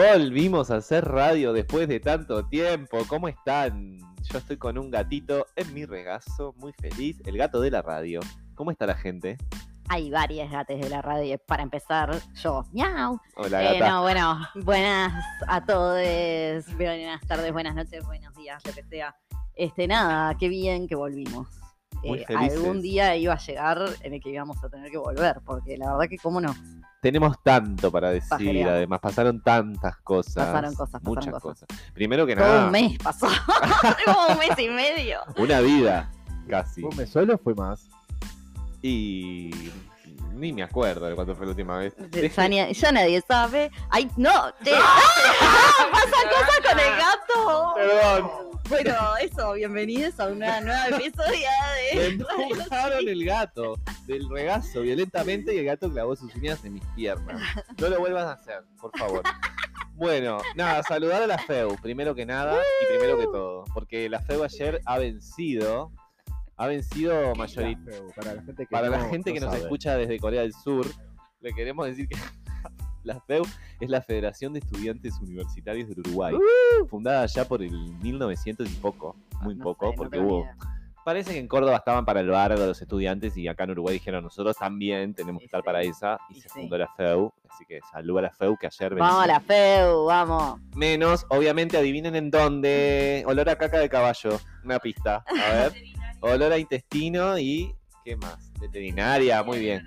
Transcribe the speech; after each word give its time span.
Volvimos 0.00 0.70
a 0.70 0.76
hacer 0.76 1.06
radio 1.06 1.54
después 1.54 1.88
de 1.88 2.00
tanto 2.00 2.44
tiempo. 2.48 2.98
¿Cómo 3.08 3.28
están? 3.28 3.96
Yo 4.30 4.36
estoy 4.36 4.58
con 4.58 4.76
un 4.76 4.90
gatito 4.90 5.46
en 5.56 5.72
mi 5.72 5.86
regazo, 5.86 6.52
muy 6.58 6.74
feliz. 6.74 7.16
El 7.24 7.38
gato 7.38 7.62
de 7.62 7.70
la 7.70 7.80
radio. 7.80 8.20
¿Cómo 8.54 8.70
está 8.70 8.84
la 8.84 8.94
gente? 8.94 9.38
Hay 9.88 10.10
varias 10.10 10.50
gatas 10.50 10.78
de 10.78 10.90
la 10.90 11.00
radio. 11.00 11.38
Para 11.46 11.62
empezar, 11.62 12.14
yo. 12.34 12.66
¡Miau! 12.74 13.18
Hola, 13.36 13.72
Eh, 13.72 13.78
gata. 13.78 13.90
no, 13.90 14.02
bueno, 14.02 14.38
buenas 14.64 15.24
a 15.48 15.64
todos. 15.64 15.98
Buenas 16.76 17.26
tardes, 17.26 17.50
buenas 17.54 17.74
noches, 17.74 18.04
buenos 18.04 18.34
días, 18.34 18.62
lo 18.66 18.74
que 18.74 18.82
sea. 18.82 19.16
Este, 19.54 19.88
nada, 19.88 20.36
qué 20.36 20.48
bien 20.48 20.88
que 20.88 20.94
volvimos. 20.94 21.48
Muy 22.06 22.20
Eh, 22.20 22.24
felices. 22.26 22.58
algún 22.58 22.80
día 22.82 23.16
iba 23.16 23.34
a 23.34 23.38
llegar 23.38 23.78
en 24.02 24.14
el 24.14 24.20
que 24.20 24.30
íbamos 24.30 24.62
a 24.62 24.68
tener 24.68 24.90
que 24.90 24.98
volver, 24.98 25.40
porque 25.44 25.76
la 25.76 25.92
verdad 25.92 26.08
que 26.08 26.18
cómo 26.18 26.40
no. 26.40 26.54
Tenemos 27.00 27.40
tanto 27.42 27.90
para 27.92 28.10
decir, 28.10 28.66
además 28.66 29.00
pasaron 29.00 29.40
tantas 29.42 29.96
cosas. 29.98 30.46
Pasaron 30.46 30.74
cosas, 30.74 31.00
pasaron 31.00 31.14
muchas 31.14 31.42
cosas. 31.42 31.68
Primero 31.94 32.26
que 32.26 32.34
Todo 32.34 32.46
nada, 32.46 32.64
un 32.66 32.72
mes 32.72 32.98
pasó. 32.98 33.26
Como 34.04 34.26
un 34.32 34.38
mes 34.38 34.58
y 34.58 34.68
medio. 34.68 35.20
una 35.36 35.60
vida 35.60 36.10
casi. 36.48 36.80
¿Fue 36.80 36.90
un 36.90 36.96
mes 36.96 37.10
solo 37.10 37.34
o 37.34 37.38
fue 37.38 37.54
más? 37.54 37.88
Y 38.82 39.50
ni 40.34 40.52
me 40.52 40.62
acuerdo 40.62 41.06
de 41.06 41.14
cuándo 41.14 41.34
fue 41.34 41.46
la 41.46 41.50
última 41.50 41.78
vez. 41.78 41.94
Ya, 42.34 42.48
ni- 42.48 42.72
ya 42.74 42.92
nadie 42.92 43.22
sabe. 43.26 43.70
¡Ay, 43.90 44.10
no! 44.16 44.30
che. 44.62 44.70
¡Pasa 45.92 46.16
cosas 46.30 46.60
con 46.70 46.78
el 46.78 46.96
gato! 46.96 47.74
Perdón, 47.74 48.30
Bueno, 48.68 48.92
eso, 49.20 49.52
bienvenidos 49.52 50.18
a 50.18 50.26
una 50.28 50.60
nueva 50.60 50.88
episodio 50.88 51.46
me 51.94 52.00
de... 52.00 52.06
empujaron 52.08 53.08
el 53.08 53.24
gato 53.24 53.76
del 54.06 54.28
regazo 54.28 54.80
violentamente 54.82 55.54
y 55.54 55.58
el 55.58 55.66
gato 55.66 55.90
clavó 55.90 56.16
sus 56.16 56.34
uñas 56.34 56.64
en 56.64 56.74
mis 56.74 56.84
piernas. 56.96 57.40
No 57.80 57.88
lo 57.88 58.00
vuelvas 58.00 58.24
a 58.24 58.32
hacer, 58.32 58.64
por 58.80 58.96
favor. 58.98 59.22
Bueno, 59.94 60.38
nada, 60.56 60.82
saludar 60.82 61.22
a 61.22 61.26
la 61.26 61.38
FEU, 61.38 61.76
primero 61.80 62.14
que 62.14 62.26
nada 62.26 62.60
y 62.82 62.86
primero 62.96 63.18
que 63.18 63.24
todo. 63.26 63.64
Porque 63.72 64.08
la 64.08 64.20
FEU 64.20 64.42
ayer 64.42 64.80
ha 64.84 64.98
vencido, 64.98 65.92
ha 66.56 66.66
vencido 66.66 67.34
mayoritariamente. 67.36 68.14
Para 68.16 68.34
la 68.34 68.42
gente 68.42 68.66
que, 68.66 68.70
Para 68.70 68.88
la 68.90 68.98
no- 68.98 69.10
gente 69.10 69.30
no 69.30 69.34
que 69.34 69.40
nos 69.40 69.50
sabe. 69.52 69.62
escucha 69.62 69.96
desde 69.96 70.18
Corea 70.18 70.42
del 70.42 70.52
Sur, 70.52 70.86
le 71.40 71.52
queremos 71.54 71.86
decir 71.86 72.08
que 72.08 72.16
la 73.06 73.20
FEU 73.20 73.44
es 73.80 73.88
la 73.88 74.02
Federación 74.02 74.52
de 74.52 74.58
Estudiantes 74.58 75.14
Universitarios 75.20 75.88
del 75.88 76.00
Uruguay, 76.00 76.34
fundada 76.88 77.24
ya 77.26 77.44
por 77.46 77.62
el 77.62 77.70
1900 78.02 78.68
y 78.70 78.74
poco, 78.74 79.16
muy 79.42 79.54
No 79.54 79.64
poco, 79.64 79.86
sé, 79.86 79.92
no 79.92 79.96
porque 79.96 80.18
ni 80.20 80.26
hubo... 80.26 80.40
idea. 80.42 80.56
Parece 81.04 81.34
que 81.34 81.38
en 81.38 81.46
Córdoba 81.46 81.76
estaban 81.76 82.04
para 82.04 82.18
el 82.18 82.28
bar 82.28 82.58
de 82.58 82.66
los 82.66 82.82
estudiantes 82.82 83.36
y 83.36 83.46
acá 83.46 83.62
en 83.62 83.70
Uruguay 83.70 83.94
dijeron 83.94 84.24
nosotros 84.24 84.56
también 84.56 85.14
tenemos 85.14 85.38
que 85.38 85.44
Y 85.44 85.46
estar 85.46 85.62
para 85.62 85.80
esa 85.82 86.18
y 86.30 86.38
y 86.38 86.40
se 86.40 86.48
sí. 86.48 86.60
fundó 86.62 86.76
la 86.76 86.88
FEU, 86.96 87.32
así 87.48 87.64
que 87.64 87.78
saluda 87.92 88.18
a 88.18 88.22
la 88.24 88.30
FEU 88.32 88.56
que 88.56 88.66
ayer 88.66 88.92
Vamos 88.96 89.22
a 89.22 89.26
la 89.28 89.38
FEU, 89.40 90.04
vamos. 90.04 90.60
Menos, 90.74 91.24
obviamente 91.28 91.76
adivinen 91.76 92.16
en 92.16 92.32
dónde, 92.32 93.22
olor 93.28 93.48
a 93.48 93.56
caca 93.56 93.78
de 93.78 93.88
caballo, 93.88 94.40
una 94.64 94.80
pista, 94.80 95.24
a 95.28 95.52
ver, 95.52 95.72
olor 96.22 96.52
a 96.52 96.58
intestino 96.58 97.38
y 97.38 97.72
¿qué 98.04 98.16
más? 98.16 98.50
Veterinaria, 98.60 99.44
muy 99.44 99.60
bien. 99.60 99.86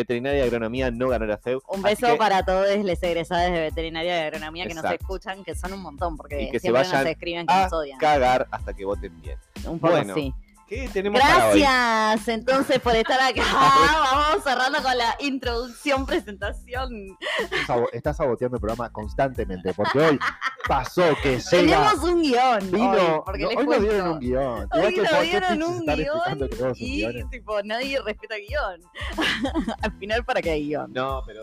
Veterinaria 0.00 0.40
y 0.44 0.46
agronomía 0.46 0.90
no 0.90 1.08
ganó 1.08 1.26
la 1.26 1.38
FEU. 1.38 1.62
Un 1.68 1.82
beso 1.82 2.06
que- 2.06 2.16
para 2.16 2.44
todos 2.44 2.66
los 2.84 3.02
egresados 3.02 3.50
de 3.52 3.60
veterinaria 3.60 4.16
y 4.18 4.26
agronomía 4.26 4.66
que 4.66 4.74
nos 4.74 4.84
escuchan, 4.84 5.42
que 5.42 5.54
son 5.54 5.72
un 5.72 5.80
montón, 5.80 6.16
porque 6.16 6.42
Y 6.42 6.46
que 6.50 6.58
se 6.58 6.64
siempre 6.64 6.82
vayan 6.82 7.02
nos 7.02 7.10
escriben 7.10 7.46
que 7.46 7.52
a 7.54 7.62
nos 7.64 7.72
odian. 7.72 7.98
cagar 7.98 8.46
hasta 8.50 8.74
que 8.74 8.84
voten 8.84 9.20
bien. 9.22 9.38
Un 9.66 9.78
poco 9.78 9.92
Bueno, 9.94 10.14
sí. 10.14 10.34
¿Qué 10.68 10.88
tenemos 10.92 11.20
para 11.20 11.50
hoy? 11.50 11.60
Gracias 11.60 12.28
entonces 12.28 12.80
por 12.80 12.94
estar 12.96 13.20
acá. 13.20 13.42
Vamos 14.12 14.42
cerrando 14.42 14.82
con 14.82 14.98
la 14.98 15.14
introducción, 15.20 16.04
presentación. 16.04 17.16
Estás 17.40 17.66
sabo- 17.66 17.88
Estás 17.92 18.16
saboteando 18.16 18.56
el 18.56 18.60
programa 18.60 18.90
constantemente 18.90 19.72
porque 19.74 19.98
hoy 20.00 20.18
pasó 20.68 21.02
que 21.22 21.38
llega. 21.38 21.50
Tenemos 21.50 21.94
un 22.02 22.20
guion. 22.20 22.70
Vino, 22.72 22.90
hoy, 22.90 23.22
porque 23.24 23.42
no, 23.44 23.48
les 23.50 23.58
hoy 23.58 23.66
nos 23.66 23.80
dieron 23.80 24.08
un 24.12 24.18
guion. 24.18 24.68
Hoy 24.72 24.94
que 24.94 25.02
nos 25.02 25.20
dieron 25.22 25.62
un 25.62 25.86
guion 25.86 26.72
Y 26.76 27.24
tipo, 27.30 27.62
nadie 27.62 28.00
respeta 28.02 28.34
guion. 28.36 28.80
Al 29.82 29.92
final, 29.98 30.24
¿para 30.24 30.42
qué 30.42 30.50
hay 30.50 30.66
guion? 30.66 30.92
No, 30.92 31.22
pero 31.24 31.42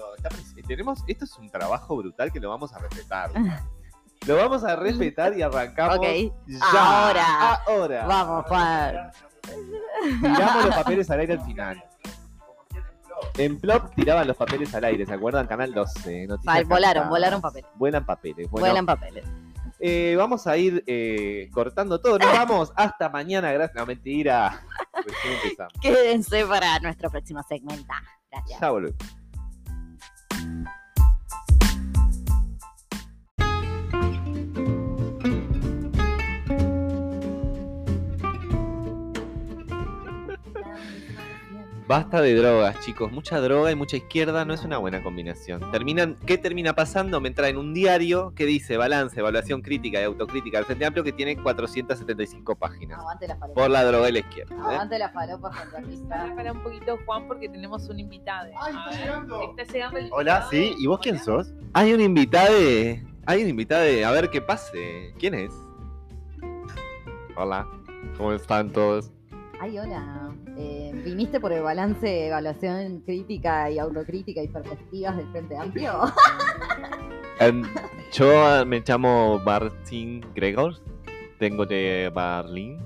tenemos, 0.67 0.99
esto 1.07 1.23
es 1.23 1.37
un 1.37 1.49
trabajo 1.49 1.95
brutal 1.95 2.29
que 2.31 2.41
lo 2.41 2.49
vamos 2.49 2.73
a 2.73 2.79
respetar. 2.79 3.31
Lo 4.25 4.35
vamos 4.37 4.63
a 4.63 4.75
respetar 4.75 5.37
y 5.37 5.41
arrancamos 5.41 5.97
Ok, 5.97 6.05
ya. 6.47 6.59
ahora. 6.71 7.53
Ahora. 7.67 8.05
Vamos, 8.05 8.45
Juan. 8.47 9.11
Tiramos 10.21 10.65
los 10.65 10.75
papeles 10.75 11.09
al 11.11 11.19
aire 11.19 11.33
al 11.33 11.41
final. 11.45 11.83
En 13.37 13.59
Plop 13.59 13.93
tiraban 13.95 14.27
los 14.27 14.37
papeles 14.37 14.73
al 14.75 14.83
aire, 14.85 15.05
¿se 15.05 15.13
acuerdan? 15.13 15.47
Canal 15.47 15.73
12. 15.73 16.27
Noticias 16.27 16.53
Vale, 16.53 16.65
volaron, 16.65 17.09
volaron 17.09 17.41
papeles. 17.41 17.69
Vuelan 17.75 18.05
papeles. 18.05 18.49
Bueno, 18.49 18.67
Vuelan 18.67 18.85
papeles. 18.85 19.25
eh, 19.79 20.15
vamos 20.17 20.45
a 20.47 20.55
ir 20.57 20.83
eh, 20.87 21.49
cortando 21.53 21.99
todo. 21.99 22.19
Nos 22.19 22.31
vamos 22.33 22.71
hasta 22.75 23.09
mañana. 23.09 23.51
Gracias. 23.51 23.75
No, 23.75 23.85
mentira. 23.85 24.61
Quédense 25.81 26.45
para 26.45 26.79
nuestro 26.79 27.09
próximo 27.09 27.41
segmento. 27.43 27.93
Gracias. 28.31 28.59
Ya 28.59 28.69
volvemos. 28.69 28.97
Basta 41.85 42.21
de 42.21 42.33
drogas, 42.33 42.79
chicos. 42.79 43.11
Mucha 43.11 43.41
droga 43.41 43.69
y 43.69 43.75
mucha 43.75 43.97
izquierda 43.97 44.45
no 44.45 44.53
es 44.53 44.63
una 44.63 44.77
buena 44.77 45.03
combinación. 45.03 45.69
Terminan, 45.71 46.15
¿Qué 46.25 46.37
termina 46.37 46.73
pasando? 46.73 47.19
Me 47.19 47.31
traen 47.31 47.57
un 47.57 47.73
diario 47.73 48.33
que 48.35 48.45
dice 48.45 48.77
balance, 48.77 49.19
evaluación 49.19 49.61
crítica 49.61 49.99
y 49.99 50.05
autocrítica 50.05 50.59
del 50.59 50.65
Frente 50.65 50.85
Amplio 50.85 51.03
que 51.03 51.11
tiene 51.11 51.35
475 51.35 52.55
páginas. 52.55 52.99
Aguante 52.99 53.27
la 53.27 53.35
falopa. 53.35 53.61
Por 53.61 53.69
la 53.69 53.83
droga 53.83 54.09
y 54.09 54.11
la 54.13 54.19
izquierda. 54.19 54.55
¿eh? 54.55 54.59
Aguante 54.61 54.97
la 54.97 55.09
falopa 55.09 55.51
fantástica. 55.51 56.33
Para 56.35 56.53
un 56.53 56.63
poquito, 56.63 56.97
Juan, 57.05 57.27
porque 57.27 57.49
tenemos 57.49 57.89
un 57.89 57.99
invitado. 57.99 58.49
Ay, 58.61 58.73
A 58.75 58.89
está 58.89 59.03
llegando. 59.03 59.55
Está 59.57 59.73
llegando 59.73 59.99
el 59.99 60.09
Hola, 60.13 60.47
sí. 60.49 60.75
¿Y 60.77 60.87
vos 60.87 60.99
quién 61.01 61.19
sos? 61.19 61.53
Hay 61.73 61.91
un 61.93 61.99
invitado. 61.99 62.55
Hay 63.25 63.43
un 63.43 63.49
invitado. 63.49 63.83
A 64.07 64.11
ver 64.11 64.29
qué 64.29 64.41
pase. 64.41 65.13
¿Quién 65.19 65.33
es? 65.33 65.51
Hola. 67.35 67.67
¿Cómo 68.15 68.31
están 68.31 68.71
todos? 68.71 69.11
Ay, 69.63 69.79
hola. 69.79 70.35
Eh, 70.57 70.82
¿Viniste 71.03 71.39
por 71.41 71.51
el 71.51 71.61
balance, 71.61 72.27
evaluación 72.27 73.01
crítica 73.01 73.69
y 73.69 73.77
autocrítica 73.77 74.41
y 74.41 74.47
perspectivas 74.47 75.17
del 75.17 75.27
Frente 75.31 75.57
Amplio? 75.57 75.99
Em, 77.39 77.63
yo 78.13 78.63
me 78.65 78.81
llamo 78.87 79.41
Martin 79.43 80.23
Gregor. 80.33 80.75
Vengo 81.39 81.65
de 81.65 82.11
Berlín. 82.15 82.77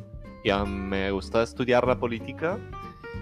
Y 0.43 0.49
em, 0.49 0.87
me 0.87 1.11
gusta 1.11 1.43
estudiar 1.43 1.85
la 1.85 1.99
política. 1.99 2.57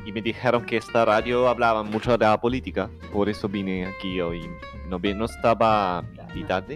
Y 0.06 0.12
me 0.14 0.22
dijeron 0.22 0.66
que 0.66 0.78
esta 0.78 1.04
radio 1.04 1.50
hablaba 1.50 1.84
mucho 1.84 2.12
de 2.12 2.26
la 2.26 2.40
política. 2.40 2.90
Por 3.12 3.28
eso 3.28 3.50
vine 3.50 3.88
aquí 3.88 4.22
hoy. 4.22 4.48
No, 4.88 5.00
no 5.00 5.26
estaba 5.26 6.06
invitado. 6.30 6.76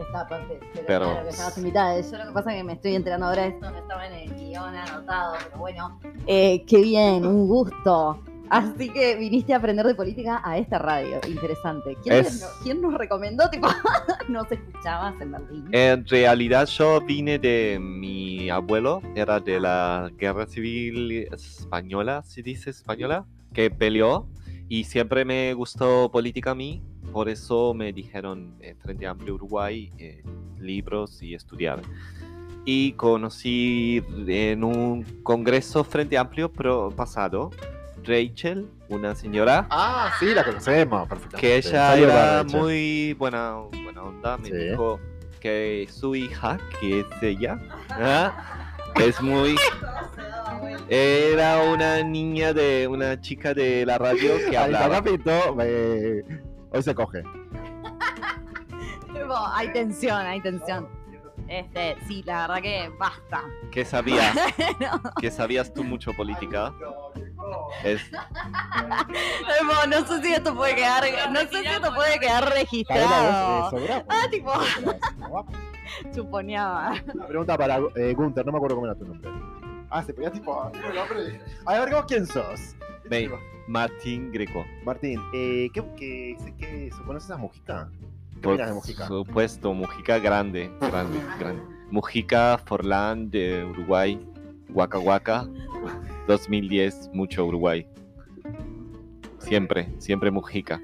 Esta 0.00 0.26
parte, 0.26 0.58
pero, 0.74 0.84
Pero- 0.86 1.04
claro 1.06 1.22
que 1.24 1.28
estabas 1.30 1.58
invitada. 1.58 2.00
Yo 2.00 2.18
lo 2.18 2.26
que 2.26 2.32
pasa 2.32 2.50
es 2.52 2.56
que 2.58 2.64
me 2.64 2.72
estoy 2.74 2.94
enterando 2.94 3.26
ahora 3.26 3.42
de 3.42 3.48
esto, 3.48 3.70
no 3.70 3.78
estaba 3.78 4.06
en 4.06 4.12
el 4.14 4.34
guion 4.34 4.74
anotado, 4.74 5.34
pero 5.44 5.58
bueno. 5.58 6.00
Eh, 6.26 6.64
qué 6.66 6.78
bien, 6.82 7.26
un 7.26 7.46
gusto. 7.48 8.22
Así 8.48 8.88
que 8.88 9.14
viniste 9.14 9.54
a 9.54 9.58
aprender 9.58 9.86
de 9.86 9.94
política 9.94 10.40
a 10.42 10.58
esta 10.58 10.76
radio. 10.78 11.20
Interesante. 11.28 11.96
¿Quién, 12.02 12.16
Es- 12.16 12.40
nos- 12.40 12.50
quién 12.64 12.80
nos 12.82 12.94
recomendó? 12.94 13.48
Tipo, 13.48 13.68
¿nos 14.28 14.50
escuchabas 14.50 15.14
en 15.20 15.30
Berlín? 15.32 15.68
En 15.70 16.04
realidad 16.08 16.66
yo 16.66 17.00
vine 17.00 17.38
de 17.38 17.78
mi 17.80 18.50
abuelo, 18.50 19.02
era 19.14 19.38
de 19.38 19.60
la 19.60 20.10
guerra 20.18 20.46
civil 20.48 21.28
española, 21.32 22.22
se 22.24 22.42
dice 22.42 22.70
española, 22.70 23.24
que 23.52 23.70
peleó 23.70 24.26
y 24.68 24.82
siempre 24.84 25.24
me 25.24 25.54
gustó 25.54 26.10
política 26.10 26.50
a 26.50 26.54
mí, 26.56 26.82
por 27.12 27.28
eso 27.28 27.74
me 27.74 27.92
dijeron 27.92 28.54
eh, 28.60 28.74
Frente 28.80 29.06
Amplio 29.06 29.34
Uruguay, 29.34 29.90
eh, 29.98 30.22
libros 30.58 31.22
y 31.22 31.34
estudiar. 31.34 31.80
Y 32.64 32.92
conocí 32.92 34.02
en 34.26 34.64
un 34.64 35.02
congreso 35.22 35.82
Frente 35.84 36.18
Amplio 36.18 36.52
pro 36.52 36.90
pasado, 36.90 37.50
Rachel, 38.04 38.66
una 38.88 39.14
señora 39.14 39.66
Ah, 39.70 40.10
sí, 40.18 40.26
la 40.34 40.44
conocemos. 40.44 41.08
Perfectamente. 41.08 41.40
que 41.40 41.56
ella 41.56 41.70
Saluda, 41.70 42.12
era 42.12 42.42
Rachel. 42.42 42.60
muy 42.60 43.12
buena, 43.14 43.54
buena 43.82 44.02
onda, 44.02 44.36
me 44.38 44.48
Sí. 44.48 44.54
dijo 44.56 44.98
que 45.40 45.88
su 45.90 46.14
hija, 46.14 46.58
que 46.80 47.00
es 47.00 47.06
ella, 47.22 47.58
¿ah? 47.90 48.74
es 49.02 49.20
muy... 49.22 49.56
Era 50.88 51.62
una 51.62 52.02
niña 52.02 52.52
de 52.52 52.88
una 52.88 53.20
chica 53.20 53.54
de 53.54 53.86
la 53.86 53.96
radio 53.98 54.32
que 54.50 54.56
hablaba. 54.56 54.96
capito, 54.96 55.30
eh, 55.62 56.24
hoy 56.70 56.82
se 56.82 56.94
coge. 56.94 57.22
Hay 59.54 59.72
tensión, 59.72 60.20
hay 60.20 60.40
tensión. 60.40 60.88
Este, 61.48 61.96
sí, 62.06 62.22
la 62.24 62.42
verdad 62.46 62.62
que 62.62 62.90
basta. 62.98 63.42
¿Qué 63.72 63.84
sabías? 63.84 64.36
No. 64.80 65.00
¿Qué 65.20 65.30
sabías 65.30 65.72
tú 65.74 65.82
mucho 65.84 66.12
política? 66.14 66.72
Es, 67.84 68.00
Tipo, 68.10 69.86
no 69.88 70.06
sé 70.06 70.22
si 70.22 70.32
esto 70.32 70.54
puede 70.54 70.76
quedar, 70.76 71.02
no 71.32 71.40
sé 71.40 71.48
si 71.62 71.66
esto 71.66 71.94
puede 71.94 72.18
quedar 72.20 72.48
registrado. 72.50 73.76
eh. 73.78 74.04
Ah, 74.08 74.26
tipo, 74.30 74.52
chuponeaba. 76.14 76.94
Una 77.14 77.26
pregunta 77.26 77.58
para 77.58 77.78
eh, 77.96 78.14
Gunther, 78.14 78.46
no 78.46 78.52
me 78.52 78.58
acuerdo 78.58 78.76
cómo 78.76 78.86
era 78.86 78.94
tu 78.96 79.04
nombre. 79.06 79.30
Ah, 79.90 80.02
se 80.02 80.14
ponía 80.14 80.30
tipo. 80.30 80.70
"Dime 80.72 80.88
el 80.88 80.94
nombre". 80.94 81.40
A 81.66 81.78
ver, 81.80 81.92
¿vos 81.94 82.04
quién 82.06 82.26
sos? 82.26 82.76
Ve. 83.08 83.30
Martín 83.66 84.32
Greco. 84.32 84.64
Martín, 84.84 85.20
eh, 85.32 85.68
¿qué, 85.72 85.84
qué, 85.96 86.36
qué, 86.58 86.90
¿conoces 87.06 87.30
a 87.30 87.36
Mujica? 87.36 87.88
¿Qué 88.34 88.40
Por 88.40 88.56
de 88.56 88.72
Mujica? 88.72 89.06
supuesto, 89.06 89.72
Mujica 89.74 90.18
grande, 90.18 90.70
grande, 90.80 91.18
grande. 91.38 91.62
Mujica, 91.90 92.58
Forlán 92.64 93.30
de 93.30 93.64
Uruguay, 93.64 94.18
Waka 94.70 94.98
Waka, 94.98 95.48
2010, 96.26 97.10
mucho 97.12 97.44
Uruguay. 97.46 97.86
Siempre, 99.38 99.88
siempre 99.98 100.30
Mujica. 100.30 100.80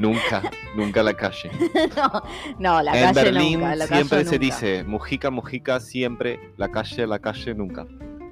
Nunca, 0.00 0.42
nunca 0.76 1.02
la 1.02 1.14
calle. 1.14 1.50
No, 1.96 2.22
no, 2.58 2.82
la 2.82 2.92
en 2.98 3.14
calle 3.14 3.30
Berlín 3.32 3.60
nunca, 3.60 3.76
la 3.76 3.86
siempre 3.86 4.18
calle 4.18 4.24
se 4.28 4.34
nunca. 4.38 4.44
dice 4.46 4.84
Mujica, 4.84 5.30
Mujica, 5.30 5.80
siempre, 5.80 6.40
la 6.56 6.70
calle, 6.70 7.06
la 7.06 7.18
calle, 7.18 7.54
nunca. 7.54 7.86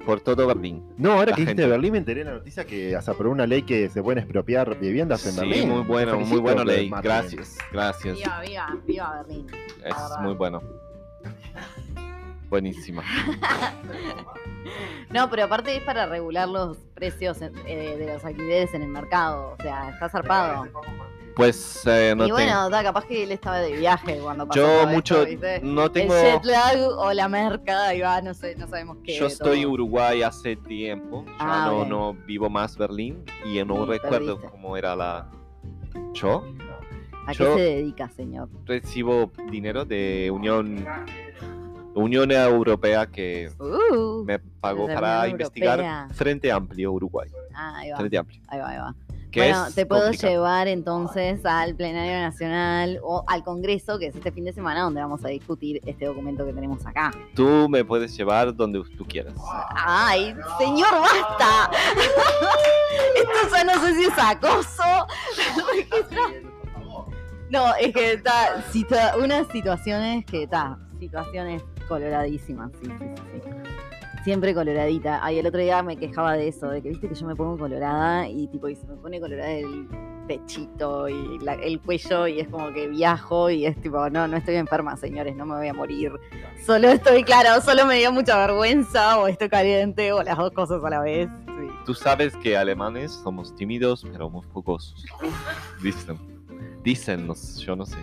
Por 0.05 0.19
todo 0.19 0.47
Berlín. 0.47 0.83
No, 0.97 1.11
ahora 1.11 1.25
La 1.31 1.35
que 1.35 1.41
dijiste 1.43 1.61
gente. 1.61 1.67
Berlín 1.67 1.91
me 1.91 1.97
enteré 1.99 2.19
de 2.23 2.25
la 2.25 2.37
noticia 2.37 2.65
que 2.65 2.99
se 2.99 3.11
aprobó 3.11 3.31
una 3.33 3.45
ley 3.45 3.61
que 3.61 3.87
se 3.87 4.01
pueden 4.01 4.23
expropiar 4.23 4.79
viviendas 4.79 5.23
en 5.27 5.33
Sí, 5.33 5.39
Berlín. 5.41 5.69
muy 5.69 5.83
bueno, 5.83 6.19
muy 6.19 6.39
buena 6.39 6.63
ley. 6.65 6.89
Martín. 6.89 7.11
Gracias, 7.11 7.57
gracias. 7.71 8.17
Viva, 8.17 8.39
viva, 8.41 8.77
viva 8.87 9.15
Berlín. 9.21 9.47
Es 9.85 9.95
muy 10.21 10.33
bueno. 10.33 10.61
Buenísima. 12.49 13.03
No, 15.09 15.29
pero 15.29 15.43
aparte 15.43 15.75
es 15.75 15.83
para 15.83 16.05
regular 16.05 16.47
los 16.47 16.77
precios 16.93 17.41
en- 17.41 17.51
eh, 17.65 17.97
de 17.97 18.13
los 18.13 18.23
alquileres 18.23 18.73
en 18.73 18.83
el 18.83 18.87
mercado. 18.87 19.55
O 19.59 19.61
sea, 19.61 19.89
está 19.89 20.07
zarpado. 20.07 20.67
Pues 21.35 21.81
eh, 21.85 22.13
no 22.15 22.27
y 22.27 22.31
bueno, 22.31 22.69
da, 22.69 22.83
capaz 22.83 23.05
que 23.05 23.23
él 23.23 23.31
estaba 23.31 23.59
de 23.59 23.77
viaje 23.77 24.19
cuando 24.21 24.47
pasó 24.47 24.59
Yo 24.59 24.67
esto, 24.81 24.87
mucho 24.89 25.25
no 25.63 25.89
tengo. 25.91 26.15
El 26.15 26.33
jet 26.33 26.43
lag 26.45 26.77
o 26.97 27.13
la 27.13 27.27
merca, 27.29 27.87
ahí 27.87 28.01
va, 28.01 28.21
no 28.21 28.33
sé, 28.33 28.55
no 28.57 28.67
sabemos 28.67 28.97
qué. 29.03 29.17
Yo 29.17 29.27
estoy 29.27 29.61
en. 29.61 29.67
Uruguay 29.69 30.21
hace 30.23 30.55
tiempo. 30.57 31.23
Ya 31.27 31.33
Ah, 31.39 31.65
no, 31.71 31.85
no 31.85 32.13
vivo 32.25 32.49
más 32.49 32.77
Berlín 32.77 33.23
y 33.45 33.63
no 33.63 33.85
recuerdo 33.85 34.35
perdiste. 34.35 34.49
cómo 34.51 34.75
era 34.75 34.95
la. 34.95 35.29
Yo 36.13 36.43
¿A 37.27 37.31
qué 37.31 37.37
yo- 37.43 37.55
se 37.55 37.61
dedica, 37.61 38.09
señor? 38.09 38.49
recibo 38.65 39.31
dinero 39.49 39.85
de 39.85 40.29
Unión 40.31 40.85
Unión 41.93 42.31
Europea 42.31 43.05
que 43.05 43.49
Uh, 43.59 44.23
me 44.23 44.39
pagó 44.39 44.87
para 44.87 45.27
investigar. 45.27 46.07
Frente 46.13 46.51
Amplio 46.51 46.91
Uruguay. 46.91 47.29
ah, 47.53 47.77
ahí 47.77 47.91
va, 47.91 47.97
Frente 47.97 48.17
Amplio. 48.17 48.41
ahí 48.47 48.59
va, 48.59 48.69
ahí 48.69 48.77
va. 48.77 48.95
Bueno, 49.39 49.65
te 49.73 49.85
puedo 49.85 50.01
complicado. 50.03 50.33
llevar 50.33 50.67
entonces 50.67 51.45
al 51.45 51.75
plenario 51.75 52.13
nacional 52.19 52.99
o 53.03 53.23
al 53.27 53.43
Congreso, 53.43 53.97
que 53.97 54.07
es 54.07 54.15
este 54.15 54.31
fin 54.31 54.43
de 54.45 54.53
semana, 54.53 54.81
donde 54.81 55.01
vamos 55.01 55.23
a 55.25 55.29
discutir 55.29 55.81
este 55.85 56.05
documento 56.05 56.45
que 56.45 56.53
tenemos 56.53 56.85
acá. 56.85 57.11
Tú 57.33 57.67
me 57.69 57.83
puedes 57.85 58.15
llevar 58.17 58.53
donde 58.55 58.81
tú 58.97 59.05
quieras. 59.05 59.33
¡Ay, 59.75 60.35
señor, 60.57 60.91
basta! 60.91 61.71
Esto 63.15 63.55
ya 63.55 63.63
no 63.63 63.73
sé 63.85 63.95
si 63.95 64.03
es 64.05 64.13
acoso. 64.17 64.83
No, 67.49 67.75
es 67.75 67.93
que 67.93 68.13
está 68.13 68.63
situa- 68.71 69.21
unas 69.21 69.45
situaciones 69.49 70.25
que 70.25 70.43
está, 70.43 70.77
situaciones 70.99 71.61
coloradísimas, 71.89 72.71
sí, 72.81 72.89
sí, 72.97 73.05
sí, 73.33 73.41
sí. 73.43 73.49
Siempre 74.23 74.53
coloradita. 74.53 75.19
Ay, 75.23 75.39
el 75.39 75.47
otro 75.47 75.59
día 75.59 75.81
me 75.81 75.97
quejaba 75.97 76.33
de 76.33 76.47
eso, 76.49 76.67
de 76.69 76.81
que 76.81 76.89
viste 76.89 77.09
que 77.09 77.15
yo 77.15 77.25
me 77.25 77.35
pongo 77.35 77.57
colorada 77.57 78.27
y 78.29 78.47
tipo 78.47 78.67
y 78.69 78.75
se 78.75 78.85
me 78.85 78.95
pone 78.97 79.19
colorada 79.19 79.51
el 79.51 79.87
pechito 80.27 81.09
y 81.09 81.39
la- 81.39 81.55
el 81.55 81.79
cuello 81.81 82.27
y 82.27 82.39
es 82.39 82.47
como 82.47 82.71
que 82.71 82.87
viajo 82.87 83.49
y 83.49 83.65
es 83.65 83.75
tipo, 83.81 84.09
no, 84.11 84.27
no 84.27 84.37
estoy 84.37 84.55
enferma, 84.55 84.95
señores, 84.95 85.35
no 85.35 85.45
me 85.47 85.55
voy 85.55 85.67
a 85.67 85.73
morir. 85.73 86.11
Solo 86.65 86.89
estoy, 86.89 87.23
claro, 87.23 87.59
solo 87.61 87.85
me 87.87 87.95
dio 87.97 88.11
mucha 88.11 88.37
vergüenza 88.37 89.17
o 89.19 89.27
estoy 89.27 89.49
caliente 89.49 90.13
o 90.13 90.21
las 90.21 90.37
dos 90.37 90.51
cosas 90.51 90.83
a 90.83 90.89
la 90.89 90.99
vez. 91.01 91.27
sí. 91.47 91.67
Tú 91.85 91.95
sabes 91.95 92.35
que 92.37 92.55
alemanes 92.55 93.11
somos 93.11 93.55
tímidos, 93.55 94.05
pero 94.11 94.29
muy 94.29 94.43
fogosos. 94.53 95.03
Dicen. 95.81 96.17
Dicen, 96.83 97.25
no 97.25 97.33
yo 97.65 97.75
no 97.75 97.85
sé. 97.87 97.97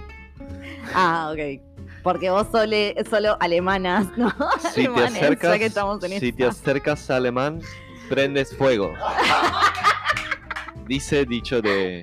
Ah, 0.95 1.31
ok. 1.33 1.61
Porque 2.03 2.31
vos 2.31 2.47
sole- 2.53 2.95
solo 3.11 3.37
alemanas, 3.41 4.07
¿no? 4.17 4.31
Si 4.73 4.83
te 4.83 4.87
Alemanes, 4.89 5.13
ya 5.13 5.19
acercas, 5.27 5.59
que 5.59 5.67
estamos 5.67 6.05
en 6.05 6.21
si 6.21 6.33
te 6.33 6.45
acercas 6.47 7.11
a 7.11 7.17
alemán, 7.17 7.61
prendes 8.09 8.57
fuego. 8.57 8.93
Dice 10.87 11.25
dicho 11.27 11.61
de, 11.61 12.03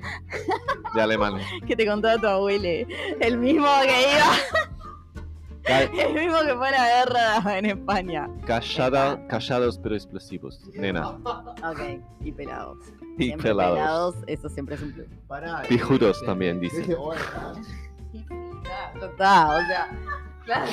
de 0.94 1.02
alemanes. 1.02 1.44
que 1.66 1.74
te 1.74 1.86
contaba 1.86 2.18
tu 2.20 2.26
abuele. 2.28 2.86
El 3.20 3.38
mismo 3.38 3.66
que 3.82 4.02
iba, 4.12 5.82
el 6.04 6.14
mismo 6.14 6.38
que 6.46 6.54
fue 6.54 6.68
a 6.68 6.70
la 6.70 6.86
guerra 7.04 7.58
en 7.58 7.66
España. 7.66 8.28
Callada, 8.46 9.26
callados 9.26 9.78
pero 9.78 9.96
explosivos, 9.96 10.60
nena. 10.74 11.08
Ok, 11.08 12.00
y 12.20 12.30
pelados. 12.30 12.78
Y 13.18 13.24
Siempre 13.24 13.48
pelados. 13.50 14.14
eso 14.28 14.48
siempre 14.48 14.76
es 14.76 14.82
un 14.82 14.92
plus. 14.92 15.06
Pijudos 15.68 16.22
eh, 16.22 16.26
también, 16.26 16.62
eh, 16.62 16.96
o 18.94 19.16
sea, 19.66 19.88
claro. 20.44 20.66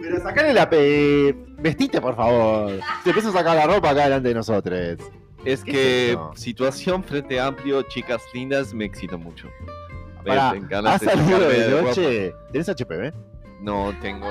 Pero 0.00 0.20
sacale 0.22 0.52
la 0.52 0.68
pe... 0.68 1.34
Vestite, 1.58 2.00
por 2.00 2.16
favor. 2.16 2.72
Te 3.04 3.10
empiezo 3.10 3.28
a 3.30 3.32
sacar 3.32 3.56
la 3.56 3.66
ropa 3.66 3.90
acá 3.90 4.04
delante 4.04 4.28
de 4.28 4.34
nosotros. 4.34 4.98
Es 5.44 5.62
¿Qué 5.64 5.72
que 5.72 6.10
eso? 6.10 6.32
situación 6.34 7.02
frente 7.04 7.40
amplio, 7.40 7.82
chicas 7.82 8.22
lindas, 8.34 8.72
me 8.74 8.84
excita 8.84 9.16
mucho. 9.16 9.48
Me 10.24 10.28
Pará, 10.28 10.54
dan 10.54 10.68
ganas 10.68 10.94
¿has 10.94 11.00
de 11.00 11.06
salido 11.06 11.82
noche? 11.82 12.34
¿Tenés 12.52 12.68
HPV? 12.68 13.12
No 13.60 13.92
tengo, 14.00 14.28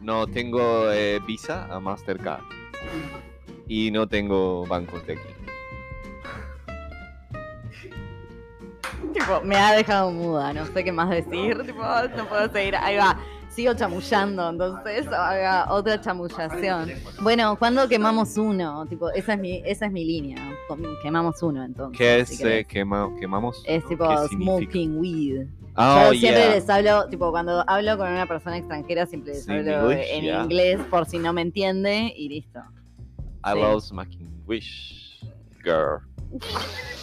no 0.00 0.26
tengo 0.26 0.90
eh, 0.92 1.20
visa 1.26 1.66
a 1.70 1.80
Mastercard. 1.80 2.42
Y 3.66 3.90
no 3.90 4.06
tengo 4.08 4.66
bancos 4.66 5.04
de 5.06 5.14
aquí. 5.14 5.28
Tipo, 9.12 9.40
me 9.44 9.56
ha 9.56 9.72
dejado 9.74 10.10
muda, 10.10 10.52
no 10.52 10.66
sé 10.66 10.84
qué 10.84 10.92
más 10.92 11.10
decir. 11.10 11.60
Tipo, 11.64 11.82
no 12.16 12.28
puedo 12.28 12.50
seguir. 12.50 12.76
Ahí 12.76 12.96
va. 12.96 13.18
Sigo 13.50 13.74
chamullando, 13.74 14.48
entonces 14.48 15.06
haga 15.08 15.70
otra 15.70 16.00
chamullación. 16.00 16.90
Bueno, 17.20 17.54
¿cuándo 17.58 17.86
quemamos 17.86 18.38
uno? 18.38 18.86
Tipo, 18.86 19.10
esa 19.10 19.34
es 19.34 19.38
mi, 19.40 19.62
esa 19.66 19.84
es 19.86 19.92
mi 19.92 20.06
línea. 20.06 20.38
Quemamos 21.02 21.42
uno, 21.42 21.62
entonces. 21.62 21.98
¿Qué 21.98 22.24
si 22.24 22.32
es 22.32 22.38
querés. 22.38 22.60
eh, 22.60 22.66
quema- 22.66 23.14
quemamos? 23.20 23.62
Es 23.66 23.86
tipo 23.86 24.06
smoking 24.28 24.96
weed. 24.98 25.46
Oh, 25.76 26.12
Yo 26.12 26.18
siempre 26.20 26.42
yeah. 26.44 26.54
les 26.54 26.70
hablo, 26.70 27.08
tipo, 27.08 27.30
cuando 27.30 27.62
hablo 27.68 27.98
con 27.98 28.10
una 28.10 28.24
persona 28.26 28.56
extranjera, 28.56 29.04
siempre 29.04 29.34
les 29.34 29.46
hablo 29.46 29.90
English, 29.90 30.08
en 30.10 30.22
yeah. 30.22 30.42
inglés 30.44 30.80
por 30.90 31.04
si 31.04 31.18
no 31.18 31.34
me 31.34 31.42
entiende 31.42 32.12
y 32.16 32.30
listo. 32.30 32.60
I 33.44 33.52
sí. 33.52 33.58
love 33.60 33.82
smacking 33.82 34.42
wish. 34.46 35.20
Girl. 35.62 36.00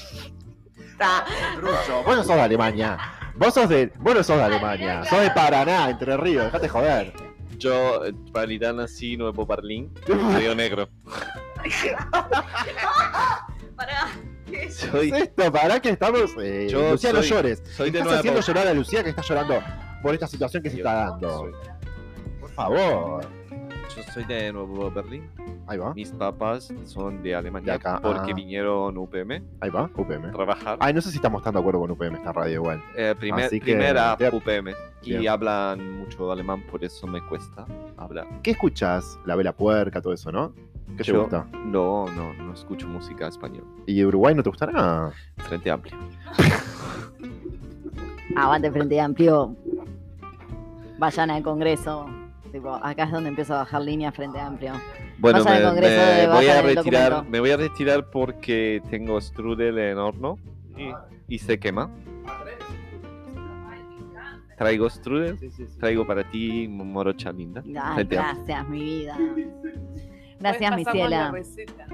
Está. 0.99 1.25
Ruso, 1.61 2.03
vos 2.03 2.15
no 2.17 2.23
sos 2.23 2.35
de 2.35 2.41
Alemania. 2.41 2.97
Vos 3.35 3.53
sos 3.53 3.69
de. 3.69 3.91
Vos 3.99 4.15
no 4.15 4.23
sos 4.23 4.35
de 4.37 4.43
Alemania. 4.43 5.03
Sos 5.05 5.21
de 5.21 5.31
Paraná, 5.31 5.89
Entre 5.89 6.17
Ríos. 6.17 6.45
Dejate 6.45 6.67
joder. 6.67 7.13
Yo, 7.57 8.05
en 8.05 8.33
realidad, 8.33 8.73
nací 8.73 9.13
en 9.13 9.19
Nuevo 9.19 9.45
Berlín, 9.45 9.93
Río 10.05 10.55
Negro. 10.55 10.89
Pará. 13.75 14.07
¿Qué 14.49 14.63
es 14.63 14.77
Soy, 14.77 15.11
esto? 15.11 15.51
¿Para 15.51 15.79
qué 15.79 15.89
estamos? 15.91 16.31
Eh, 16.41 16.67
Yo 16.69 16.91
Lucía, 16.91 17.13
no 17.13 17.21
llores. 17.21 17.61
soy 17.75 17.91
de 17.91 17.99
Estás 17.99 18.19
haciendo 18.19 18.41
llorar 18.41 18.67
a 18.67 18.73
Lucía 18.73 19.03
que 19.03 19.09
está 19.11 19.21
llorando 19.21 19.61
por 20.01 20.13
esta 20.13 20.27
situación 20.27 20.63
que 20.63 20.69
se 20.69 20.77
está 20.77 20.93
dando. 20.93 21.29
soy- 21.39 21.53
Por 22.39 22.51
favor. 22.51 23.25
Yo 23.99 24.13
soy 24.13 24.23
de 24.23 24.53
Nuevo 24.53 24.89
Berlín. 24.89 25.29
Ahí 25.67 25.77
va. 25.77 25.93
Mis 25.93 26.11
papás 26.11 26.73
son 26.85 27.21
de 27.21 27.35
Alemania 27.35 27.73
De 27.73 27.79
acá, 27.79 27.99
porque 28.01 28.31
ah. 28.31 28.33
vinieron 28.33 28.97
UPM 28.97 29.43
Ahí 29.59 29.69
va. 29.69 29.89
UPM. 29.93 30.27
a 30.27 30.31
trabajar. 30.31 30.77
Ay, 30.79 30.93
no 30.93 31.01
sé 31.01 31.09
si 31.09 31.17
estamos 31.17 31.43
tan 31.43 31.53
de 31.53 31.59
acuerdo 31.59 31.81
con 31.81 31.91
UPM 31.91 32.15
esta 32.15 32.31
radio 32.31 32.53
igual. 32.53 32.81
Eh, 32.95 33.13
primer, 33.19 33.45
Así 33.45 33.59
que, 33.59 33.73
primera 33.73 34.17
UPM. 34.31 34.73
Y 35.01 35.17
Bien. 35.17 35.27
hablan 35.27 35.99
mucho 35.99 36.31
alemán, 36.31 36.63
por 36.71 36.81
eso 36.81 37.07
me 37.07 37.21
cuesta 37.27 37.65
hablar. 37.97 38.25
¿Qué 38.41 38.51
escuchas? 38.51 39.19
La 39.25 39.35
vela 39.35 39.51
puerca, 39.51 40.01
todo 40.01 40.13
eso, 40.13 40.31
¿no? 40.31 40.53
¿Qué 40.95 41.03
te 41.03 41.11
gusta? 41.11 41.45
No, 41.65 42.05
no, 42.07 42.33
no 42.33 42.53
escucho 42.53 42.87
música 42.87 43.27
española. 43.27 43.67
¿Y 43.85 44.03
Uruguay 44.05 44.33
no 44.33 44.43
te 44.43 44.49
gustará? 44.49 45.11
Frente 45.37 45.69
amplio. 45.69 45.97
Aguante 48.35 48.71
Frente 48.71 48.99
Amplio. 49.01 49.55
Vayan 50.97 51.31
al 51.31 51.43
Congreso. 51.43 52.07
Tipo, 52.51 52.73
acá 52.75 53.03
es 53.03 53.11
donde 53.11 53.29
empiezo 53.29 53.53
a 53.53 53.57
bajar 53.59 53.81
línea 53.81 54.11
Frente 54.11 54.39
Amplio. 54.39 54.73
Bueno, 55.17 55.43
me, 55.43 55.61
Congreso 55.61 56.01
me 56.01 56.21
de 56.21 56.27
voy 56.27 56.47
a 56.47 56.61
retirar, 56.61 57.25
me 57.29 57.39
voy 57.39 57.51
a 57.51 57.57
retirar 57.57 58.09
porque 58.09 58.81
tengo 58.89 59.19
strudel 59.21 59.77
en 59.77 59.97
horno 59.97 60.39
y, 60.77 60.91
y 61.27 61.39
se 61.39 61.59
quema. 61.59 61.89
Traigo 64.57 64.89
strudel, 64.89 65.37
traigo 65.79 66.05
para 66.05 66.29
ti 66.29 66.67
morocha 66.67 67.31
linda. 67.31 67.63
Ay, 67.81 68.03
gracias, 68.03 68.67
mi 68.67 68.81
vida. 68.81 69.17
Gracias, 70.39 70.75
mi 70.75 70.85
ciela. 70.85 71.31
receta. 71.31 71.85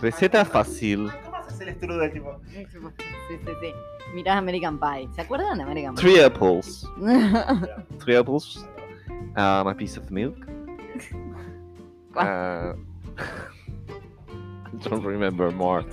Receta 0.00 0.44
fácil. 0.44 1.10
¿Cómo 1.24 1.36
haces 1.36 1.60
el 1.62 1.74
strudel, 1.76 2.12
tipo? 2.12 2.38
Sí, 2.46 2.66
sí, 2.72 3.52
sí. 3.60 3.72
Mirás 4.14 4.36
American 4.36 4.78
Pie. 4.78 5.08
¿Se 5.14 5.22
acuerdan 5.22 5.56
de 5.56 5.64
American 5.64 5.94
Pie? 5.94 6.02
Three 6.02 6.20
apples. 6.22 6.86
Three 8.04 8.16
apples. 8.16 8.66
Um, 9.36 9.66
a 9.66 9.74
piece 9.74 9.96
of 9.96 10.10
milk. 10.10 10.36
Uh, 12.16 12.74
don't 14.84 15.02
remember 15.04 15.50
more. 15.50 15.84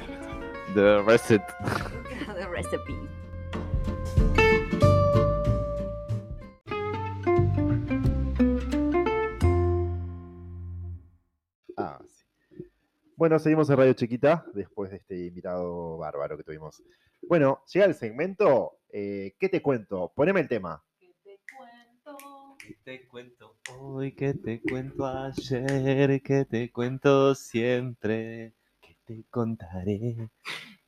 The 0.75 1.01
recipe. 1.03 1.43
The 2.37 2.47
recipe. 2.47 2.95
Ah, 11.77 11.99
sí. 12.07 12.25
Bueno, 13.15 13.39
seguimos 13.39 13.69
en 13.69 13.77
Radio 13.77 13.93
Chiquita 13.93 14.45
después 14.53 14.91
de 14.91 14.97
este 14.97 15.17
invitado 15.27 15.97
bárbaro 15.97 16.37
que 16.37 16.43
tuvimos. 16.43 16.83
Bueno, 17.27 17.63
llega 17.71 17.85
el 17.85 17.95
segmento. 17.95 18.79
eh, 18.93 19.35
¿Qué 19.39 19.47
te 19.49 19.61
cuento? 19.61 20.11
Poneme 20.15 20.41
el 20.41 20.47
tema. 20.49 20.83
¿Qué 22.71 22.77
te 22.85 23.07
cuento 23.09 23.57
hoy? 23.81 24.13
¿Qué 24.13 24.33
te 24.33 24.61
cuento 24.61 25.05
ayer? 25.05 26.21
¿Qué 26.21 26.45
te 26.45 26.71
cuento 26.71 27.35
siempre? 27.35 28.53
¿Qué 28.79 28.95
te 29.05 29.25
contaré? 29.29 30.29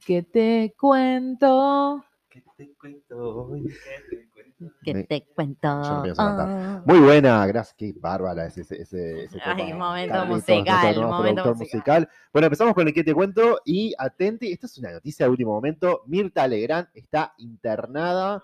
¿Qué 0.05 0.23
te 0.23 0.73
cuento? 0.79 2.01
¿Qué 2.29 2.41
te 2.55 2.73
cuento 2.75 3.17
hoy? 3.17 3.63
¿Qué 3.63 4.15
te 4.15 4.29
cuento? 4.29 4.75
¿Qué 4.81 4.93
Me- 4.93 5.03
te 5.03 5.25
cuento? 5.35 5.67
Yo 5.67 5.95
no 5.95 6.01
pienso 6.01 6.23
cantar. 6.23 6.47
Ah. 6.47 6.83
Muy 6.85 6.99
buena, 6.99 7.45
gracias. 7.47 7.75
Qué 7.77 7.93
bárbara 7.99 8.45
ese, 8.47 8.61
ese, 8.61 8.81
ese, 8.81 9.23
ese 9.25 9.39
Ay, 9.43 9.55
tema. 9.57 9.77
momento 9.79 10.13
Carlitos, 10.13 10.35
musical, 10.35 10.65
nuestro 10.69 10.93
nuevo 11.01 11.17
momento 11.17 11.41
productor 11.43 11.55
musical. 11.57 12.09
Bueno, 12.31 12.45
empezamos 12.45 12.73
con 12.73 12.87
el 12.87 12.93
que 12.93 13.03
te 13.03 13.13
cuento 13.13 13.59
y 13.65 13.93
atenti, 13.97 14.53
esta 14.53 14.67
es 14.67 14.77
una 14.77 14.93
noticia 14.93 15.25
de 15.25 15.31
último 15.31 15.51
momento. 15.51 16.03
Mirta 16.07 16.47
Legrand 16.47 16.87
está 16.93 17.33
internada. 17.39 18.41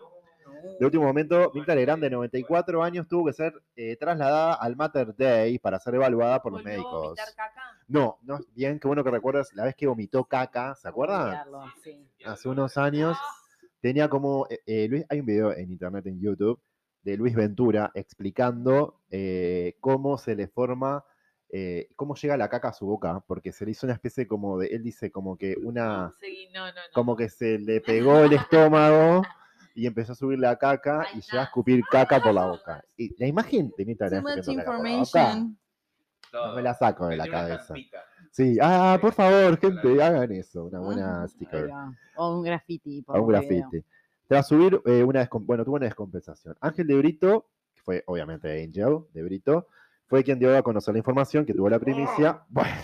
De 0.79 0.85
último 0.85 1.03
momento, 1.05 1.51
Mirta 1.53 1.75
Legrand, 1.75 2.01
de 2.01 2.09
94 2.09 2.83
años, 2.83 3.07
tuvo 3.07 3.25
que 3.27 3.33
ser 3.33 3.53
eh, 3.75 3.95
trasladada 3.97 4.53
al 4.55 4.75
Mater 4.75 5.15
Day 5.15 5.59
para 5.59 5.79
ser 5.79 5.95
evaluada 5.95 6.41
por 6.41 6.51
los 6.51 6.61
¿Volvió 6.61 6.73
a 6.73 6.77
médicos. 6.77 7.01
vomitar 7.03 7.27
caca? 7.35 7.61
No, 7.87 8.17
no, 8.21 8.39
bien, 8.53 8.79
qué 8.79 8.87
bueno 8.87 9.03
que 9.03 9.11
recuerdas 9.11 9.49
la 9.53 9.65
vez 9.65 9.75
que 9.75 9.87
vomitó 9.87 10.25
caca, 10.25 10.75
¿se 10.75 10.87
acuerdan? 10.87 11.43
Sí. 11.83 12.07
Hace 12.25 12.49
unos 12.49 12.77
años 12.77 13.17
tenía 13.81 14.09
como, 14.09 14.45
eh, 14.49 14.59
eh, 14.65 14.87
Luis, 14.89 15.05
hay 15.09 15.19
un 15.21 15.25
video 15.25 15.53
en 15.53 15.71
internet, 15.71 16.05
en 16.07 16.19
YouTube, 16.19 16.61
de 17.01 17.15
Luis 17.17 17.33
Ventura 17.33 17.91
explicando 17.95 18.99
eh, 19.09 19.77
cómo 19.79 20.17
se 20.17 20.35
le 20.35 20.47
forma, 20.49 21.03
eh, 21.51 21.87
cómo 21.95 22.13
llega 22.15 22.37
la 22.37 22.49
caca 22.49 22.67
a 22.69 22.73
su 22.73 22.85
boca, 22.85 23.23
porque 23.25 23.51
se 23.53 23.65
le 23.65 23.71
hizo 23.71 23.87
una 23.87 23.93
especie 23.93 24.27
como 24.27 24.59
de, 24.59 24.67
él 24.67 24.83
dice 24.83 25.09
como 25.11 25.37
que 25.37 25.55
una, 25.63 26.13
Seguí, 26.19 26.49
no, 26.49 26.67
no, 26.67 26.73
no. 26.73 26.81
como 26.93 27.15
que 27.15 27.29
se 27.29 27.57
le 27.57 27.81
pegó 27.81 28.19
el 28.19 28.33
estómago 28.33 29.23
y 29.75 29.85
empezó 29.88 30.13
a 30.13 30.15
subir 30.15 30.39
la 30.39 30.55
caca 30.57 31.07
y 31.13 31.21
llegó 31.21 31.39
a 31.39 31.43
escupir 31.43 31.83
caca 31.89 32.21
por 32.21 32.33
la 32.33 32.45
boca. 32.47 32.83
Y 32.97 33.15
la 33.17 33.27
imagen 33.27 33.73
de 33.77 33.85
Mirta 33.85 34.09
Too 34.09 34.21
much 34.21 34.47
information. 34.47 35.57
no 36.33 36.55
me 36.55 36.61
la 36.61 36.73
saco 36.73 37.07
de 37.07 37.17
la 37.17 37.27
cabeza. 37.27 37.73
Sí, 38.31 38.57
ah, 38.61 38.97
por 39.01 39.13
favor, 39.13 39.57
gente, 39.59 40.03
hagan 40.03 40.31
eso, 40.31 40.65
una 40.65 40.79
buena 40.79 41.23
Ahí 41.23 41.29
sticker. 41.29 41.69
va. 41.71 41.91
O 42.15 42.38
un 42.38 42.43
graffiti. 42.43 43.01
por 43.01 43.15
a 43.15 43.21
un 43.21 43.27
grafiti. 43.27 43.83
Tras 44.27 44.47
subir 44.47 44.79
eh, 44.85 45.03
una 45.03 45.27
bueno, 45.31 45.65
tuvo 45.65 45.77
una 45.77 45.85
descompensación. 45.85 46.55
Ángel 46.61 46.85
de 46.85 46.95
Brito, 46.95 47.49
que 47.73 47.81
fue 47.81 48.03
obviamente 48.05 48.63
Angel 48.63 48.99
de 49.11 49.23
Brito, 49.23 49.67
fue 50.05 50.23
quien 50.23 50.38
dio 50.38 50.55
a 50.55 50.61
conocer 50.61 50.93
la 50.93 50.99
información, 50.99 51.45
que 51.45 51.53
tuvo 51.53 51.69
la 51.69 51.79
primicia. 51.79 52.43
Bueno, 52.49 52.75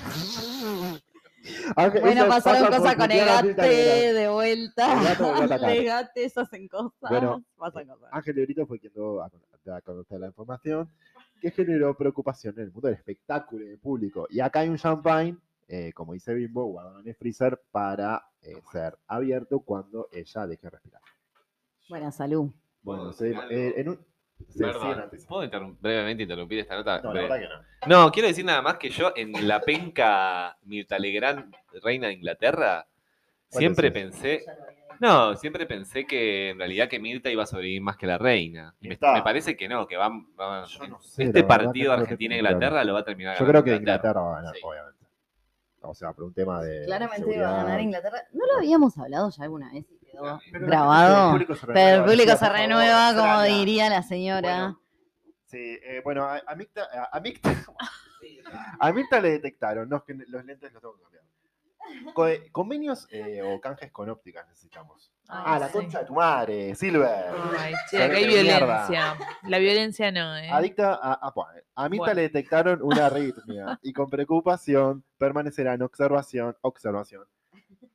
Ángel- 1.76 2.02
Bueno, 2.02 2.22
eso 2.22 2.30
pasaron 2.30 2.68
cosas 2.68 2.96
con 2.96 3.08
Legrand. 3.10 3.50
Egate 3.50 4.14
de 4.14 4.30
vuelta. 4.30 5.02
El 5.02 5.08
atacar. 5.44 5.70
Legates 5.72 6.38
hacen 6.38 6.68
cosas. 6.68 6.94
Bueno, 7.10 7.44
pasan 7.58 7.88
cosas. 7.88 8.10
Ángel 8.12 8.36
de 8.36 8.42
Brito 8.46 8.66
fue 8.68 8.80
quien 8.80 8.94
dio 8.94 9.22
a, 9.22 9.26
a 9.76 9.82
conocer 9.82 10.20
la 10.20 10.28
información, 10.28 10.90
que 11.42 11.52
generó 11.52 11.96
preocupación 11.96 12.54
en 12.58 12.64
el 12.66 12.72
mundo 12.72 12.88
del 12.88 12.98
espectáculo 12.98 13.66
y 13.66 13.70
del 13.70 13.80
público. 13.80 14.28
Y 14.30 14.40
acá 14.40 14.60
hay 14.62 14.70
un 14.70 14.78
champagne, 14.78 15.38
eh, 15.68 15.92
como 15.94 16.14
dice 16.14 16.34
Bimbo, 16.34 16.66
guardado 16.66 17.00
en 17.00 17.08
el 17.08 17.16
freezer 17.16 17.62
para 17.72 18.24
eh, 18.42 18.62
ser 18.72 18.98
abierto 19.08 19.60
cuando 19.60 20.08
ella 20.12 20.48
deje 20.48 20.70
respirar. 20.70 21.02
Buena 21.90 22.12
salud. 22.12 22.50
Bueno, 22.82 23.12
se- 23.14 23.32
eh, 23.50 23.74
en 23.82 23.90
un... 23.90 24.00
¿Puedo 25.28 25.44
interrum- 25.44 25.78
brevemente 25.80 26.24
interrumpir 26.24 26.60
esta 26.60 26.76
nota? 26.76 27.02
No, 27.02 27.14
la 27.14 27.22
verdad 27.22 27.40
que 27.40 27.48
no. 27.88 28.06
No, 28.06 28.12
quiero 28.12 28.28
decir 28.28 28.46
nada 28.46 28.62
más 28.62 28.76
que 28.78 28.90
yo 28.90 29.12
en 29.16 29.48
la 29.48 29.62
penca 29.62 30.58
Mirta 30.64 30.98
Legrand, 31.00 31.54
reina 31.84 32.08
de 32.08 32.14
Inglaterra, 32.14 32.86
¿Cuál 33.50 33.60
siempre 33.60 33.92
pensé, 33.92 34.44
no, 35.00 35.36
siempre 35.36 35.66
pensé 35.66 36.06
que 36.06 36.50
en 36.50 36.58
realidad 36.58 36.88
que 36.88 37.00
Mirta 37.00 37.30
iba 37.30 37.44
a 37.44 37.46
sobrevivir 37.46 37.82
más 37.82 37.98
que 37.98 38.08
la 38.08 38.18
reina. 38.18 38.74
Y 38.82 38.90
Me, 38.90 38.98
me 39.14 39.22
parece 39.22 39.56
que 39.56 39.68
no, 39.68 39.86
que 39.88 39.98
va, 39.98 40.10
va- 40.40 40.66
Yo 40.66 40.88
no 40.88 41.02
sé, 41.02 41.24
este 41.24 41.44
partido 41.44 41.92
Argentina-Inglaterra 41.94 42.84
lo 42.84 42.94
va 42.94 43.00
a 43.02 43.06
terminar 43.06 43.38
Yo 43.38 43.46
creo 43.46 43.64
que 43.64 43.76
Inglaterra 43.76 44.22
va 44.22 44.32
a 44.34 44.42
ganar, 44.42 44.56
Sí. 44.56 44.62
obviamente. 44.64 45.06
O 45.82 45.94
sea, 45.94 46.14
por 46.14 46.24
un 46.26 46.34
tema 46.34 46.64
de. 46.64 46.86
Claramente 46.86 47.22
va 47.28 47.32
seguridad. 47.34 47.60
a 47.60 47.64
ganar 47.64 47.82
Inglaterra. 47.82 48.18
¿No 48.34 48.46
lo 48.48 48.58
habíamos 48.58 48.98
hablado 48.98 49.30
ya 49.30 49.44
alguna 49.44 49.72
vez 49.72 49.86
quedó 50.16 50.40
Pero 50.52 50.66
grabado? 50.68 51.26
el 51.26 51.32
público 51.32 51.56
se 51.56 51.68
Pero 51.68 51.80
el 51.80 51.86
renueva, 51.86 52.06
público 52.06 52.32
se 52.32 52.38
favor, 52.38 52.56
renueva, 52.58 53.14
como 53.16 53.42
diría 53.44 53.90
la 53.90 54.04
señora. 54.04 54.42
Bueno, 54.58 54.82
Sí, 55.46 55.80
eh, 55.84 56.02
bueno, 56.04 56.24
a, 56.26 56.42
a 56.46 56.56
Mirta, 56.56 56.88
a, 56.92 57.18
a 57.18 57.20
le 59.22 59.30
detectaron, 59.32 59.88
no, 59.88 59.98
es 59.98 60.04
que 60.04 60.14
los 60.28 60.44
lentes 60.44 60.74
los 60.74 60.82
tengo 60.82 60.96
que 60.98 61.04
cambiar. 61.04 61.24
Co- 62.14 62.52
convenios 62.52 63.08
eh, 63.12 63.42
o 63.44 63.62
canjes 63.62 63.92
con 63.92 64.10
ópticas 64.10 64.48
necesitamos. 64.48 65.12
Ay, 65.28 65.44
ah, 65.46 65.60
la 65.60 65.68
sí. 65.68 65.74
concha 65.74 66.00
de 66.00 66.06
tu 66.06 66.14
madre, 66.16 66.76
Silver. 66.76 67.26
Ay, 67.60 67.74
che, 67.90 68.04
acá 68.04 68.16
hay 68.18 68.26
mierda. 68.28 68.88
violencia. 68.88 69.18
La 69.44 69.58
violencia 69.60 70.12
no, 70.12 70.36
¿eh? 70.38 70.50
Adicta 70.52 70.96
a, 70.96 71.14
a, 71.14 71.32
a 71.76 71.88
Bueno. 72.00 72.14
le 72.16 72.22
detectaron 72.24 72.82
una 72.82 73.06
arritmia 73.06 73.80
y 73.84 73.94
con 73.94 74.10
preocupación 74.10 75.04
permanecerá 75.18 75.74
en 75.76 75.84
observación, 75.84 76.58
observación 76.62 77.24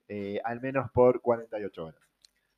eh, 0.09 0.41
al 0.45 0.61
menos 0.61 0.91
por 0.93 1.21
48 1.21 1.85
horas. 1.85 2.00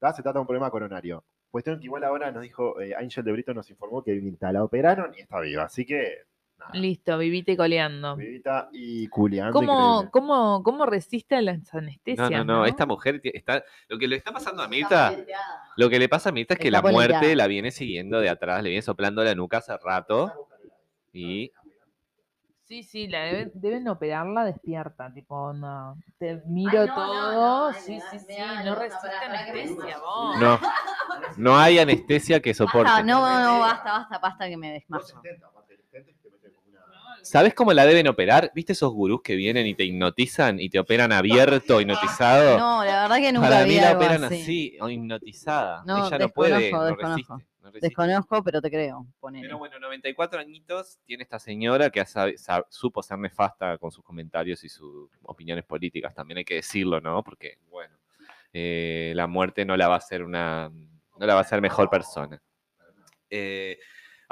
¿Tá? 0.02 0.12
Se 0.12 0.21
trata 0.21 0.38
de 0.38 0.40
un 0.40 0.47
problema 0.49 0.68
coronario. 0.68 1.23
Cuestión 1.49 1.78
que 1.78 1.85
igual 1.85 2.02
ahora 2.02 2.32
nos 2.32 2.42
dijo, 2.42 2.80
eh, 2.80 2.92
Angel 2.92 3.23
de 3.23 3.30
Brito 3.30 3.54
nos 3.54 3.71
informó 3.71 4.02
que 4.02 4.12
Mirta 4.21 4.50
la 4.50 4.64
operaron 4.64 5.14
y 5.16 5.21
está 5.21 5.38
viva. 5.38 5.62
Así 5.62 5.87
que, 5.87 6.25
nada, 6.59 6.73
Listo, 6.75 7.16
vivite 7.18 7.56
coleando. 7.56 8.16
vivita 8.16 8.68
y 8.73 9.06
culiando. 9.06 9.52
¿Cómo, 9.52 10.11
cómo, 10.11 10.64
¿Cómo 10.64 10.87
resiste 10.87 11.37
a 11.37 11.40
las 11.40 11.73
anestesias? 11.73 12.28
No, 12.32 12.38
no, 12.38 12.44
no, 12.44 12.66
esta 12.66 12.85
mujer 12.85 13.21
está. 13.23 13.62
Lo 13.87 13.97
que 13.97 14.09
le 14.09 14.16
está 14.16 14.32
pasando 14.32 14.64
a 14.64 14.66
Mirta, 14.66 15.16
lo 15.76 15.88
que 15.88 16.00
le 16.00 16.09
pasa 16.09 16.30
a 16.30 16.32
Mirta 16.32 16.54
es 16.54 16.59
que 16.59 16.66
Está 16.66 16.82
la 16.82 16.90
muerte 16.90 17.37
la 17.37 17.47
viene 17.47 17.71
siguiendo 17.71 18.18
de 18.18 18.28
atrás, 18.28 18.61
le 18.64 18.71
viene 18.71 18.82
soplando 18.82 19.23
la 19.23 19.37
nuca 19.37 19.59
hace 19.59 19.76
rato. 19.78 20.32
Y 21.12 21.52
Sí, 22.72 22.82
sí, 22.84 23.06
la 23.06 23.24
deben, 23.24 23.52
deben 23.54 23.86
operarla 23.86 24.46
despierta, 24.46 25.12
tipo, 25.12 25.52
no, 25.52 25.98
te 26.18 26.40
miro 26.46 26.86
no, 26.86 26.94
todo, 26.94 27.70
no, 27.70 27.78
sí, 27.78 28.00
sí, 28.10 28.18
sí, 28.18 28.34
no 28.38 28.64
no, 28.64 28.74
resiste 28.76 29.08
anestesia, 29.08 29.98
vos. 29.98 30.40
no, 30.40 30.58
no 31.36 31.58
hay 31.58 31.78
anestesia 31.80 32.40
que 32.40 32.54
soporte. 32.54 32.84
Basta, 32.84 33.02
no, 33.02 33.20
no, 33.20 33.58
basta, 33.60 33.92
basta, 33.92 34.18
basta 34.18 34.48
que 34.48 34.56
me 34.56 34.72
desmayo. 34.72 35.20
¿Sabes 37.22 37.54
cómo 37.54 37.72
la 37.72 37.86
deben 37.86 38.08
operar? 38.08 38.50
¿Viste 38.54 38.72
esos 38.72 38.92
gurús 38.92 39.22
que 39.22 39.36
vienen 39.36 39.66
y 39.66 39.74
te 39.74 39.84
hipnotizan 39.84 40.58
y 40.60 40.68
te 40.68 40.78
operan 40.78 41.12
abierto, 41.12 41.80
hipnotizado? 41.80 42.58
No, 42.58 42.84
la 42.84 43.02
verdad 43.02 43.16
que 43.16 43.32
nunca 43.32 43.48
Para 43.48 43.62
vi 43.64 43.70
mí 43.70 43.80
la 43.80 43.92
operan 43.92 44.24
así. 44.24 44.42
así, 44.42 44.76
o 44.80 44.88
hipnotizada. 44.88 45.82
No, 45.86 46.06
Ella 46.08 46.18
no 46.18 46.28
puede, 46.30 46.58
desconozco, 46.58 46.76
no 46.78 46.84
desconozco. 46.86 47.16
resiste. 47.36 47.52
no 47.60 47.66
resiste. 47.70 47.86
Desconozco, 47.86 48.42
pero 48.42 48.60
te 48.60 48.70
creo. 48.70 49.06
Ponele. 49.20 49.46
Pero 49.46 49.58
bueno, 49.58 49.78
94 49.78 50.40
añitos 50.40 50.98
tiene 51.04 51.22
esta 51.22 51.38
señora 51.38 51.90
que 51.90 52.04
supo 52.68 53.02
ser 53.02 53.18
nefasta 53.18 53.78
con 53.78 53.90
sus 53.92 54.04
comentarios 54.04 54.62
y 54.64 54.68
sus 54.68 55.08
opiniones 55.22 55.64
políticas, 55.64 56.14
también 56.14 56.38
hay 56.38 56.44
que 56.44 56.54
decirlo, 56.56 57.00
¿no? 57.00 57.22
Porque, 57.22 57.58
bueno, 57.70 57.96
eh, 58.52 59.12
la 59.14 59.26
muerte 59.26 59.64
no 59.64 59.76
la 59.76 59.88
va 59.88 59.94
a 59.94 59.98
hacer 59.98 60.22
una, 60.22 60.68
no 60.70 61.26
la 61.26 61.34
va 61.34 61.40
a 61.40 61.42
hacer 61.42 61.60
mejor 61.60 61.88
persona. 61.88 62.42
Eh, 63.30 63.78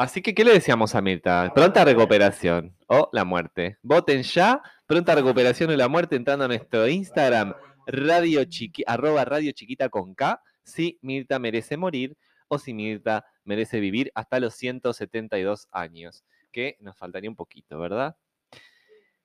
así 0.01 0.23
que, 0.23 0.35
¿qué 0.35 0.45
le 0.45 0.53
decíamos 0.53 0.95
a 0.95 1.01
Mirta? 1.01 1.53
Pronta 1.55 1.85
recuperación 1.85 2.77
o 2.87 3.09
la 3.13 3.25
muerte. 3.25 3.79
Voten 3.83 4.23
ya, 4.23 4.63
pronta 4.87 5.15
recuperación 5.15 5.71
o 5.71 5.77
la 5.77 5.89
muerte 5.89 6.17
entrando 6.17 6.45
a 6.45 6.49
nuestro 6.49 6.89
Instagram, 6.89 7.55
radio 7.87 8.45
chiqui, 8.45 8.83
arroba 8.87 9.25
radio 9.25 9.53
chiquita 9.53 9.89
con 9.89 10.15
K, 10.15 10.43
si 10.63 10.99
Mirta 11.03 11.39
merece 11.39 11.77
morir 11.77 12.17
o 12.49 12.59
si 12.59 12.75
Mirta 12.75 13.25
merece 13.45 13.81
vivir 13.81 14.11
hasta 14.15 14.41
los 14.41 14.55
172 14.55 15.69
años, 15.71 16.25
que 16.51 16.77
nos 16.81 16.97
faltaría 16.97 17.31
un 17.31 17.37
poquito, 17.37 17.79
¿verdad? 17.79 18.17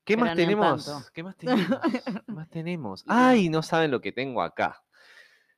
¿Qué 0.03 0.15
Pero 0.15 0.25
más 0.25 0.35
tenemos? 0.35 0.85
tanto. 0.85 1.07
¿Qué 1.13 1.23
más 1.23 1.35
tenemos? 1.35 1.79
¿Qué 2.03 2.31
más 2.31 2.49
tenemos? 2.49 3.03
Ay, 3.07 3.49
no 3.49 3.63
saben 3.63 3.91
lo 3.91 4.01
que 4.01 4.11
tengo 4.11 4.41
acá. 4.41 4.83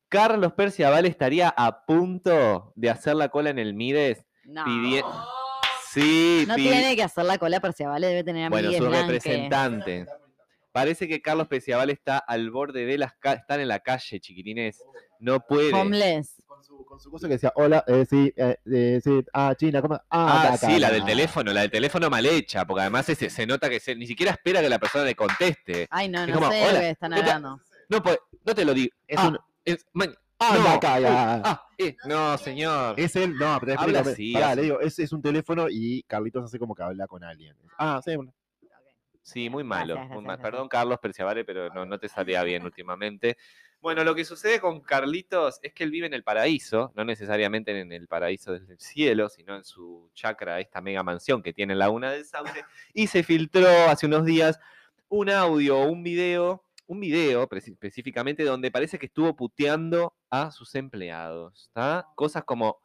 Carlos 0.10 0.54
Perciabal 0.54 1.06
estaría 1.06 1.50
a 1.50 1.86
punto 1.86 2.72
de 2.76 2.90
hacer 2.90 3.16
la 3.16 3.28
cola 3.28 3.50
en 3.50 3.60
el 3.60 3.74
Mides. 3.74 4.24
No. 4.48 4.64
Sí, 5.92 6.48
tiene 6.56 6.96
que 6.96 7.04
hacer 7.04 7.26
la 7.26 7.38
cola 7.38 7.60
Perciabal, 7.60 8.02
debe 8.02 8.24
tener 8.24 8.46
a 8.46 8.50
bueno, 8.50 8.72
su 8.72 8.80
Blanque. 8.88 9.14
representante. 9.14 10.06
Parece 10.72 11.08
que 11.08 11.22
Carlos 11.22 11.48
Peciabal 11.48 11.90
está 11.90 12.20
al 12.20 12.52
borde 12.52 12.86
de 12.86 12.98
las 13.00 13.14
ca- 13.16 13.34
están 13.34 13.62
en 13.62 13.68
la 13.68 13.80
calle, 13.80 14.20
chiquilines. 14.20 14.84
No 15.20 15.40
puede. 15.40 15.74
Homeless. 15.74 16.36
Con 16.46 16.64
su, 16.64 16.86
con 16.86 17.00
su 17.00 17.10
cosa 17.10 17.28
que 17.28 17.34
decía, 17.34 17.52
hola, 17.56 17.84
eh, 17.88 18.06
sí, 18.08 18.32
eh, 18.36 18.58
eh, 18.72 19.02
sí, 19.04 19.24
ah, 19.34 19.56
China, 19.58 19.82
¿cómo? 19.82 20.00
Ah, 20.10 20.54
acá, 20.54 20.58
sí, 20.58 20.78
la 20.80 20.92
del 20.92 21.04
teléfono, 21.04 21.52
la 21.52 21.62
del 21.62 21.72
teléfono 21.72 22.10
mal 22.12 22.26
hecha, 22.26 22.66
porque 22.66 22.82
además 22.82 23.10
ese- 23.10 23.30
se 23.32 23.48
nota 23.48 23.70
que 23.70 23.80
se- 23.80 23.96
ni 23.96 24.06
siquiera 24.06 24.32
espera 24.34 24.62
que 24.62 24.70
la 24.70 24.78
persona 24.80 25.04
le 25.06 25.16
conteste. 25.16 25.88
Ay, 25.90 26.10
no, 26.10 26.22
Es 26.22 26.28
no 26.28 26.34
como, 26.36 26.52
sé 26.52 26.58
de 26.58 26.62
lo 26.64 26.70
hola, 26.70 26.80
que 26.82 26.90
están 26.92 27.12
¿qué 27.12 27.20
tal? 27.22 27.30
hablando. 27.30 27.62
No, 27.90 28.56
te 28.56 28.66
lo 28.66 28.74
digo. 28.76 28.94
Es 29.08 29.18
Ah, 29.18 29.28
un- 29.30 29.40
es- 29.66 29.86
man- 29.94 30.16
Anda 30.40 30.64
no, 30.64 30.70
acá, 30.70 31.00
ya. 31.00 31.42
ah, 31.44 31.68
eh, 31.78 31.96
no, 32.06 32.38
señor. 32.38 33.00
Es 33.00 33.16
él, 33.16 33.36
no, 33.38 33.58
pero 33.60 33.80
Habla 33.80 34.02
así, 34.02 34.34
pará, 34.34 34.50
así. 34.50 34.56
le 34.58 34.62
digo, 34.64 34.80
es, 34.82 35.00
es 35.00 35.12
un 35.12 35.22
teléfono 35.22 35.68
y 35.70 36.04
Carlitos 36.04 36.46
hace 36.46 36.60
como 36.60 36.76
que 36.76 36.84
habla 36.84 37.08
con 37.08 37.24
alguien. 37.24 37.56
Ah, 37.78 38.00
sí, 38.04 38.16
bueno. 38.16 38.34
Sí, 39.24 39.50
muy 39.50 39.64
malo. 39.64 39.96
Gracias, 39.96 40.16
muy 40.16 40.24
gracias, 40.24 40.26
mal. 40.26 40.38
gracias. 40.38 40.52
Perdón, 40.52 40.70
Carlos 40.70 41.00
Perciavale, 41.00 41.44
pero 41.44 41.70
no, 41.74 41.86
no 41.86 42.00
te 42.00 42.08
salía 42.08 42.44
bien 42.44 42.64
últimamente. 42.64 43.38
Bueno, 43.82 44.04
lo 44.04 44.16
que 44.16 44.26
sucede 44.26 44.60
con 44.60 44.80
Carlitos 44.82 45.60
es 45.62 45.74
que 45.74 45.84
él 45.84 45.92
vive 45.92 46.08
en 46.08 46.14
el 46.14 46.24
paraíso, 46.24 46.92
no 46.96 47.04
necesariamente 47.04 47.80
en 47.80 47.92
el 47.92 48.08
paraíso 48.08 48.54
del 48.54 48.80
cielo, 48.80 49.30
sino 49.30 49.56
en 49.56 49.64
su 49.64 50.10
chacra, 50.14 50.60
esta 50.60 50.82
mega 50.82 51.04
mansión 51.04 51.44
que 51.44 51.54
tiene 51.54 51.74
en 51.74 51.80
Laguna 51.80 52.12
del 52.12 52.26
Sauce, 52.26 52.64
y 52.94 53.08
se 53.08 53.22
filtró 53.22 53.68
hace 53.90 54.06
unos 54.06 54.26
días 54.26 54.60
un 55.10 55.30
audio, 55.30 55.80
un 55.82 56.04
video, 56.04 56.64
un 56.88 57.00
video 57.00 57.48
específicamente 57.52 58.44
donde 58.44 58.72
parece 58.72 58.98
que 58.98 59.06
estuvo 59.08 59.36
puteando 59.36 60.16
a 60.30 60.52
sus 60.52 60.74
empleados, 60.76 61.66
¿está? 61.68 62.08
Cosas 62.16 62.44
como, 62.46 62.78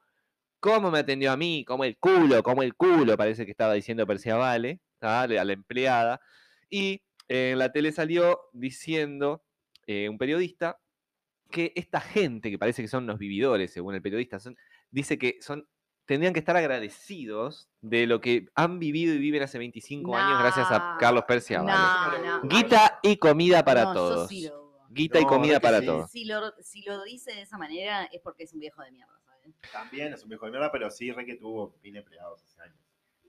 ¿cómo 0.60 0.90
me 0.90 0.98
atendió 0.98 1.32
a 1.32 1.36
mí? 1.36 1.64
Como 1.64 1.84
el 1.84 1.96
culo, 1.98 2.42
como 2.42 2.62
el 2.62 2.74
culo, 2.74 3.16
parece 3.16 3.44
que 3.44 3.52
estaba 3.52 3.74
diciendo 3.74 4.06
Perciavale, 4.06 4.80
¿tá? 4.98 5.26
Le- 5.26 5.38
a 5.38 5.44
la 5.44 5.52
empleada. 5.52 6.20
Y 6.68 7.02
eh, 7.28 7.50
en 7.52 7.58
la 7.58 7.72
tele 7.72 7.92
salió 7.92 8.40
diciendo 8.52 9.44
eh, 9.86 10.08
un 10.08 10.18
periodista 10.18 10.78
que 11.50 11.72
esta 11.76 12.00
gente, 12.00 12.50
que 12.50 12.58
parece 12.58 12.82
que 12.82 12.88
son 12.88 13.06
los 13.06 13.18
vividores, 13.18 13.72
según 13.72 13.94
el 13.94 14.02
periodista, 14.02 14.38
dice 14.90 15.18
que 15.18 15.38
son 15.40 15.68
tendrían 16.12 16.34
que 16.34 16.40
estar 16.40 16.58
agradecidos 16.58 17.70
de 17.80 18.06
lo 18.06 18.20
que 18.20 18.50
han 18.54 18.78
vivido 18.78 19.14
y 19.14 19.18
viven 19.18 19.42
hace 19.42 19.56
25 19.56 20.14
años 20.14 20.38
gracias 20.40 20.66
a 20.70 20.98
Carlos 21.00 21.24
Perciavale. 21.26 21.72
No, 22.22 22.42
no. 22.42 22.48
Guita 22.50 23.00
y 23.02 23.16
comida 23.16 23.64
para 23.64 23.94
todos. 23.94 24.28
Guita 24.90 25.20
y 25.20 25.24
comida 25.24 25.58
para 25.58 25.80
sí. 25.80 25.86
todos. 25.86 26.10
Si 26.10 26.26
lo, 26.26 26.52
si 26.60 26.82
lo 26.82 27.02
dice 27.04 27.32
de 27.32 27.40
esa 27.40 27.56
manera 27.56 28.04
es 28.12 28.20
porque 28.20 28.42
es 28.42 28.52
un 28.52 28.60
viejo 28.60 28.82
de 28.82 28.92
mierda, 28.92 29.18
¿sabes? 29.24 29.54
También 29.72 30.12
es 30.12 30.22
un 30.22 30.28
viejo 30.28 30.44
de 30.44 30.50
mierda, 30.52 30.70
pero 30.70 30.90
sí, 30.90 31.10
re 31.12 31.24
que 31.24 31.36
tuvo 31.36 31.78
mil 31.82 31.96
empleados 31.96 32.42
hace 32.44 32.60
años. 32.60 32.76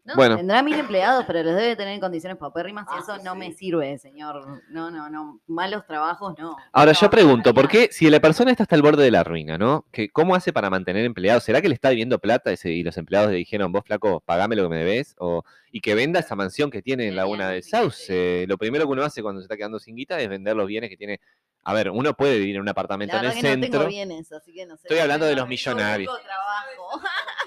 No, 0.05 0.15
Bueno. 0.15 0.35
tendrá 0.35 0.61
mil 0.61 0.77
empleados, 0.77 1.23
pero 1.25 1.43
los 1.43 1.55
debe 1.55 1.77
tener 1.77 1.93
en 1.93 2.01
condiciones 2.01 2.37
paupérrimas 2.37 2.85
y 2.89 2.93
Ah, 2.93 2.99
eso 3.01 3.17
no 3.23 3.31
sí. 3.33 3.37
me 3.39 3.53
sirve, 3.53 3.97
señor. 3.97 4.61
No, 4.69 4.91
no, 4.91 5.09
no. 5.09 5.39
Malos 5.47 5.85
trabajos, 5.87 6.35
no. 6.37 6.57
Ahora 6.73 6.91
No, 6.91 6.99
yo 6.99 7.09
pregunto, 7.09 7.53
¿por 7.53 7.69
qué 7.69 7.87
si 7.89 8.09
la 8.09 8.19
persona 8.19 8.51
está 8.51 8.63
hasta 8.63 8.75
el 8.75 8.81
borde 8.81 9.01
de 9.03 9.11
la 9.11 9.23
ruina, 9.23 9.57
¿no? 9.57 9.85
Que, 9.93 10.09
¿Cómo 10.09 10.35
hace 10.35 10.51
para 10.51 10.69
mantener 10.69 11.05
empleados? 11.05 11.43
¿Será 11.45 11.61
que 11.61 11.69
le 11.69 11.75
está 11.75 11.87
debiendo 11.87 12.19
plata 12.19 12.51
ese- 12.51 12.71
y 12.71 12.83
los 12.83 12.97
empleados 12.97 13.31
le 13.31 13.37
dijeron, 13.37 13.71
vos 13.71 13.83
flaco, 13.85 14.19
pagame 14.25 14.57
lo 14.57 14.63
que 14.63 14.69
me 14.75 14.83
debes? 14.83 15.15
O, 15.19 15.43
y 15.71 15.79
que 15.79 15.95
venda 15.95 16.19
esa 16.19 16.35
mansión 16.35 16.69
que 16.69 16.81
tiene 16.81 17.07
en 17.07 17.15
Laguna 17.15 17.47
del 17.49 17.63
Sauce. 17.63 18.45
Lo 18.47 18.57
primero 18.57 18.85
que 18.85 18.91
uno 18.91 19.03
hace 19.03 19.21
cuando 19.23 19.39
se 19.39 19.45
está 19.45 19.55
quedando 19.55 19.79
sin 19.79 19.95
guita 19.95 20.19
es 20.19 20.27
vender 20.27 20.55
los 20.57 20.67
bienes 20.67 20.89
que 20.89 20.97
tiene. 20.97 21.21
A 21.63 21.73
ver, 21.73 21.89
uno 21.89 22.13
puede 22.13 22.39
vivir 22.39 22.55
en 22.57 22.61
un 22.61 22.67
apartamento 22.67 23.15
La 23.15 23.21
en 23.21 23.25
el 23.29 23.31
que 23.35 23.41
no 23.41 23.49
tengo 23.53 23.63
centro. 23.63 23.87
bienes, 23.87 24.29
así 24.33 24.53
que 24.53 24.65
no 24.65 24.75
sé. 24.75 24.81
Estoy 24.89 24.99
hablando 24.99 25.25
de 25.25 25.31
los 25.35 25.45
Yo 25.45 25.47
millonarios. 25.47 26.13
trabajo. 26.21 27.01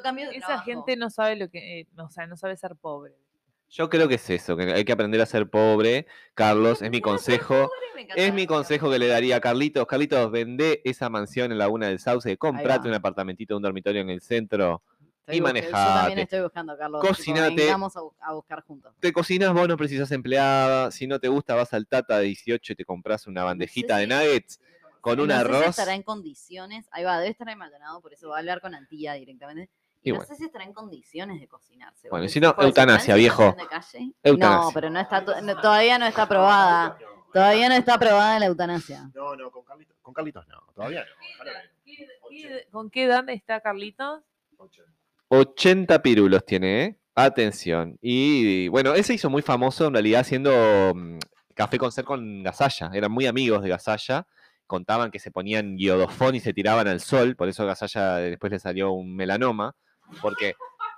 De 0.00 0.36
Esa 0.36 0.46
trabajo. 0.46 0.64
gente 0.64 0.96
no 0.96 1.10
sabe 1.10 1.36
lo 1.36 1.48
que, 1.50 1.80
eh, 1.80 1.88
o 1.96 2.08
sea, 2.10 2.26
no 2.26 2.36
sabe 2.36 2.56
ser 2.56 2.76
pobre. 2.76 3.14
Yo 3.68 3.88
creo 3.88 4.06
que 4.06 4.16
es 4.16 4.28
eso, 4.30 4.54
que 4.56 4.64
hay 4.72 4.84
que 4.84 4.92
aprender 4.92 5.20
a 5.22 5.26
ser 5.26 5.48
pobre. 5.48 6.06
Carlos, 6.34 6.82
es 6.82 6.90
mi 6.90 7.00
consejo. 7.00 7.70
Es 8.14 8.34
mi 8.34 8.46
consejo 8.46 8.90
que 8.90 8.98
le 8.98 9.06
daría 9.06 9.36
a 9.36 9.40
Carlitos. 9.40 9.86
Carlitos, 9.86 10.30
vende 10.30 10.82
esa 10.84 11.08
mansión 11.08 11.52
en 11.52 11.58
Laguna 11.58 11.86
del 11.88 11.98
Sauce, 11.98 12.36
comprate 12.36 12.88
un 12.88 12.94
apartamentito, 12.94 13.56
un 13.56 13.62
dormitorio 13.62 14.02
en 14.02 14.10
el 14.10 14.20
centro. 14.20 14.82
Estoy 15.20 15.36
y 15.36 15.40
buscando- 15.40 15.60
Yo 15.60 15.70
manejate. 15.70 15.98
también 16.00 16.18
estoy 16.18 16.40
buscando, 16.40 16.76
Carlos. 16.76 17.00
Cocinate. 17.06 17.66
Vamos 17.68 17.96
a, 17.96 18.00
bu- 18.00 18.12
a 18.20 18.32
buscar 18.34 18.62
juntos. 18.64 18.92
Te 19.00 19.12
cocinas 19.12 19.52
vos, 19.54 19.68
no 19.68 19.76
precisas 19.78 20.10
empleada. 20.10 20.90
Si 20.90 21.06
no 21.06 21.18
te 21.20 21.28
gusta, 21.28 21.54
vas 21.54 21.72
al 21.72 21.86
Tata 21.86 22.18
de 22.18 22.24
18 22.26 22.72
y 22.72 22.76
te 22.76 22.84
compras 22.84 23.26
una 23.26 23.44
bandejita 23.44 23.96
de 23.98 24.04
si- 24.04 24.10
nuggets 24.10 24.60
con 25.00 25.18
un 25.20 25.28
no 25.28 25.34
sé 25.34 25.40
si 25.40 25.46
arroz. 25.46 25.66
estará 25.68 25.94
en 25.94 26.02
condiciones. 26.02 26.86
Ahí 26.90 27.04
va, 27.04 27.18
debe 27.18 27.30
estar 27.30 27.48
en 27.48 27.56
Maldonado, 27.56 28.00
por 28.02 28.12
eso 28.12 28.28
va 28.28 28.36
a 28.36 28.38
hablar 28.40 28.60
con 28.60 28.74
Antía 28.74 29.14
directamente. 29.14 29.70
Y 30.02 30.10
no 30.10 30.16
bueno. 30.16 30.28
sé 30.28 30.36
si 30.36 30.44
estará 30.44 30.64
en 30.64 30.72
condiciones 30.72 31.40
de 31.40 31.46
cocinarse. 31.48 32.08
Bueno, 32.08 32.24
y 32.26 32.28
si 32.28 32.40
no, 32.40 32.54
eutanasia, 32.58 33.14
viejo. 33.14 33.54
Eutanasia. 34.22 34.64
No, 34.64 34.70
pero 34.74 34.90
no 34.90 35.00
está, 35.00 35.20
no- 35.20 35.60
todavía 35.60 35.98
no 35.98 36.06
está 36.06 36.22
aprobada. 36.22 36.98
Todavía 37.32 37.68
no 37.68 37.74
está 37.76 37.94
aprobada 37.94 38.38
la 38.38 38.46
eutanasia. 38.46 39.10
No, 39.14 39.34
no, 39.36 39.50
con 39.50 39.64
Carlitos, 39.64 39.96
con 40.02 40.12
Carlitos 40.12 40.46
no, 40.48 40.60
todavía 40.74 41.00
no. 41.04 41.10
ojalá 41.36 41.52
¿Qué- 41.84 41.96
que 41.96 42.06
qué- 42.30 42.66
¿Con 42.70 42.90
qué 42.90 43.04
edad 43.04 43.28
está 43.30 43.60
Carlitos? 43.60 44.20
no. 44.58 44.68
80 45.28 46.02
pirulos 46.02 46.44
tiene, 46.44 46.84
¿eh? 46.84 46.98
Atención. 47.14 47.98
Y 48.02 48.68
bueno, 48.68 48.94
él 48.94 49.04
se 49.04 49.14
hizo 49.14 49.30
muy 49.30 49.42
famoso 49.42 49.86
en 49.86 49.94
realidad 49.94 50.20
haciendo 50.22 50.92
mm, 50.94 51.18
café 51.54 51.78
con 51.78 51.90
ser 51.92 52.04
con 52.04 52.42
Gasalla. 52.42 52.90
Eran 52.92 53.12
muy 53.12 53.26
amigos 53.26 53.62
de 53.62 53.68
Gasalla. 53.70 54.26
Contaban 54.66 55.10
que 55.10 55.18
se 55.18 55.30
ponían 55.30 55.78
iodofón 55.78 56.34
y 56.34 56.40
se 56.40 56.52
tiraban 56.54 56.86
al 56.88 57.00
sol. 57.00 57.34
Por 57.36 57.48
eso 57.48 57.64
Gasalla 57.66 58.16
después 58.16 58.52
le 58.52 58.58
salió 58.58 58.92
un 58.92 59.14
melanoma. 59.14 59.74
Porque, 60.20 60.54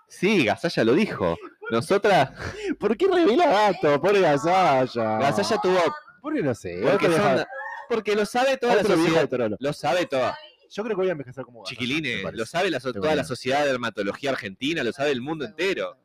sí, 0.09 0.44
Gasalla 0.44 0.85
lo 0.85 0.94
dijo. 0.94 1.37
Nosotras, 1.70 2.31
¿Por 2.81 2.96
qué 2.96 3.07
revela 3.07 3.46
datos? 3.46 3.98
Pobre 4.00 4.20
Gasalla. 4.20 5.18
Gasalla 5.18 5.59
tuvo. 5.61 5.79
¿Por 6.20 6.35
qué 6.35 6.42
no 6.42 6.55
sé? 6.55 6.81
Porque, 6.83 7.07
son- 7.11 7.44
porque 7.88 8.14
lo 8.16 8.27
sabe 8.27 8.57
toda 8.57 8.74
la 8.77 8.81
otro 8.83 8.96
viejo 8.96 9.20
sociedad. 9.20 9.50
Lo 9.59 9.72
sabe 9.72 10.07
toda. 10.07 10.37
Yo 10.70 10.83
creo 10.83 10.96
que 10.96 11.03
voy 11.03 11.09
a 11.09 11.12
envejecer 11.12 11.44
como 11.44 11.61
Gasalla, 11.62 11.79
Chiquilines, 11.79 12.24
lo 12.33 12.46
sabe 12.46 12.70
la 12.70 12.81
toda 12.81 13.14
la 13.14 13.24
sociedad 13.24 13.61
de 13.61 13.66
dermatología 13.68 14.31
argentina, 14.31 14.83
lo 14.83 14.92
sabe 14.92 15.11
el 15.11 15.20
mundo 15.20 15.44
entero. 15.44 15.96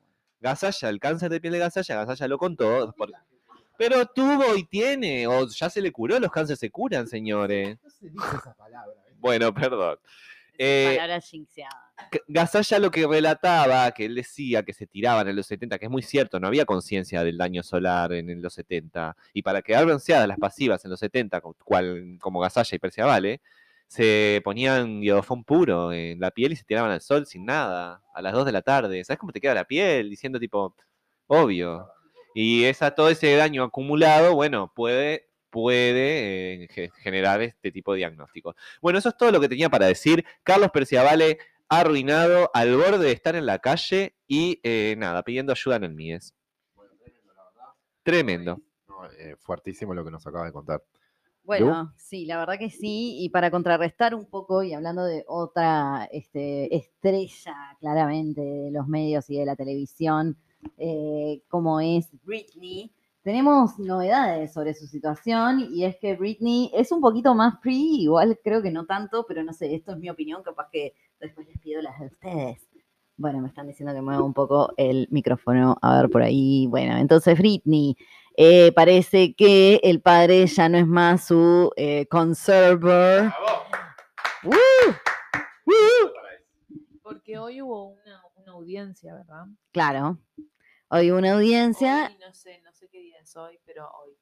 Gasalla, 0.42 0.90
el 0.90 1.00
cáncer 1.00 1.30
de 1.32 1.42
piel 1.42 1.54
de 1.54 1.60
Gasalla, 1.60 1.96
Gasalla 1.96 2.28
lo 2.28 2.38
contó. 2.38 2.94
por- 2.98 3.12
Pero 3.78 4.06
tuvo 4.06 4.56
y 4.56 4.66
tiene, 4.66 5.26
o 5.28 5.48
ya 5.48 5.70
se 5.70 5.82
le 5.82 5.92
curó, 5.92 6.20
los 6.20 6.32
cánceres 6.32 6.60
se 6.60 6.70
curan, 6.70 7.08
señores. 7.08 7.78
No 7.84 7.90
se 7.90 8.10
dice 8.10 8.26
esa 8.38 8.54
palabra. 8.54 8.94
¿eh? 9.08 9.14
Bueno, 9.18 9.54
perdón. 9.54 9.98
Eh, 10.62 10.96
Palabra 10.98 11.22
jinxeada. 11.22 11.94
G- 12.12 12.22
Gasalla 12.28 12.80
lo 12.80 12.92
que 12.92 13.08
relataba, 13.08 13.90
que 13.92 14.06
él 14.06 14.16
decía 14.16 14.64
que 14.64 14.74
se 14.74 14.86
tiraban 14.88 15.28
en 15.30 15.36
los 15.36 15.46
70, 15.48 15.80
que 15.80 15.86
es 15.86 15.92
muy 15.92 16.02
cierto, 16.02 16.40
no 16.40 16.48
había 16.48 16.66
conciencia 16.66 17.24
del 17.24 17.38
daño 17.38 17.64
solar 17.64 18.12
en, 18.14 18.30
en 18.30 18.42
los 18.42 18.54
70. 18.54 19.16
Y 19.34 19.42
para 19.42 19.62
quedar 19.62 19.86
bronceadas 19.86 20.28
las 20.28 20.38
pasivas 20.38 20.84
en 20.84 20.92
los 20.92 21.00
70, 21.00 21.40
co- 21.42 21.56
cual, 21.64 22.18
como 22.20 22.40
Gasalla 22.42 22.76
y 22.76 22.80
Perciavale, 22.80 23.42
se 23.88 24.42
ponían 24.44 25.02
iodofón 25.02 25.44
puro 25.46 25.94
en 25.94 26.20
la 26.20 26.32
piel 26.32 26.52
y 26.52 26.56
se 26.58 26.64
tiraban 26.66 26.92
al 26.92 27.02
sol 27.02 27.26
sin 27.26 27.46
nada, 27.46 28.02
a 28.14 28.22
las 28.22 28.34
2 28.34 28.46
de 28.46 28.52
la 28.52 28.62
tarde. 28.62 29.04
¿Sabes 29.06 29.18
cómo 29.20 29.32
te 29.32 29.40
queda 29.42 29.54
la 29.54 29.64
piel? 29.66 30.10
Diciendo 30.10 30.40
tipo, 30.40 30.76
obvio. 31.28 31.88
Y 32.36 32.66
esa, 32.66 32.92
todo 32.92 33.10
ese 33.10 33.34
daño 33.36 33.64
acumulado, 33.64 34.36
bueno, 34.36 34.72
puede, 34.76 35.29
puede 35.50 36.64
eh, 36.64 36.68
ge- 36.70 36.92
generar 37.02 37.42
este 37.42 37.72
tipo 37.72 37.94
de 37.94 38.00
diagnósticos. 38.00 38.56
Bueno, 38.82 39.00
eso 39.00 39.10
es 39.10 39.18
todo 39.18 39.32
lo 39.32 39.40
que 39.40 39.50
tenía 39.50 39.70
para 39.70 39.88
decir. 39.88 40.26
Carlos 40.44 40.72
Perciavale 40.72 41.40
arruinado, 41.68 42.50
al 42.54 42.76
borde 42.76 43.06
de 43.06 43.12
estar 43.12 43.36
en 43.36 43.46
la 43.46 43.60
calle 43.60 44.16
y 44.28 44.60
eh, 44.64 44.96
nada, 44.98 45.24
pidiendo 45.24 45.52
ayuda 45.52 45.76
en 45.76 45.84
el 45.84 45.94
MIES. 45.94 46.34
Tremendo. 48.04 48.60
No, 48.88 49.06
eh, 49.12 49.36
fuertísimo 49.40 49.94
lo 49.94 50.04
que 50.04 50.12
nos 50.12 50.26
acaba 50.26 50.46
de 50.46 50.52
contar. 50.52 50.84
Bueno, 51.44 51.94
sí, 51.98 52.26
la 52.26 52.38
verdad 52.38 52.60
que 52.60 52.70
sí. 52.70 53.18
Y 53.20 53.30
para 53.30 53.50
contrarrestar 53.50 54.14
un 54.14 54.26
poco, 54.26 54.62
y 54.62 54.74
hablando 54.74 55.04
de 55.04 55.24
otra 55.28 56.08
este, 56.12 56.76
estrella 56.76 57.56
claramente 57.80 58.42
de 58.42 58.72
los 58.72 58.88
medios 58.88 59.30
y 59.30 59.38
de 59.38 59.46
la 59.46 59.56
televisión, 59.56 60.38
eh, 60.78 61.42
como 61.48 61.80
es 61.82 62.08
Britney, 62.24 62.92
tenemos 63.24 63.78
novedades 63.80 64.54
sobre 64.54 64.74
su 64.74 64.88
situación 64.88 65.68
y 65.72 65.84
es 65.84 65.98
que 65.98 66.16
Britney 66.16 66.72
es 66.74 66.92
un 66.92 67.02
poquito 67.02 67.36
más 67.36 67.60
free, 67.62 68.04
igual 68.04 68.40
creo 68.44 68.62
que 68.62 68.72
no 68.72 68.86
tanto, 68.86 69.26
pero 69.28 69.44
no 69.44 69.54
sé, 69.54 69.76
esto 69.76 69.92
es 69.92 69.98
mi 69.98 70.10
opinión, 70.10 70.42
capaz 70.44 70.70
que 70.72 70.94
después 71.20 71.48
les 71.48 71.60
pido 71.60 71.82
las 71.82 72.00
de 72.00 72.08
ustedes. 72.08 72.70
Bueno, 73.18 73.42
me 73.42 73.50
están 73.50 73.68
diciendo 73.68 73.94
que 73.94 74.02
mueva 74.02 74.24
un 74.24 74.34
poco 74.34 74.74
el 74.78 75.08
micrófono, 75.12 75.78
a 75.82 76.02
ver 76.02 76.10
por 76.10 76.22
ahí. 76.22 76.68
Bueno, 76.68 76.96
entonces 76.96 77.38
Britney, 77.38 77.98
eh, 78.38 78.72
parece 78.72 79.34
que 79.34 79.82
el 79.84 80.02
padre 80.02 80.48
ya 80.48 80.70
no 80.70 80.78
es 80.78 80.88
más 80.88 81.28
su 81.28 81.70
eh, 81.76 82.06
conserver. 82.08 83.30
Porque 87.04 87.38
hoy 87.38 87.62
hubo 87.62 87.90
una, 87.90 88.22
una 88.38 88.52
audiencia, 88.54 89.14
¿verdad? 89.14 89.48
Claro. 89.74 90.18
Hoy 90.92 91.12
una 91.12 91.34
audiencia. 91.34 92.08
Hoy, 92.08 92.18
no 92.20 92.34
sé, 92.34 92.62
no 92.66 92.74
sé 92.74 92.90
qué 92.92 93.00
día 93.00 93.20
es 93.22 93.36
hoy, 93.36 93.60
pero 93.64 93.88
hoy. 93.92 94.18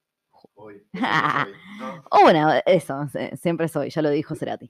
Hoy. 0.55 0.83
O 2.11 2.17
Oh, 2.17 2.21
bueno, 2.23 2.49
eso, 2.65 3.07
siempre 3.41 3.69
soy, 3.69 3.89
ya 3.89 4.01
lo 4.01 4.09
dijo 4.09 4.35
Cerati. 4.35 4.69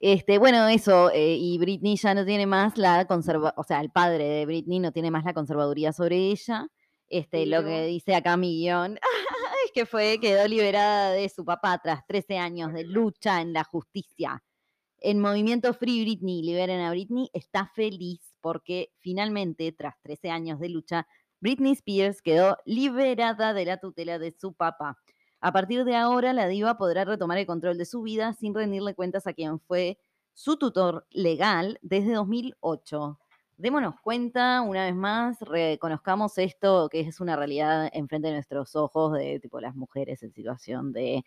Este, 0.00 0.38
bueno, 0.38 0.66
eso, 0.68 1.10
eh, 1.10 1.36
y 1.38 1.58
Britney 1.58 1.96
ya 1.96 2.14
no 2.14 2.24
tiene 2.24 2.46
más 2.46 2.78
la 2.78 3.06
conserva, 3.06 3.52
o 3.58 3.62
sea, 3.62 3.82
el 3.82 3.90
padre 3.90 4.24
de 4.24 4.46
Britney 4.46 4.80
no 4.80 4.90
tiene 4.90 5.10
más 5.10 5.24
la 5.24 5.34
conservaduría 5.34 5.92
sobre 5.92 6.16
ella. 6.30 6.66
Este, 7.08 7.44
lo 7.44 7.62
que 7.62 7.84
dice 7.86 8.14
acá 8.14 8.38
mi 8.38 8.60
guion, 8.60 8.98
es 9.66 9.72
que 9.72 9.84
fue, 9.84 10.18
quedó 10.20 10.48
liberada 10.48 11.10
de 11.12 11.28
su 11.28 11.44
papá 11.44 11.78
tras 11.82 12.06
13 12.06 12.38
años 12.38 12.72
de 12.72 12.84
lucha 12.84 13.42
en 13.42 13.52
la 13.52 13.64
justicia. 13.64 14.42
El 14.98 15.18
movimiento 15.18 15.74
Free 15.74 16.02
Britney, 16.04 16.42
Liberen 16.42 16.80
a 16.80 16.90
Britney, 16.90 17.28
está 17.34 17.66
feliz 17.66 18.34
porque 18.40 18.92
finalmente, 18.98 19.72
tras 19.72 20.00
13 20.02 20.30
años 20.30 20.58
de 20.58 20.70
lucha, 20.70 21.06
Britney 21.40 21.72
Spears 21.72 22.22
quedó 22.22 22.56
liberada 22.64 23.52
de 23.54 23.64
la 23.64 23.78
tutela 23.78 24.18
de 24.18 24.32
su 24.32 24.52
papá. 24.54 24.98
A 25.40 25.52
partir 25.52 25.84
de 25.84 25.96
ahora, 25.96 26.32
la 26.32 26.48
diva 26.48 26.78
podrá 26.78 27.04
retomar 27.04 27.38
el 27.38 27.46
control 27.46 27.76
de 27.76 27.84
su 27.84 28.02
vida 28.02 28.32
sin 28.32 28.54
rendirle 28.54 28.94
cuentas 28.94 29.26
a 29.26 29.34
quien 29.34 29.60
fue 29.60 29.98
su 30.32 30.56
tutor 30.56 31.06
legal 31.10 31.78
desde 31.82 32.14
2008. 32.14 33.18
Démonos 33.56 34.00
cuenta, 34.00 34.62
una 34.62 34.86
vez 34.86 34.96
más, 34.96 35.38
reconozcamos 35.40 36.38
esto 36.38 36.88
que 36.88 37.00
es 37.00 37.20
una 37.20 37.36
realidad 37.36 37.88
enfrente 37.92 38.28
de 38.28 38.34
nuestros 38.34 38.74
ojos 38.74 39.12
de 39.12 39.38
tipo 39.38 39.60
las 39.60 39.76
mujeres 39.76 40.22
en 40.24 40.32
situación 40.32 40.92
de 40.92 41.24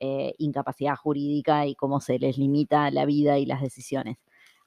eh, 0.00 0.34
incapacidad 0.38 0.96
jurídica 0.96 1.66
y 1.66 1.74
cómo 1.74 2.00
se 2.00 2.18
les 2.18 2.38
limita 2.38 2.90
la 2.90 3.04
vida 3.04 3.38
y 3.38 3.46
las 3.46 3.60
decisiones. 3.60 4.16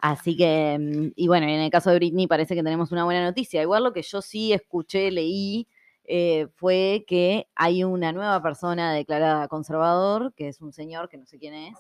Así 0.01 0.35
que, 0.35 0.77
mm, 0.79 1.13
y 1.15 1.27
bueno, 1.27 1.47
en 1.47 1.61
el 1.61 1.69
caso 1.71 1.91
de 1.91 1.97
Britney 1.97 2.27
parece 2.27 2.55
que 2.55 2.63
tenemos 2.63 2.91
una 2.91 3.05
buena 3.05 3.23
noticia. 3.23 3.61
Igual 3.61 3.83
lo 3.83 3.93
que 3.93 4.01
yo 4.01 4.21
sí 4.21 4.51
escuché, 4.51 5.11
leí, 5.11 5.67
eh, 6.05 6.47
fue 6.55 7.05
que 7.07 7.47
hay 7.55 7.83
una 7.83 8.11
nueva 8.11 8.41
persona 8.41 8.93
declarada 8.93 9.47
conservador, 9.47 10.33
que 10.35 10.47
es 10.47 10.59
un 10.59 10.73
señor 10.73 11.07
que 11.07 11.17
no 11.17 11.25
sé 11.27 11.37
quién 11.37 11.53
es, 11.53 11.77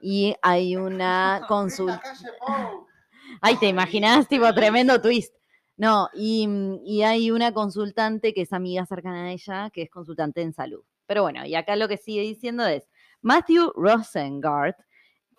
y 0.00 0.34
hay 0.42 0.76
una 0.76 1.42
consulta. 1.46 2.02
Ay, 3.42 3.56
¿te 3.56 3.68
imaginas? 3.68 4.26
Tipo, 4.26 4.52
tremendo 4.54 5.00
twist. 5.02 5.34
No, 5.76 6.08
y, 6.14 6.46
mm, 6.48 6.80
y 6.84 7.02
hay 7.02 7.30
una 7.30 7.52
consultante 7.52 8.32
que 8.32 8.42
es 8.42 8.52
amiga 8.54 8.86
cercana 8.86 9.24
a 9.26 9.32
ella, 9.32 9.70
que 9.70 9.82
es 9.82 9.90
consultante 9.90 10.40
en 10.40 10.54
salud. 10.54 10.82
Pero 11.06 11.22
bueno, 11.22 11.44
y 11.44 11.54
acá 11.54 11.76
lo 11.76 11.86
que 11.88 11.98
sigue 11.98 12.22
diciendo 12.22 12.66
es, 12.66 12.88
Matthew 13.20 13.72
Rosengart 13.76 14.76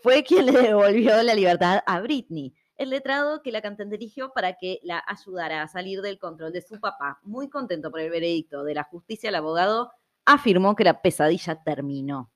fue 0.02 0.24
quien 0.24 0.46
le 0.48 0.62
devolvió 0.62 1.22
la 1.24 1.36
libertad 1.36 1.82
a 1.86 2.00
Britney, 2.02 2.54
el 2.78 2.92
letrado 2.92 3.42
que 3.42 3.52
la 3.52 3.62
cantante 3.62 3.98
eligió 3.98 4.32
para 4.34 4.54
que 4.54 4.80
la 4.84 5.04
ayudara 5.06 5.62
a 5.62 5.68
salir 5.68 6.02
del 6.02 6.18
control 6.18 6.54
de 6.54 6.62
su 6.62 6.80
papá. 6.80 7.20
Muy 7.24 7.50
contento 7.50 7.92
por 7.92 8.00
el 8.00 8.10
veredicto 8.10 8.64
de 8.64 8.74
la 8.74 8.84
justicia, 8.84 9.30
el 9.30 9.36
abogado 9.36 9.92
afirmó 10.26 10.76
que 10.76 10.86
la 10.86 11.02
pesadilla 11.02 11.62
terminó. 11.62 12.32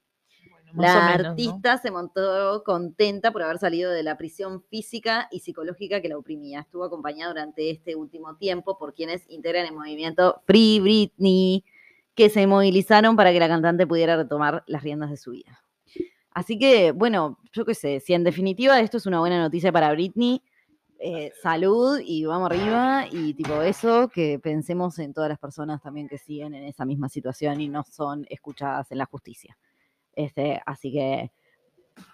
Bueno, 0.74 0.94
La 0.94 1.06
menos, 1.06 1.22
¿no? 1.22 1.30
artista 1.30 1.78
se 1.78 1.92
montó 1.92 2.64
contenta 2.66 3.32
por 3.32 3.44
haber 3.44 3.60
salido 3.60 3.92
de 3.92 4.04
la 4.04 4.18
prisión 4.18 4.64
física 4.64 5.30
y 5.32 5.40
psicológica 5.40 6.02
que 6.02 6.10
la 6.10 6.18
oprimía. 6.18 6.62
Estuvo 6.62 6.84
acompañada 6.84 7.32
durante 7.32 7.70
este 7.70 7.96
último 7.96 8.36
tiempo 8.36 8.78
por 8.78 8.94
quienes 8.94 9.24
integran 9.30 9.68
el 9.68 9.74
movimiento 9.74 10.42
Free 10.46 10.80
Britney, 10.82 11.64
que 12.16 12.30
se 12.30 12.48
movilizaron 12.48 13.16
para 13.16 13.32
que 13.32 13.40
la 13.40 13.48
cantante 13.48 13.88
pudiera 13.88 14.18
retomar 14.18 14.64
las 14.68 14.84
riendas 14.84 15.10
de 15.10 15.18
su 15.18 15.32
vida. 15.32 15.63
Así 16.34 16.58
que, 16.58 16.92
bueno, 16.92 17.38
yo 17.52 17.66
qué 17.66 17.76
sé, 17.76 18.00
si 18.00 18.14
en 18.14 18.24
definitiva 18.24 18.80
esto 18.80 18.98
es 18.98 19.06
una 19.06 19.20
buena 19.20 19.40
noticia 19.40 19.72
para 19.72 19.92
Britney, 19.92 20.42
eh, 21.00 21.32
salud 21.42 22.00
y 22.04 22.26
vamos 22.26 22.50
arriba 22.50 23.06
y 23.12 23.34
tipo 23.34 23.62
eso, 23.62 24.08
que 24.08 24.40
pensemos 24.40 24.98
en 25.00 25.14
todas 25.14 25.30
las 25.30 25.38
personas 25.40 25.82
también 25.82 26.08
que 26.08 26.18
siguen 26.18 26.56
en 26.56 26.64
esa 26.64 26.86
misma 26.86 27.10
situación 27.10 27.60
y 27.62 27.68
no 27.68 27.84
son 27.84 28.26
escuchadas 28.30 28.92
en 28.92 29.00
la 29.00 29.06
justicia. 29.06 29.58
Este, 30.14 30.62
así 30.66 30.92
que 30.94 31.32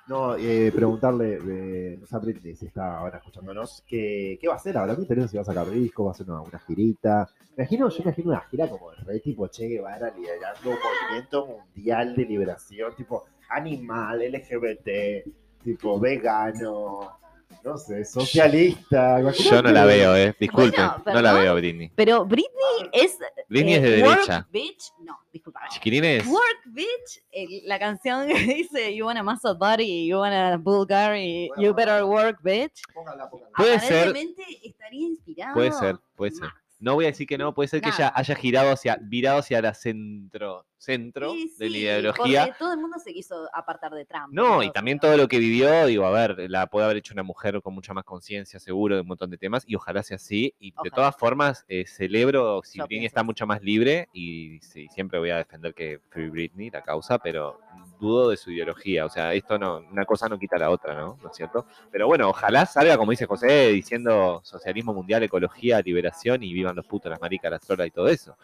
No, 0.07 0.35
eh, 0.35 0.71
preguntarle, 0.73 1.37
eh, 1.47 1.99
a 2.11 2.17
Britney, 2.17 2.55
si 2.55 2.65
está 2.65 2.97
ahora 2.97 3.17
escuchándonos, 3.19 3.83
¿qué, 3.87 4.37
qué 4.41 4.47
va 4.47 4.55
a 4.55 4.57
hacer 4.57 4.75
ahora? 4.77 4.95
Me 4.95 5.01
interesa 5.01 5.27
si 5.27 5.37
va 5.37 5.43
a 5.43 5.45
sacar 5.45 5.69
disco, 5.69 6.05
va 6.05 6.11
a 6.11 6.13
hacer 6.13 6.29
una, 6.29 6.41
una 6.41 6.59
girita. 6.59 7.29
Me 7.55 7.63
imagino, 7.63 7.89
yo 7.89 7.97
me 7.99 8.03
imagino 8.05 8.31
una 8.31 8.41
gira 8.41 8.67
como 8.67 8.91
el 8.91 8.97
rey 9.05 9.21
tipo 9.21 9.47
Che 9.47 9.67
Guevara 9.67 10.11
liderando 10.15 10.69
un 10.71 10.77
movimiento 10.83 11.45
mundial 11.45 12.15
de 12.15 12.25
liberación, 12.25 12.95
tipo 12.95 13.25
animal, 13.49 14.19
LGBT, 14.19 15.23
tipo 15.63 15.99
vegano, 15.99 17.19
no 17.63 17.77
sé, 17.77 18.05
socialista. 18.05 19.19
Yo 19.31 19.61
no 19.61 19.71
la 19.71 19.85
veo, 19.85 20.15
eh. 20.15 20.35
Disculpen, 20.39 20.87
Bueno, 21.03 21.03
no 21.05 21.21
la 21.21 21.33
veo, 21.33 21.55
Britney. 21.55 21.91
Pero 21.95 22.25
Britney 22.25 22.89
es. 22.93 23.17
Britney 23.49 23.73
eh, 23.73 23.77
es 23.77 23.83
de 23.83 24.03
work 24.03 24.15
derecha. 24.15 24.47
Bitch. 24.51 24.93
No, 24.99 25.19
disculpa. 25.31 25.61
Chiquilines, 25.69 26.25
Work 26.25 26.61
Bitch, 26.67 27.23
eh, 27.31 27.61
la 27.65 27.79
canción 27.79 28.27
que 28.29 28.39
dice 28.39 28.95
You 28.95 29.05
wanna 29.05 29.23
muscle 29.23 29.55
body, 29.57 30.07
you 30.07 30.17
wanna 30.17 30.57
Bulgari, 30.57 31.47
Bueno, 31.49 31.63
you 31.63 31.73
better 31.73 32.03
work 32.03 32.41
bitch. 32.41 32.81
Póngala, 32.93 33.29
póngala. 33.29 33.51
Puede 33.55 33.79
ser. 33.79 34.09
Aparentemente 34.09 34.43
estaría 34.63 35.07
inspirado. 35.07 35.53
Puede 35.53 35.71
ser, 35.71 35.97
puede 36.15 36.31
ser. 36.31 36.49
No 36.79 36.95
voy 36.95 37.05
a 37.05 37.07
decir 37.09 37.27
que 37.27 37.37
no, 37.37 37.53
puede 37.53 37.67
ser 37.67 37.81
que 37.81 37.89
ella 37.89 38.13
haya 38.15 38.35
girado 38.35 38.71
hacia, 38.71 38.97
virado 39.01 39.39
hacia 39.39 39.61
la 39.61 39.73
centro, 39.73 40.65
centro 40.79 41.33
Sí, 41.33 41.53
de 41.57 41.65
la 41.69 41.71
sí, 41.71 41.79
ideología. 41.79 42.45
Porque 42.45 42.57
todo 42.57 42.73
el 42.73 42.79
mundo 42.79 42.97
se 42.99 43.13
quiso 43.13 43.47
apartar 43.53 43.91
de 43.91 44.05
Trump. 44.05 44.29
No, 44.31 44.63
y 44.63 44.71
también 44.71 44.99
todo 44.99 45.15
lo 45.17 45.27
que 45.27 45.37
vivió, 45.37 45.85
digo, 45.85 46.05
a 46.05 46.11
ver, 46.11 46.49
la 46.49 46.67
puede 46.67 46.85
haber 46.85 46.97
hecho 46.97 47.13
una 47.13 47.23
mujer 47.23 47.61
con 47.61 47.75
mucha 47.75 47.93
más 47.93 48.05
conciencia, 48.05 48.59
seguro, 48.59 48.95
de 48.95 49.01
un 49.01 49.07
montón 49.07 49.29
de 49.29 49.37
temas, 49.37 49.63
y 49.67 49.75
ojalá 49.75 50.01
sea 50.01 50.15
así. 50.15 50.55
Y 50.59 50.73
de 50.83 50.89
todas 50.89 51.15
formas, 51.15 51.65
eh, 51.67 51.85
celebro 51.85 52.61
si 52.63 52.79
Yo 52.79 52.87
Britney 52.87 53.05
está 53.05 53.23
mucho 53.23 53.45
más 53.45 53.61
libre, 53.61 54.07
y 54.13 54.59
sí, 54.61 54.87
siempre 54.89 55.19
voy 55.19 55.29
a 55.29 55.37
defender 55.37 55.73
que 55.73 55.99
Free 56.09 56.29
Britney, 56.29 56.69
la 56.69 56.81
causa, 56.81 57.19
pero 57.19 57.59
dudo 57.99 58.29
de 58.29 58.37
su 58.37 58.51
ideología. 58.51 59.05
O 59.05 59.09
sea, 59.09 59.33
esto 59.33 59.57
no, 59.59 59.79
una 59.91 60.05
cosa 60.05 60.29
no 60.29 60.39
quita 60.39 60.57
la 60.57 60.69
otra, 60.69 60.95
¿no? 60.95 61.17
¿No 61.21 61.29
es 61.29 61.35
cierto? 61.35 61.65
Pero 61.91 62.07
bueno, 62.07 62.29
ojalá 62.29 62.65
salga, 62.65 62.97
como 62.97 63.11
dice 63.11 63.25
José, 63.25 63.67
diciendo 63.69 64.39
socialismo 64.43 64.93
mundial, 64.93 65.23
ecología, 65.23 65.81
liberación, 65.81 66.41
y 66.43 66.53
vivan 66.53 66.75
los 66.75 66.85
putos, 66.85 67.09
las 67.09 67.19
maricas, 67.19 67.51
las 67.51 67.61
trolas 67.61 67.87
y 67.87 67.91
todo 67.91 68.07
eso. 68.07 68.37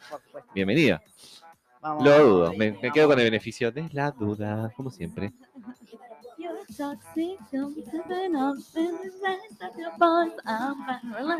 Bienvenida. 0.53 1.01
Vamos, 1.85 2.03
Lo 2.03 2.17
dudo, 2.27 2.53
me, 2.53 2.75
quedo 2.91 3.07
con 3.09 3.19
el 3.19 3.25
beneficio 3.25 3.71
de 3.71 3.87
la 3.91 4.09
duda, 4.09 4.71
como 4.75 4.89
siempre. 4.89 5.31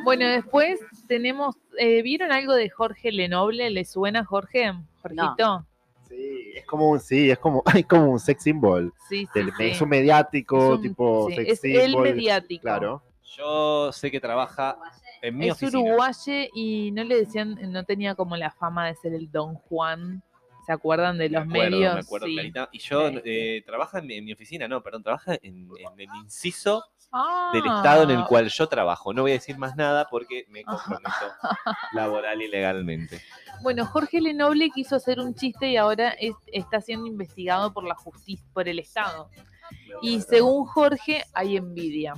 Bueno, 0.04 0.28
después 0.28 0.80
tenemos, 1.08 1.56
eh, 1.78 2.02
¿vieron 2.02 2.32
algo 2.32 2.54
de 2.54 2.70
Jorge 2.70 3.12
Lenoble? 3.12 3.70
¿Le 3.70 3.86
suena 3.86 4.24
Jorge? 4.24 4.72
Jorgito. 5.02 5.66
Sí, 6.08 6.52
es 6.56 6.66
como 6.66 6.92
un, 6.92 7.00
sí, 7.00 7.32
es 7.32 7.40
como, 7.40 7.64
es 7.76 7.86
como 7.88 8.12
un 8.12 8.20
sex 8.20 8.44
symbol. 8.44 8.94
Sí, 9.10 9.28
sí, 9.34 9.40
Del- 9.40 9.52
sí. 9.58 9.64
Es 9.66 9.82
un 9.82 9.90
mediático, 9.90 10.74
Es 10.74 10.78
un- 10.78 10.82
tipo 10.82 11.28
sí, 11.30 11.36
sex 11.38 11.52
es 11.52 11.64
el 11.64 11.82
symbol. 11.86 12.04
mediático. 12.04 12.62
Claro. 12.62 13.02
Yo 13.38 13.92
sé 13.92 14.12
que 14.12 14.20
trabaja 14.22 14.78
en 15.22 15.38
mi 15.38 15.48
Es 15.48 15.54
oficina. 15.54 15.82
uruguayo 15.82 16.34
y 16.54 16.92
no 16.92 17.04
le 17.04 17.16
decían, 17.18 17.58
no 17.72 17.84
tenía 17.84 18.16
como 18.16 18.38
la 18.38 18.52
fama 18.52 18.86
de 18.88 18.96
ser 18.96 19.14
el 19.14 19.30
Don 19.32 19.56
Juan. 19.56 20.22
¿Se 20.66 20.74
acuerdan 20.74 21.18
de 21.18 21.30
Me 21.30 21.38
los 21.38 21.48
acuerdo, 21.48 21.72
medios? 21.72 21.94
me 21.94 22.00
acuerdo 22.00 22.28
Sí. 22.28 22.34
clarita. 22.34 22.70
Y 22.72 22.80
yo, 22.80 23.10
Sí. 23.10 23.22
eh, 23.26 23.64
trabaja 23.66 24.00
en 24.00 24.08
mi, 24.08 24.16
en 24.16 24.26
mi 24.26 24.34
oficina, 24.34 24.68
no, 24.68 24.82
perdón, 24.82 25.04
trabaja 25.04 25.34
en, 25.42 25.70
en 25.80 26.00
el 26.00 26.08
inciso 26.24 26.84
Ah, 27.18 27.52
del 27.54 27.66
estado 27.66 28.04
en 28.04 28.10
el 28.10 28.26
cual 28.26 28.50
yo 28.50 28.68
trabajo. 28.68 29.14
No 29.14 29.22
voy 29.22 29.32
a 29.32 29.36
decir 29.36 29.58
más 29.58 29.76
nada 29.78 30.08
porque 30.10 30.46
me 30.50 30.64
comprometo 31.00 31.26
laboral 31.94 32.42
y 32.42 32.48
legalmente. 32.50 33.22
Bueno, 33.62 33.86
Jorge 33.86 34.20
Lenoble 34.20 34.70
quiso 34.72 34.96
hacer 34.98 35.20
un 35.22 35.34
chiste 35.34 35.70
y 35.70 35.78
ahora 35.78 36.10
es- 36.10 36.34
está 36.52 36.82
siendo 36.82 37.06
investigado 37.08 37.72
por 37.74 37.86
la 37.86 37.96
justicia, 37.96 38.46
por 38.54 38.68
el 38.68 38.80
Estado. 38.80 39.30
Y 40.02 40.20
según 40.22 40.66
Jorge, 40.66 41.24
hay 41.34 41.56
envidia. 41.58 42.16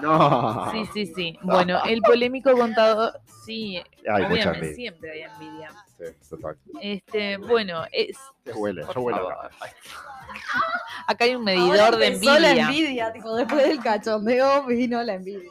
No. 0.00 0.70
Sí, 0.72 0.86
sí, 0.92 1.06
sí. 1.14 1.38
Bueno, 1.42 1.82
el 1.84 2.00
polémico 2.02 2.52
contador, 2.52 3.20
sí, 3.44 3.76
Hay 4.08 4.22
mucha 4.24 4.26
obviamente 4.26 4.48
envidia. 4.48 4.74
siempre 4.74 5.10
hay 5.12 5.20
envidia. 5.22 5.70
Sí, 5.98 6.04
total. 6.28 6.56
Este, 6.80 7.36
bueno, 7.36 7.84
es, 7.92 8.16
huele, 8.54 8.84
yo 8.94 9.00
huelo 9.00 9.30
acá. 9.30 9.50
acá 11.06 11.24
hay 11.24 11.34
un 11.34 11.44
medidor 11.44 11.96
de 11.96 12.06
empezó 12.06 12.38
la 12.38 12.50
envidia. 12.50 12.66
envidia, 12.68 13.12
tipo, 13.12 13.34
después 13.36 13.68
del 13.68 13.80
cachondeo 13.80 14.66
vino 14.66 15.02
la 15.02 15.14
envidia. 15.14 15.50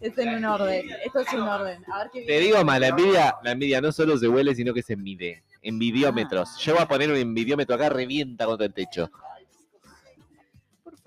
es 0.00 0.16
en 0.18 0.34
un 0.36 0.44
orden. 0.44 0.86
Esto 1.04 1.20
es 1.20 1.32
un 1.32 1.42
orden. 1.42 1.84
A 1.92 1.98
ver 1.98 2.10
qué 2.12 2.22
Te 2.22 2.38
digo 2.38 2.64
más, 2.64 2.80
la 2.80 2.88
envidia, 2.88 3.36
la 3.42 3.50
envidia 3.52 3.80
no 3.80 3.92
solo 3.92 4.16
se 4.16 4.28
huele, 4.28 4.54
sino 4.54 4.72
que 4.72 4.82
se 4.82 4.96
mide. 4.96 5.42
Envidiómetros. 5.62 6.56
Yo 6.58 6.74
voy 6.74 6.82
a 6.82 6.88
poner 6.88 7.10
un 7.10 7.16
envidiómetro 7.16 7.74
acá, 7.74 7.88
revienta 7.88 8.46
contra 8.46 8.66
el 8.66 8.72
techo. 8.72 9.10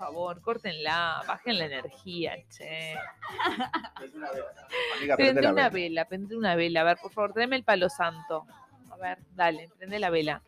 Por 0.00 0.06
favor, 0.08 0.40
córtenla, 0.40 1.22
bajen 1.28 1.58
la 1.58 1.66
energía, 1.66 2.32
che. 2.48 2.94
Amiga, 4.96 5.14
Prende 5.16 5.40
una 5.42 5.50
vela. 5.50 5.68
vela, 5.68 6.04
prende 6.06 6.36
una 6.38 6.54
vela. 6.54 6.80
A 6.80 6.84
ver, 6.84 6.96
por 7.02 7.12
favor, 7.12 7.34
tráeme 7.34 7.56
el 7.56 7.64
palo 7.64 7.90
santo. 7.90 8.46
A 8.90 8.96
ver, 8.96 9.18
dale, 9.34 9.68
prende 9.76 9.98
la 9.98 10.08
vela. 10.08 10.42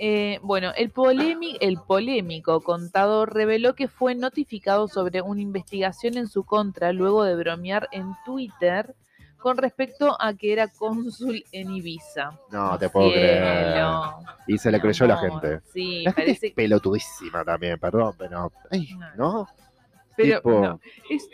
Eh, 0.00 0.40
bueno, 0.42 0.72
el, 0.76 0.92
polémi- 0.92 1.56
el 1.60 1.78
polémico 1.78 2.62
contador 2.62 3.32
reveló 3.32 3.76
que 3.76 3.86
fue 3.86 4.16
notificado 4.16 4.88
sobre 4.88 5.22
una 5.22 5.40
investigación 5.40 6.16
en 6.16 6.26
su 6.26 6.42
contra 6.44 6.92
luego 6.92 7.22
de 7.22 7.36
bromear 7.36 7.88
en 7.92 8.16
Twitter 8.24 8.96
con 9.40 9.56
respecto 9.56 10.16
a 10.20 10.34
que 10.34 10.52
era 10.52 10.68
cónsul 10.68 11.42
en 11.52 11.70
Ibiza. 11.70 12.38
No, 12.50 12.78
te 12.78 12.88
puedo 12.88 13.10
creer. 13.10 13.72
Cielo, 13.72 14.18
Y 14.46 14.58
se 14.58 14.70
le 14.70 14.80
creyó 14.80 15.06
la 15.06 15.16
gente. 15.16 15.60
Sí, 15.72 16.02
La 16.04 16.12
gente 16.12 16.22
parece 16.32 16.46
es 16.48 16.52
pelotudísima 16.54 17.44
también, 17.44 17.78
perdón, 17.78 18.14
pero. 18.18 18.52
ay, 18.70 18.88
No. 18.94 19.08
¿No? 19.16 19.48
Pero 20.16 20.36
tipo- 20.40 20.60
no, 20.60 20.80
es- 21.08 21.28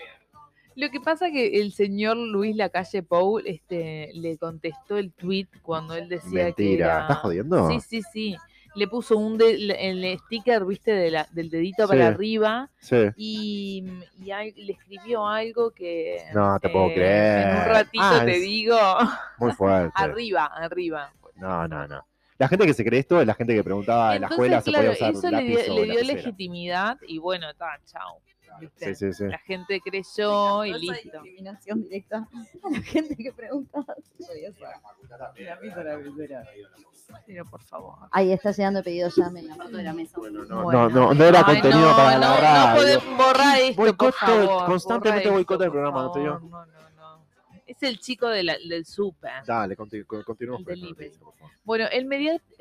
Lo 0.76 0.90
que 0.90 1.00
pasa 1.00 1.30
que 1.30 1.58
el 1.60 1.72
señor 1.72 2.16
Luis 2.18 2.54
Lacalle 2.54 3.02
Pou 3.02 3.38
este, 3.38 4.10
le 4.14 4.36
contestó 4.36 4.98
el 4.98 5.10
tweet 5.12 5.48
cuando 5.62 5.94
él 5.94 6.08
decía 6.08 6.52
que 6.52 6.62
Mentira, 6.62 6.86
era... 6.86 7.00
¿estás 7.02 7.18
jodiendo? 7.18 7.68
Sí, 7.70 7.80
sí, 7.80 8.02
sí. 8.12 8.36
Le 8.76 8.86
puso 8.88 9.16
un 9.16 9.38
de- 9.38 9.54
el 9.80 10.18
sticker, 10.20 10.64
viste, 10.64 10.92
de 10.92 11.10
la- 11.10 11.26
del 11.32 11.48
dedito 11.50 11.88
para 11.88 12.08
arriba 12.08 12.68
Sí. 12.78 13.06
y, 13.16 13.84
y 14.22 14.30
al- 14.30 14.52
le 14.54 14.72
escribió 14.72 15.26
algo 15.26 15.70
que... 15.70 16.18
No 16.34 16.58
te 16.60 16.68
puedo 16.68 16.88
eh, 16.90 16.94
creer. 16.94 17.48
En 17.48 17.56
un 17.56 17.64
ratito 17.64 18.04
Ah, 18.04 18.22
te 18.24 18.38
digo, 18.38 18.78
Muy 19.38 19.52
fuerte. 19.52 19.92
arriba, 19.94 20.44
arriba. 20.46 21.10
No, 21.36 21.66
no, 21.66 21.86
no. 21.88 22.06
La 22.38 22.48
gente 22.48 22.66
que 22.66 22.74
se 22.74 22.84
cree 22.84 23.00
esto 23.00 23.18
es 23.20 23.26
la 23.26 23.32
gente 23.34 23.54
que 23.54 23.64
preguntaba 23.64 24.14
en 24.14 24.20
la 24.22 24.28
escuela 24.28 24.60
se 24.60 24.70
claro, 24.70 24.92
podía 24.92 25.10
usar 25.10 25.10
eso 25.14 25.30
le 25.30 25.42
dio, 25.44 25.74
le 25.86 25.92
dio 25.92 26.04
legitimidad 26.04 26.98
y 27.08 27.16
bueno, 27.18 27.48
está, 27.48 27.80
chao. 27.86 28.20
¿Viste? 28.60 28.94
Sí, 28.94 29.12
sí, 29.12 29.12
sí. 29.12 29.24
La 29.28 29.38
gente 29.38 29.80
creyó 29.80 30.64
y 30.64 30.72
listo. 30.78 30.92
discriminación 31.20 31.82
directa 31.82 32.28
a 32.64 32.70
la 32.70 32.80
gente 32.82 33.16
que 33.16 33.32
pregunta. 33.32 33.84
si 34.16 34.24
podía 34.24 34.50
usar 34.50 34.80
lápiz 35.38 35.72
o 35.76 35.82
lapicera. 35.82 36.44
Pero 37.24 37.44
por 37.44 37.62
favor. 37.62 37.94
Ahí 38.10 38.32
está 38.32 38.50
llegando 38.50 38.80
el 38.80 38.84
pedido 38.84 39.08
ya 39.16 39.30
me 39.30 39.40
aparto 39.52 39.76
de 39.76 39.82
la 39.84 39.92
mesa. 39.92 40.18
Bueno, 40.18 40.44
no, 40.44 40.62
Bueno. 40.64 40.88
no, 40.88 41.06
no, 41.08 41.14
no 41.14 41.24
era 41.24 41.44
contenido 41.44 41.90
no, 41.90 41.96
para 41.96 42.14
no, 42.14 42.18
la 42.20 42.28
no 42.28 42.40
radio. 42.40 42.76
podés 42.80 43.16
borrar 43.16 43.58
esto, 43.58 43.76
por 43.76 43.86
Boicot, 43.86 44.14
favor. 44.14 44.66
constantemente 44.66 45.30
boicota 45.30 45.64
el 45.64 45.70
por 45.70 45.74
programa, 45.80 46.02
¿no 46.02 46.10
te 46.12 46.20
digo? 46.20 46.32
favor, 46.34 46.50
No, 46.50 46.66
no, 46.66 46.66
no. 46.66 46.75
Es 47.76 47.82
el 47.82 47.98
chico 48.00 48.28
de 48.28 48.42
la- 48.42 48.56
del 48.58 48.84
súper. 48.86 49.44
Dale, 49.46 49.76
conti- 49.76 50.04
con- 50.04 50.24
noticia, 50.24 51.20
por 51.20 51.34
favor. 51.36 51.52
Bueno, 51.64 51.84
el 51.92 52.06
mediático, 52.06 52.54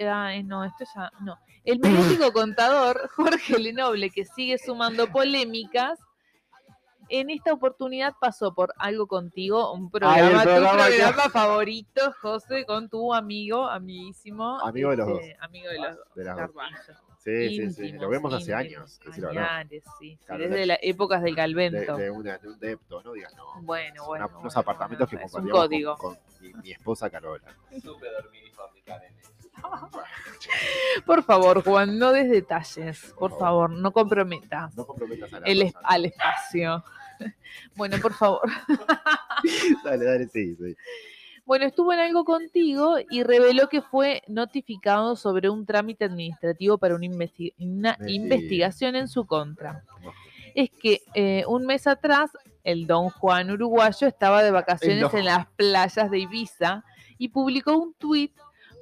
no, 0.44 0.64
esto 0.66 0.86
ya, 0.96 1.12
no. 1.22 1.38
El 1.64 1.80
mediático 1.80 2.32
contador 2.34 3.10
Jorge 3.16 3.58
Lenoble, 3.60 4.10
que 4.10 4.26
sigue 4.26 4.58
sumando 4.58 5.08
polémicas, 5.08 6.00
en 7.08 7.30
esta 7.30 7.54
oportunidad 7.54 8.14
pasó 8.20 8.54
por 8.54 8.74
Algo 8.78 9.06
Contigo, 9.08 9.72
un 9.74 9.92
programa, 9.92 10.42
tu 10.44 10.50
programa 10.50 11.24
que- 11.24 11.30
favorito, 11.30 12.14
José, 12.22 12.66
con 12.66 12.90
tu 12.90 13.14
amigo, 13.14 13.68
amiguísimo. 13.70 14.60
Amigo 14.62 14.90
de 14.90 14.98
los 14.98 15.08
dos. 15.08 15.20
este, 15.22 15.38
Amigo 15.40 15.70
de 15.70 15.78
los 15.80 15.96
dos. 15.98 16.06
De 16.16 16.24
dos. 16.24 16.36
Carballo. 16.36 16.78
Sí, 17.26 17.50
sí, 17.50 17.72
sí. 17.72 17.82
Íntimos, 17.86 18.02
Lo 18.04 18.10
vemos 18.10 18.34
hace 18.36 18.52
íntimos, 18.52 18.78
años. 18.78 19.00
decir 19.04 19.26
añares, 19.26 19.84
sí, 20.00 20.12
sí, 20.12 20.20
Claro, 20.26 20.44
desde 20.44 20.56
de- 20.60 20.66
las 20.68 20.78
épocas 20.84 21.22
del 21.24 21.34
De, 21.36 21.42
Galvento. 21.42 21.98
de 21.98 22.12
una- 22.12 22.38
de 22.38 22.48
un 22.48 22.60
depto, 22.60 23.02
no 23.04 23.14
digas 23.14 23.34
no. 23.36 23.62
Bueno, 23.64 23.94
Una- 24.04 24.06
bueno, 24.08 24.26
unos 24.40 24.54
bueno, 24.54 24.60
apartamentos 24.60 25.10
bueno, 25.10 25.26
que 25.26 25.32
compartíamos 25.32 25.68
código. 25.68 25.98
con, 25.98 26.16
con 26.16 26.24
mi, 26.42 26.54
mi 26.54 26.72
esposa 26.72 27.10
Carola. 27.10 27.44
Supe 27.82 28.08
dormir 28.12 28.44
y 28.46 28.52
fabricar 28.52 29.04
en 29.06 29.18
eso. 29.18 29.32
Por 31.06 31.24
favor, 31.24 31.64
Juan, 31.64 31.98
no 31.98 32.12
des 32.12 32.30
detalles, 32.30 33.14
por 33.18 33.38
favor, 33.40 33.70
no 33.72 33.92
comprometas 33.92 34.76
No 34.76 34.86
comprometas 34.86 35.34
a 35.34 35.40
la 35.40 35.48
el 35.48 35.60
persona. 35.60 35.88
al 35.90 36.06
espacio. 36.06 36.84
Bueno, 37.76 37.98
por 38.02 38.14
favor. 38.14 38.42
Dale, 39.84 40.06
dale, 40.06 40.28
sí, 40.28 40.56
sí. 40.56 40.76
Bueno, 41.46 41.66
estuvo 41.66 41.94
en 41.94 42.00
algo 42.00 42.26
contigo 42.26 42.96
y 43.10 43.22
reveló 43.22 43.70
que 43.70 43.84
fue 43.84 44.24
notificado 44.28 45.16
sobre 45.16 45.50
un 45.50 45.66
trámite 45.66 46.06
administrativo 46.06 46.80
para 46.80 46.96
una, 46.96 47.98
investigación 48.08 48.96
en 48.96 49.08
su 49.08 49.28
contra. 49.28 49.84
Es 50.56 50.72
que 50.72 51.02
eh, 51.14 51.44
un 51.48 51.66
mes 51.66 51.86
atrás 51.86 52.32
el 52.64 52.88
don 52.88 53.10
Juan 53.10 53.52
uruguayo 53.52 54.08
estaba 54.08 54.42
de 54.42 54.50
vacaciones 54.50 55.14
en 55.14 55.26
las 55.26 55.46
playas 55.56 56.10
de 56.10 56.20
Ibiza 56.20 56.84
y 57.20 57.30
publicó 57.30 57.78
un 57.78 57.94
tuit 57.94 58.34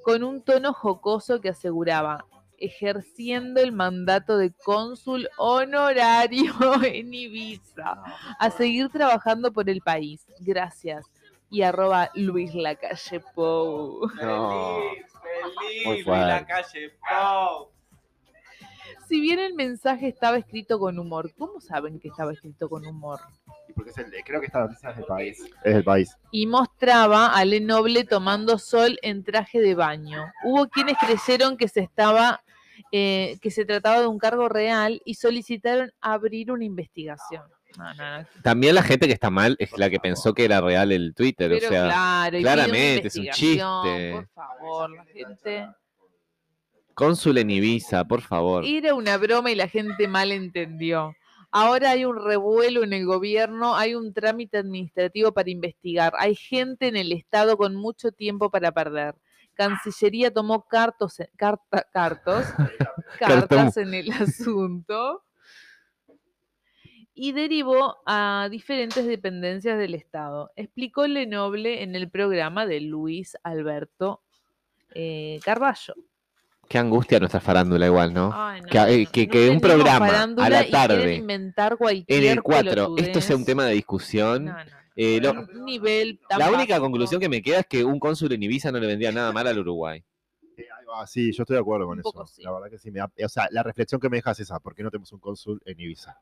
con 0.03 0.23
un 0.23 0.41
tono 0.41 0.71
jocoso 0.71 1.41
que 1.41 1.49
aseguraba 1.49 2.25
ejerciendo 2.57 3.59
el 3.59 3.73
mandato 3.73 4.37
de 4.37 4.53
cónsul 4.53 5.27
honorario 5.37 6.53
en 6.83 7.13
Ibiza 7.13 8.01
a 8.39 8.49
seguir 8.51 8.87
trabajando 8.87 9.51
por 9.51 9.69
el 9.69 9.81
país. 9.81 10.25
Gracias. 10.39 11.05
Y 11.53 11.61
arroba 11.61 12.09
Luis 12.15 12.51
Lacalle 12.55 13.21
Pou. 13.35 14.07
No. 14.19 14.79
Feliz, 14.79 15.05
feliz, 15.83 16.03
fuerte. 16.03 16.25
la 16.25 16.45
calle 16.47 16.91
Pau. 17.07 17.69
Si 19.07 19.21
bien 19.21 19.37
el 19.37 19.53
mensaje 19.53 20.07
estaba 20.07 20.37
escrito 20.37 20.79
con 20.79 20.97
humor, 20.97 21.31
¿cómo 21.37 21.61
saben 21.61 21.99
que 21.99 22.07
estaba 22.07 22.33
escrito 22.33 22.67
con 22.67 22.87
humor? 22.87 23.19
Y 23.69 23.73
porque 23.73 23.91
es 23.91 23.97
el, 23.99 24.11
creo 24.25 24.39
que 24.39 24.47
esta 24.47 24.61
noticia 24.61 24.89
es 24.89 24.95
del 24.95 25.05
país. 25.05 25.43
Es 25.63 25.73
del 25.75 25.83
país. 25.83 26.17
Y 26.31 26.47
mostraba 26.47 27.27
a 27.27 27.45
Lenoble 27.45 28.03
tomando 28.03 28.57
sol 28.57 28.97
en 29.03 29.23
traje 29.23 29.59
de 29.59 29.75
baño. 29.75 30.25
Hubo 30.43 30.67
quienes 30.69 30.97
creyeron 30.97 31.55
que 31.55 31.67
se 31.67 31.81
estaba, 31.81 32.43
eh, 32.91 33.37
que 33.43 33.51
se 33.51 33.63
trataba 33.63 34.01
de 34.01 34.07
un 34.07 34.17
cargo 34.17 34.49
real 34.49 35.03
y 35.05 35.13
solicitaron 35.13 35.93
abrir 36.01 36.51
una 36.51 36.65
investigación. 36.65 37.43
No, 37.77 37.93
no, 37.95 38.19
no. 38.21 38.27
También 38.43 38.75
la 38.75 38.83
gente 38.83 39.07
que 39.07 39.13
está 39.13 39.29
mal 39.29 39.55
es 39.59 39.71
la 39.77 39.89
que 39.89 39.99
pensó 39.99 40.33
que 40.33 40.45
era 40.45 40.61
real 40.61 40.91
el 40.91 41.13
Twitter, 41.15 41.49
Pero 41.51 41.67
o 41.67 41.69
sea, 41.69 41.83
claro, 41.85 42.37
claramente, 42.39 43.07
es 43.07 43.15
un 43.15 43.27
chiste. 43.29 44.11
Por 44.13 44.27
favor, 44.33 44.89
la 44.91 45.05
gente. 45.05 45.67
cónsul 46.93 47.37
en 47.39 47.49
Ibiza, 47.49 48.05
por 48.05 48.21
favor. 48.21 48.63
Era 48.65 48.93
una 48.93 49.17
broma 49.17 49.51
y 49.51 49.55
la 49.55 49.67
gente 49.67 50.07
mal 50.07 50.31
entendió. 50.31 51.15
Ahora 51.51 51.91
hay 51.91 52.05
un 52.05 52.23
revuelo 52.23 52.83
en 52.83 52.93
el 52.93 53.05
gobierno, 53.05 53.75
hay 53.75 53.93
un 53.93 54.11
trámite 54.13 54.57
administrativo 54.57 55.31
para 55.33 55.51
investigar, 55.51 56.13
hay 56.17 56.35
gente 56.35 56.87
en 56.87 56.95
el 56.95 57.11
Estado 57.11 57.57
con 57.57 57.75
mucho 57.75 58.11
tiempo 58.11 58.49
para 58.49 58.71
perder. 58.71 59.13
Cancillería 59.53 60.33
tomó 60.33 60.67
cartos, 60.67 61.17
carta- 61.37 61.85
cartos, 61.93 62.45
cartas 63.19 63.77
en 63.77 63.93
el 63.93 64.11
asunto 64.11 65.23
y 67.15 67.31
derivó 67.31 67.97
a 68.05 68.47
diferentes 68.49 69.05
dependencias 69.05 69.77
del 69.77 69.93
Estado. 69.93 70.51
Explicó 70.55 71.05
Lenoble 71.07 71.83
en 71.83 71.95
el 71.95 72.09
programa 72.09 72.65
de 72.65 72.81
Luis 72.81 73.37
Alberto 73.43 74.21
eh, 74.95 75.39
Carballo. 75.43 75.93
Qué 76.67 76.77
angustia 76.77 77.19
nuestra 77.19 77.39
farándula 77.39 77.85
igual, 77.85 78.13
¿no? 78.13 78.31
Ay, 78.33 78.61
no, 78.61 78.67
Que- 78.67 78.77
no, 78.79 78.85
eh, 78.87 79.07
que- 79.11 79.25
No 79.27 79.31
que 79.31 79.49
un 79.49 79.59
programa 79.59 80.23
a 80.37 80.49
la 80.49 80.69
tarde, 80.69 81.15
inventar 81.15 81.77
En 82.07 82.23
el 82.23 82.41
4, 82.41 82.95
esto 82.97 83.21
sea 83.21 83.35
un 83.35 83.45
tema 83.45 83.65
de 83.65 83.73
discusión. 83.73 84.45
No, 84.45 84.53
no, 84.53 84.71
Eh, 84.95 85.19
no, 85.21 85.33
lo- 85.33 85.41
un 85.41 85.65
nivel 85.65 86.19
tan 86.29 86.39
la 86.39 86.51
única 86.51 86.79
conclusión 86.79 87.19
que 87.19 87.27
me 87.27 87.41
queda 87.41 87.59
es 87.61 87.65
que 87.67 87.83
un 87.83 87.99
cónsul 87.99 88.31
en 88.31 88.43
Ibiza 88.43 88.71
no 88.71 88.79
le 88.79 88.87
vendría 88.87 89.11
nada 89.11 89.31
mal 89.31 89.45
al 89.47 89.57
Uruguay. 89.59 90.03
Eh, 90.55 90.65
sí, 91.07 91.31
yo 91.33 91.43
estoy 91.43 91.55
de 91.55 91.61
acuerdo 91.61 91.85
con 91.87 91.93
Un 91.93 91.99
eso. 92.01 92.11
poco 92.11 92.27
sí. 92.27 92.43
La 92.43 92.51
verdad 92.51 92.69
que 92.69 92.77
sí. 92.77 92.91
Me 92.91 92.99
da- 92.99 93.11
o 93.25 93.29
sea, 93.29 93.47
la 93.51 93.63
reflexión 93.63 93.99
que 93.99 94.07
me 94.09 94.17
dejas 94.17 94.39
es 94.39 94.47
esa. 94.47 94.59
¿Por 94.59 94.75
qué 94.75 94.83
no 94.83 94.91
tenemos 94.91 95.11
un 95.11 95.19
cónsul 95.19 95.59
en 95.65 95.79
Ibiza? 95.79 96.19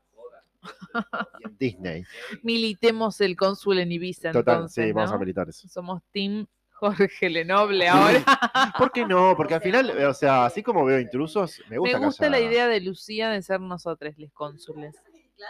Y 1.40 1.44
en 1.44 1.56
Disney. 1.58 2.04
Militemos 2.42 3.20
el 3.20 3.36
cónsul 3.36 3.78
en 3.78 3.92
Ibiza, 3.92 4.32
Total, 4.32 4.54
entonces, 4.56 4.86
sí, 4.86 4.92
vamos 4.92 5.12
a 5.12 5.18
militar 5.18 5.48
eso. 5.48 5.68
Somos 5.68 6.02
Team 6.12 6.46
Jorge 6.82 7.30
Lenoble 7.30 7.88
ahora. 7.88 8.24
¿Por 8.78 8.90
qué 8.90 9.06
no? 9.06 9.34
Porque 9.36 9.54
al 9.54 9.60
final, 9.60 9.90
o 10.04 10.14
sea, 10.14 10.46
así 10.46 10.64
como 10.64 10.84
veo 10.84 10.98
intrusos, 10.98 11.60
me 11.68 11.76
Me 11.76 11.78
gusta 11.78 11.98
que 11.98 12.04
gusta 12.04 12.28
la 12.28 12.40
idea 12.40 12.66
de 12.66 12.80
Lucía 12.80 13.30
de 13.30 13.40
ser 13.42 13.60
nosotros 13.60 14.14
los 14.18 14.32
cónsules. 14.32 14.96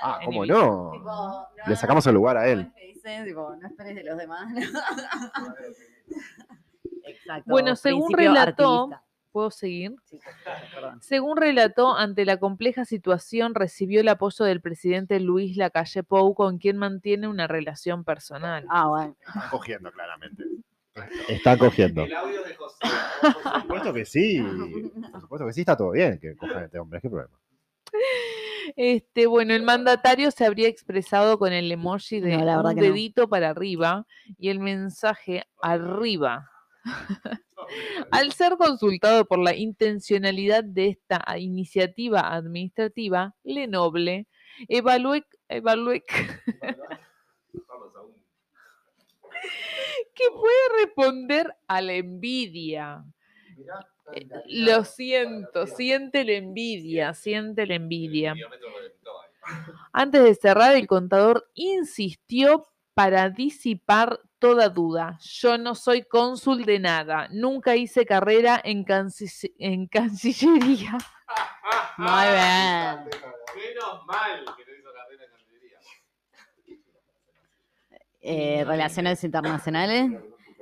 Ah, 0.03 0.21
¿cómo 0.25 0.45
no? 0.45 0.91
Tipo, 0.93 1.05
no, 1.05 1.47
Le 1.67 1.77
sacamos 1.77 2.07
el 2.07 2.15
lugar 2.15 2.37
a 2.37 2.49
él. 2.49 2.71
no 3.05 3.67
esperes 3.67 3.95
de 3.97 4.05
los 4.05 4.19
demás. 4.19 4.53
Exacto. 7.05 7.51
Bueno, 7.51 7.77
según 7.77 8.13
relató-. 8.13 8.91
¿Puedo 9.33 9.51
seguir? 9.51 9.95
Sí, 10.05 10.19
perdón. 10.75 11.01
Según 11.03 11.39
relató, 11.39 11.97
ante 11.97 12.25
la 12.27 12.37
compleja 12.37 12.85
situación 12.85 13.55
recibió 13.55 14.03
el 14.03 14.09
apoyo 14.09 14.45
del 14.45 14.61
presidente 14.61 15.19
Luis 15.21 15.57
Lacalle 15.57 16.03
Pou, 16.03 16.35
con 16.35 16.59
quien 16.59 16.77
mantiene 16.77 17.27
una 17.29 17.47
relación 17.47 18.05
personal. 18.05 18.67
Ah, 18.69 18.89
bueno. 18.89 19.17
Están 19.27 19.49
cogiendo, 19.51 19.91
claramente. 19.91 20.45
Están 21.29 21.59
cogiendo. 21.59 22.03
audio 22.03 22.43
de 22.45 22.55
José. 22.55 22.79
Por 23.43 23.63
supuesto 23.63 23.93
que 23.95 24.05
sí. 24.05 24.43
Por 25.11 25.21
supuesto 25.23 25.47
que 25.47 25.53
sí, 25.55 25.61
está 25.61 25.77
todo 25.79 25.93
bien 25.93 26.19
que 26.21 26.37
cojan 26.37 26.59
a 26.59 26.65
este 26.67 26.79
hombre. 26.79 27.01
¿Qué 27.01 27.09
problema? 27.09 27.35
Este, 28.77 29.27
bueno, 29.27 29.55
el 29.55 29.63
mandatario 29.63 30.31
se 30.31 30.45
habría 30.47 30.69
expresado 30.69 31.39
con 31.39 31.53
el 31.53 31.71
emoji 31.73 32.21
de 32.21 32.37
No, 32.37 32.61
un 32.63 32.75
que 32.75 32.81
no. 32.81 32.87
dedito 32.87 33.29
para 33.29 33.49
arriba 33.51 34.07
y 34.39 34.51
el 34.51 34.61
mensaje 34.61 35.47
arriba. 35.61 36.51
Al 38.11 38.33
ser 38.33 38.57
consultado 38.57 39.25
por 39.25 39.39
la 39.39 39.55
intencionalidad 39.55 40.65
de 40.65 40.89
esta 40.89 41.23
iniciativa 41.39 42.35
administrativa, 42.35 43.35
Lenoble 43.45 44.27
evalué, 44.69 45.25
evalué 45.49 46.05
que 50.15 50.25
puede 50.31 50.85
responder 50.85 51.55
a 51.67 51.81
la 51.81 51.95
envidia. 51.95 53.05
Eh, 54.15 54.29
Lo 54.47 54.85
siento, 54.85 55.67
siente 55.67 56.25
la 56.25 56.33
envidia, 56.33 57.15
siente 57.15 57.67
la 57.67 57.77
envidia. 57.77 58.35
Antes 59.93 60.23
de 60.23 60.35
cerrar, 60.35 60.77
el 60.77 60.87
contador 60.87 61.51
insistió 61.55 62.67
para 62.95 63.31
disipar 63.31 64.21
toda 64.43 64.69
duda. 64.69 65.17
Yo 65.21 65.57
no 65.57 65.77
soy 65.77 66.03
cónsul 66.03 66.65
de 66.65 66.81
nada. 66.81 67.29
Nunca 67.31 67.77
hice 67.77 68.05
carrera 68.05 68.61
en, 68.65 68.85
en 69.59 69.87
Cancillería. 69.87 70.99
Muy 71.97 72.27
bien. 72.27 73.09
Menos 73.55 74.05
mal 74.05 74.45
que 74.57 74.65
no 74.67 74.77
hizo 74.77 74.93
carrera 74.93 75.25
en 75.25 75.31
Cancillería. 75.31 75.79
Eh, 78.21 78.65
relaciones 78.67 79.23
internacionales. 79.23 80.11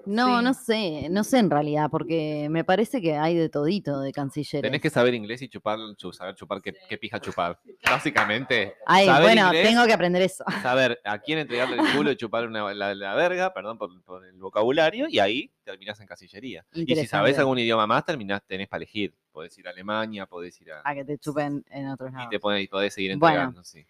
No, 0.06 0.38
Sí. 0.38 0.44
no 0.44 0.54
sé, 0.54 1.08
no 1.10 1.24
sé 1.24 1.38
en 1.38 1.50
realidad, 1.50 1.88
porque 1.90 2.48
me 2.50 2.64
parece 2.64 3.00
que 3.00 3.16
hay 3.16 3.34
de 3.36 3.48
todito 3.48 4.00
de 4.00 4.12
cancilleres. 4.12 4.62
Tenés 4.62 4.80
que 4.80 4.90
saber 4.90 5.14
inglés 5.14 5.42
y 5.42 5.48
chupar, 5.48 5.78
chu- 5.96 6.12
saber 6.12 6.34
chupar 6.34 6.60
qué, 6.62 6.74
qué 6.88 6.98
pija 6.98 7.20
chupar. 7.20 7.58
Básicamente. 7.84 8.74
Ay, 8.86 9.06
bueno, 9.22 9.46
inglés, 9.46 9.68
tengo 9.68 9.86
que 9.86 9.92
aprender 9.92 10.22
eso. 10.22 10.44
saber 10.62 11.00
a 11.04 11.18
quién 11.18 11.38
entregarle 11.38 11.76
el 11.78 11.92
culo 11.96 12.10
y 12.10 12.16
chupar 12.16 12.46
una- 12.46 12.72
la, 12.74 12.94
la 12.94 13.14
verga, 13.14 13.52
perdón 13.52 13.78
por, 13.78 14.02
por 14.04 14.24
el 14.24 14.38
vocabulario, 14.38 15.06
y 15.08 15.18
ahí 15.18 15.50
terminás 15.64 16.00
en 16.00 16.06
casillería. 16.06 16.64
Y 16.72 16.94
si 16.96 17.06
sabés 17.06 17.38
algún 17.38 17.58
idioma 17.58 17.86
más, 17.86 18.04
terminás, 18.04 18.42
tenés 18.46 18.68
para 18.68 18.78
elegir. 18.78 19.14
Podés 19.32 19.56
ir 19.58 19.68
a 19.68 19.70
Alemania, 19.70 20.26
podés 20.26 20.60
ir 20.60 20.72
a. 20.72 20.82
A 20.84 20.94
que 20.94 21.04
te 21.04 21.16
chupen 21.18 21.64
en 21.70 21.88
otros 21.88 22.10
Y 22.10 22.14
lados. 22.14 22.30
te 22.30 22.40
podés, 22.40 22.68
podés 22.68 22.92
seguir 22.94 23.16
Bueno. 23.16 23.34
entregando, 23.52 23.62
sí. 23.64 23.86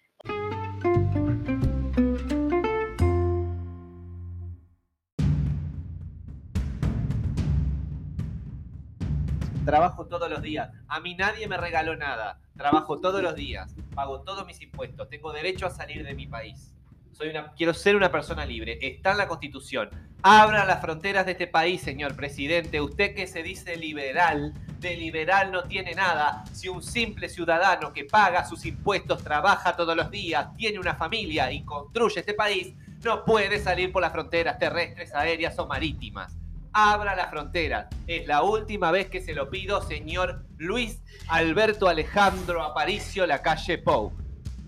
Trabajo 9.65 10.07
todos 10.07 10.31
los 10.31 10.43
días. 10.43 10.71
A 10.89 11.01
mí 11.01 11.15
nadie 11.15 11.47
me 11.47 11.57
regaló 11.57 11.97
nada. 11.97 12.41
Trabajo 12.57 12.99
todos 12.99 13.23
los 13.23 13.35
días. 13.35 13.75
Pago 13.95 14.23
todos 14.23 14.47
mis 14.47 14.61
impuestos. 14.63 15.09
Tengo 15.09 15.33
derecho 15.33 15.67
a 15.67 15.71
salir 15.71 16.05
de 16.05 16.15
mi 16.15 16.27
país. 16.27 16.75
Soy 17.13 17.29
una, 17.29 17.53
quiero 17.53 17.75
ser 17.75 17.97
una 17.97 18.11
persona 18.11 18.47
libre. 18.47 18.79
Está 18.81 19.13
en 19.13 19.19
la 19.19 19.29
Constitución. 19.29 19.91
Abra 20.23 20.65
las 20.65 20.81
fronteras 20.81 21.27
de 21.27 21.33
este 21.33 21.47
país, 21.47 21.83
señor 21.83 22.17
presidente. 22.17 22.81
Usted 22.81 23.15
que 23.15 23.27
se 23.27 23.43
dice 23.43 23.77
liberal, 23.77 24.55
de 24.79 24.97
liberal 24.97 25.53
no 25.53 25.65
tiene 25.65 25.95
nada. 25.95 26.45
Si 26.53 26.69
un 26.69 26.83
simple 26.83 27.29
ciudadano 27.29 27.93
que 27.93 28.05
paga 28.05 28.47
sus 28.47 28.65
impuestos, 28.65 29.23
trabaja 29.23 29.77
todos 29.77 29.95
los 29.95 30.11
días, 30.11 30.55
tiene 30.57 30.79
una 30.79 30.95
familia 30.95 31.53
y 31.53 31.65
construye 31.65 32.21
este 32.21 32.35
país, 32.35 32.75
no 33.05 33.25
puede 33.25 33.59
salir 33.59 33.93
por 33.93 34.03
las 34.03 34.13
fronteras 34.13 34.59
terrestres, 34.59 35.15
aéreas 35.15 35.59
o 35.59 35.67
marítimas. 35.67 36.40
Abra 36.73 37.17
las 37.17 37.31
fronteras. 37.31 37.87
Es 38.07 38.27
la 38.27 38.43
última 38.43 38.91
vez 38.91 39.09
que 39.09 39.21
se 39.21 39.35
lo 39.35 39.51
pido, 39.51 39.83
señor 39.83 40.45
Luis 40.57 41.03
Alberto 41.29 41.89
Alejandro 41.89 42.63
Aparicio, 42.63 43.27
la 43.27 43.43
calle 43.43 43.79
Pou. 43.79 44.13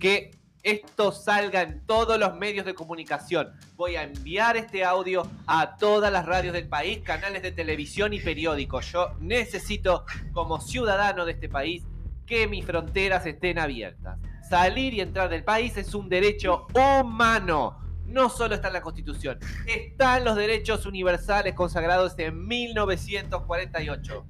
Que 0.01 0.33
esto 0.63 1.11
salga 1.11 1.63
en 1.63 1.85
todos 1.87 2.19
los 2.19 2.37
medios 2.37 2.65
de 2.65 2.75
comunicación. 2.75 3.53
Voy 3.77 3.97
a 3.97 4.05
enviar 4.05 4.57
este 4.57 4.85
audio 4.85 5.27
a 5.47 5.77
todas 5.77 6.13
las 6.13 6.25
radios 6.25 6.53
del 6.53 6.69
país, 6.69 7.01
canales 7.01 7.43
de 7.43 7.51
televisión 7.51 8.13
y 8.13 8.21
periódicos. 8.21 8.91
Yo 8.93 9.15
necesito, 9.19 10.05
como 10.33 10.61
ciudadano 10.61 11.25
de 11.25 11.33
este 11.33 11.49
país, 11.49 11.85
que 12.27 12.47
mis 12.47 12.65
fronteras 12.65 13.27
estén 13.27 13.59
abiertas. 13.59 14.19
Salir 14.49 14.95
y 14.95 15.01
entrar 15.01 15.29
del 15.29 15.45
país 15.45 15.77
es 15.77 15.95
un 15.95 16.09
derecho 16.09 16.67
humano. 16.75 17.82
No 18.13 18.29
solo 18.29 18.55
está 18.55 18.69
en 18.69 18.75
la 18.75 18.83
Constitución, 18.83 19.39
están 19.67 20.25
los 20.25 20.37
derechos 20.37 20.85
universales 20.85 21.55
consagrados 21.55 22.15
en 22.19 22.47
1948. 22.47 24.27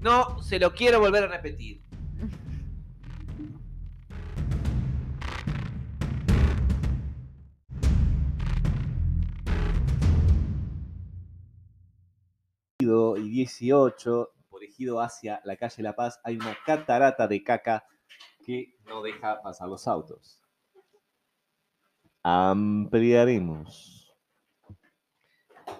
No 0.00 0.42
se 0.42 0.58
lo 0.58 0.74
quiero 0.74 1.00
volver 1.00 1.24
a 1.24 1.28
repetir. 1.28 1.82
y 13.16 13.30
18, 13.30 14.32
por 14.50 14.62
ejido 14.62 15.00
hacia 15.00 15.40
la 15.44 15.56
calle 15.56 15.82
La 15.82 15.96
Paz, 15.96 16.20
hay 16.22 16.36
una 16.36 16.54
catarata 16.66 17.26
de 17.26 17.42
caca 17.42 17.86
que 18.44 18.76
no 18.84 19.02
deja 19.02 19.40
pasar 19.40 19.68
los 19.68 19.88
autos. 19.88 20.43
Ampliaremos. 22.24 24.14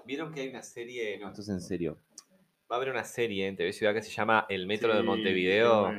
¿Vieron 0.05 0.33
que 0.35 0.43
hay 0.43 0.49
una 0.51 0.63
serie? 0.63 1.19
No, 1.19 1.29
esto 1.29 1.41
es 1.41 1.49
en 1.49 1.61
serio. 1.63 1.97
Va 2.71 2.77
a 2.77 2.79
haber 2.79 2.91
una 2.91 3.05
serie 3.05 3.47
en 3.49 3.57
TV 3.57 3.73
Ciudad 3.73 3.95
que 3.95 4.03
se 4.03 4.11
llama 4.11 4.45
El 4.51 4.67
Metro 4.67 4.95
de 4.95 5.03
Montevideo, 5.03 5.91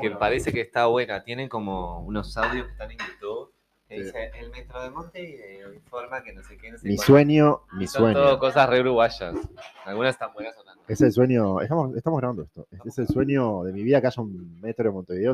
que 0.00 0.10
parece 0.10 0.52
que 0.52 0.60
está 0.60 0.86
buena. 0.86 1.22
Tienen 1.22 1.48
como 1.48 2.00
unos 2.00 2.36
audios 2.36 2.66
que 2.66 2.72
están 2.72 2.90
en 2.90 2.98
YouTube. 2.98 3.52
Que 3.88 3.98
Sí. 3.98 4.02
dice, 4.04 4.30
el 4.38 4.50
Metro 4.50 4.82
de 4.82 4.90
Montevideo 4.90 5.72
informa 5.72 6.22
que 6.22 6.32
no 6.34 6.42
sé 6.42 6.58
qué, 6.58 6.70
no 6.72 6.76
sé 6.78 6.86
Mi 6.88 6.96
cuánto". 6.96 7.06
sueño, 7.12 7.60
mi 7.72 7.86
Son 7.86 8.12
todo 8.12 8.38
cosas 8.38 8.68
re 8.68 8.80
uruguayas. 8.80 9.34
Algunas 9.86 10.14
están 10.14 10.32
buenas, 10.34 10.54
otras 10.58 10.76
no. 10.76 10.82
Es 10.88 11.00
el 11.00 11.10
sueño. 11.12 11.60
Estamos, 11.62 11.96
estamos 11.96 12.18
grabando 12.20 12.42
esto. 12.42 12.66
Es 12.84 12.98
el 12.98 13.06
sueño 13.08 13.62
de 13.62 13.72
mi 13.72 13.82
vida 13.84 14.00
que 14.02 14.08
haya 14.08 14.20
un 14.22 14.60
metro 14.60 14.84
de 14.84 14.90
Montevideo. 14.90 15.32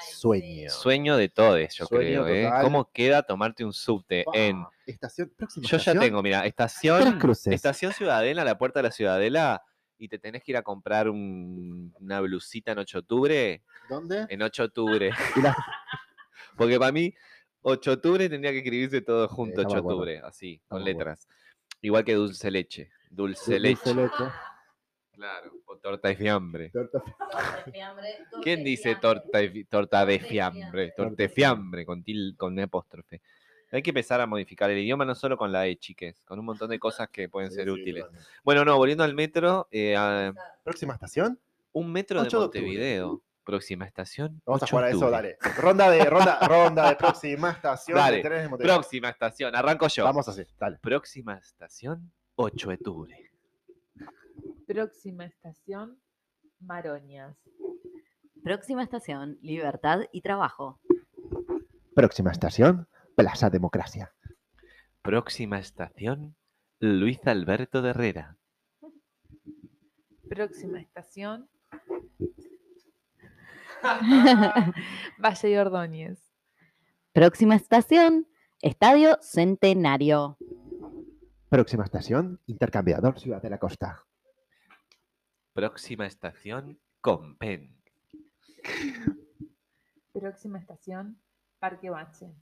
Sueño. 0.00 0.70
Sueño 0.70 1.16
de 1.16 1.28
todos, 1.28 1.58
yo 1.74 1.86
Sueño 1.86 2.24
creo. 2.24 2.26
¿eh? 2.28 2.44
total. 2.44 2.62
¿Cómo 2.62 2.90
queda 2.92 3.22
tomarte 3.22 3.64
un 3.64 3.72
subte 3.72 4.24
Pa, 4.24 4.32
en... 4.34 4.64
Estación, 4.86 5.32
próxima 5.36 5.64
Yo 5.64 5.70
ya 5.70 5.76
estación, 5.78 5.98
tengo, 6.00 6.22
mira, 6.22 6.40
Tres 6.40 6.50
estación, 6.50 7.18
cruces. 7.18 7.52
estación 7.52 7.92
Ciudadela, 7.92 8.44
la 8.44 8.58
puerta 8.58 8.78
de 8.80 8.84
la 8.84 8.90
Ciudadela, 8.90 9.62
y 9.98 10.08
te 10.08 10.18
tenés 10.18 10.42
que 10.42 10.52
ir 10.52 10.56
a 10.56 10.62
comprar 10.62 11.08
un- 11.08 11.94
una 12.00 12.20
blusita 12.20 12.72
en 12.72 12.78
8 12.78 12.98
de 12.98 13.00
octubre. 13.00 13.62
¿Dónde? 13.88 14.26
En 14.28 14.42
8 14.42 14.62
de 14.62 14.66
octubre. 14.66 15.10
Porque 16.56 16.78
para 16.78 16.92
mí, 16.92 17.14
8 17.62 17.90
de 17.90 17.94
octubre 17.96 18.28
tendría 18.28 18.50
que 18.52 18.58
escribirse 18.58 19.00
todo 19.02 19.28
junto, 19.28 19.60
estamos 19.60 19.72
8 19.72 19.74
de 19.74 19.74
de 19.74 19.78
acuerdo. 19.80 19.98
octubre, 20.00 20.20
así, 20.28 20.58
con 20.68 20.80
Estamos 20.80 20.84
de 20.84 20.90
acuerdo. 20.92 21.10
letras. 21.10 21.28
Igual 21.80 22.04
que 22.04 22.14
dulce 22.14 22.50
leche. 22.50 22.90
Dulce 23.10 23.58
Dulce 23.58 23.60
leche. 23.60 23.94
leche. 23.94 24.24
Claro, 25.22 25.52
o 25.66 25.76
torta 25.76 26.08
de 26.08 26.16
fiambre. 26.16 26.70
Torta- 26.70 27.00
¿Quién 28.42 28.64
dice 28.64 28.96
torta, 28.96 29.38
de 29.38 29.50
fi- 29.50 29.64
torta 29.64 30.04
de 30.04 30.06
Torta 30.06 30.06
de 30.06 30.18
fiambre? 30.18 30.60
fiambre. 30.62 30.86
Torta 30.88 31.02
de 31.02 31.06
Torta 31.10 31.22
de 31.22 31.28
fiambre, 31.28 31.86
con, 31.86 32.02
til- 32.04 32.36
con 32.36 32.58
apóstrofe. 32.58 33.20
Hay 33.70 33.82
que 33.82 33.90
empezar 33.90 34.20
a 34.20 34.26
modificar 34.26 34.68
el 34.70 34.78
idioma, 34.78 35.04
no 35.04 35.14
solo 35.14 35.36
con 35.38 35.50
la 35.52 35.66
E, 35.66 35.76
chiques, 35.78 36.20
con 36.24 36.38
un 36.40 36.44
montón 36.44 36.68
de 36.70 36.78
cosas 36.80 37.08
que 37.08 37.28
pueden 37.28 37.50
Sí, 37.50 37.56
ser 37.56 37.64
sí, 37.66 37.70
útiles. 37.70 38.04
Bueno, 38.42 38.64
no, 38.64 38.76
volviendo 38.76 39.04
al 39.04 39.14
metro, 39.14 39.68
eh, 39.70 39.94
a- 39.96 40.32
Próxima 40.64 40.94
estación. 40.94 41.38
un 41.72 41.92
metro 41.92 42.20
de 42.20 42.26
8 42.26 42.38
de 42.40 42.44
octubre. 42.46 42.62
Montevideo. 42.66 43.22
Próxima 43.44 43.84
estación. 43.86 44.40
Vamos 44.44 44.62
a 44.62 44.64
8 44.66 44.70
jugar 44.70 44.84
a 44.84 44.90
eso, 44.90 45.08
dale. 45.10 45.36
Ronda 45.56 45.88
de, 45.90 46.04
ronda, 46.04 46.38
ronda 46.48 46.88
de 46.90 46.96
próxima 46.96 47.50
estación. 47.50 47.96
Dale, 47.96 48.22
de 48.22 48.28
de 48.28 48.48
Montevideo. 48.48 48.76
Próxima 48.76 49.08
estación, 49.08 49.54
arranco 49.54 49.86
yo. 49.88 50.04
Vamos 50.04 50.28
así, 50.28 50.44
dale. 50.58 50.78
Próxima 50.82 51.34
estación, 51.38 52.12
8 52.36 52.68
de 52.68 52.74
octubre. 52.74 53.31
Próxima 54.72 55.26
estación, 55.26 56.00
Maroñas. 56.58 57.36
Próxima 58.42 58.82
estación, 58.82 59.36
libertad 59.42 60.00
y 60.12 60.22
trabajo. 60.22 60.80
Próxima 61.94 62.30
estación, 62.30 62.88
Plaza 63.14 63.50
Democracia. 63.50 64.14
Próxima 65.02 65.58
estación, 65.58 66.36
Luis 66.80 67.18
Alberto 67.26 67.82
de 67.82 67.90
Herrera. 67.90 68.38
Próxima 70.30 70.80
estación, 70.80 71.50
Valle 75.22 75.48
de 75.48 75.60
Ordóñez. 75.60 76.32
Próxima 77.12 77.56
estación, 77.56 78.26
Estadio 78.62 79.18
Centenario. 79.20 80.38
Próxima 81.50 81.84
estación, 81.84 82.40
Intercambiador 82.46 83.20
Ciudad 83.20 83.42
de 83.42 83.50
la 83.50 83.58
Costa. 83.58 84.06
Próxima 85.52 86.06
estación, 86.06 86.80
Compen. 87.02 87.76
Próxima 90.12 90.58
estación, 90.58 91.20
Parque 91.58 91.90
Bache. 91.90 92.32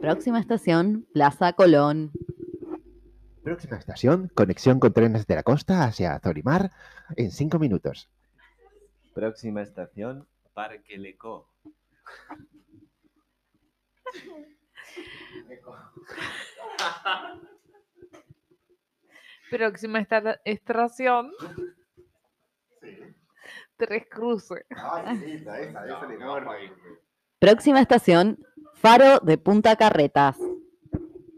Próxima 0.00 0.40
estación, 0.40 1.06
Plaza 1.12 1.52
Colón. 1.52 2.12
Próxima 3.42 3.76
estación, 3.76 4.30
conexión 4.34 4.80
con 4.80 4.94
trenes 4.94 5.26
de 5.26 5.34
la 5.34 5.42
costa 5.42 5.84
hacia 5.84 6.18
Zorimar 6.20 6.70
en 7.16 7.30
cinco 7.30 7.58
minutos. 7.58 8.08
Próxima 9.12 9.60
estación, 9.60 10.26
Parque 10.54 10.96
Leco. 10.96 11.50
Próxima 19.50 20.00
esta- 20.00 20.40
estación, 20.44 21.32
Tres 23.76 24.04
Cruces. 24.10 24.64
Próxima 27.38 27.80
estación, 27.80 28.38
Faro 28.74 29.18
de 29.20 29.38
Punta 29.38 29.76
Carretas. 29.76 30.36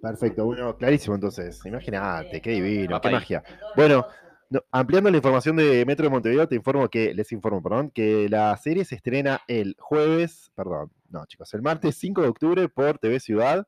Perfecto, 0.01 0.47
uno 0.47 0.77
clarísimo 0.77 1.15
entonces. 1.15 1.65
Imagínate, 1.65 2.41
qué 2.43 2.51
divino, 2.51 3.01
qué 3.01 3.11
magia. 3.11 3.45
Bueno, 3.77 4.05
no, 4.51 4.61
ampliando 4.73 5.09
la 5.11 5.17
información 5.17 5.55
de 5.57 5.87
Metro 5.87 6.05
de 6.05 6.11
Montevideo, 6.11 6.49
te 6.49 6.57
informo 6.57 6.89
que, 6.89 7.15
les 7.15 7.31
informo, 7.31 7.63
perdón, 7.63 7.91
que 7.91 8.29
la 8.29 8.57
serie 8.57 8.85
se 8.85 8.97
estrena 8.97 9.41
el 9.47 9.77
jueves, 9.79 10.51
perdón, 10.57 10.91
no 11.09 11.25
chicos, 11.27 11.55
el 11.55 11.63
martes 11.63 11.95
5 11.97 12.23
de 12.23 12.29
octubre 12.29 12.69
por 12.69 12.99
TV 12.99 13.21
Ciudad. 13.21 13.65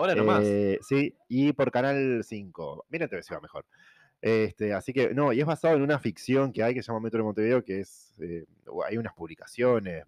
Ahora 0.00 0.14
nomás. 0.14 0.42
eh, 0.44 0.78
sí, 0.82 1.14
y 1.28 1.52
por 1.52 1.70
Canal 1.70 2.22
5. 2.24 2.86
Miren 2.88 3.08
TV 3.08 3.22
Ciudad 3.22 3.42
mejor. 3.42 3.66
Este, 4.22 4.72
así 4.74 4.92
que, 4.92 5.14
no, 5.14 5.32
y 5.32 5.40
es 5.40 5.46
basado 5.46 5.76
en 5.76 5.82
una 5.82 5.98
ficción 5.98 6.52
que 6.52 6.62
hay 6.62 6.74
que 6.74 6.82
se 6.82 6.88
llama 6.88 7.00
Metro 7.00 7.18
de 7.18 7.24
Montevideo, 7.24 7.64
que 7.64 7.80
es, 7.80 8.14
eh, 8.20 8.44
hay 8.88 8.96
unas 8.98 9.14
publicaciones, 9.14 10.04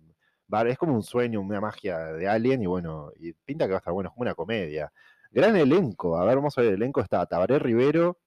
va- 0.53 0.69
es 0.69 0.77
como 0.79 0.95
un 0.95 1.03
sueño, 1.03 1.41
una 1.41 1.61
magia 1.61 1.99
de 2.13 2.29
Alien 2.29 2.63
y 2.63 2.67
bueno, 2.67 3.11
y 3.19 3.33
pinta 3.33 3.65
que 3.67 3.71
va 3.73 3.77
a 3.77 3.81
estar 3.81 3.93
bueno, 3.95 4.09
es 4.09 4.15
como 4.15 4.23
una 4.23 4.35
comedia. 4.35 4.93
Gran 5.31 5.57
elenco, 5.57 6.17
a 6.19 6.25
ver, 6.27 6.37
vamos 6.37 6.57
a 6.59 6.61
ver 6.61 6.71
el 6.71 6.77
elenco, 6.77 7.01
está 7.01 7.25
Tabaré 7.27 7.59
Rivero, 7.59 8.19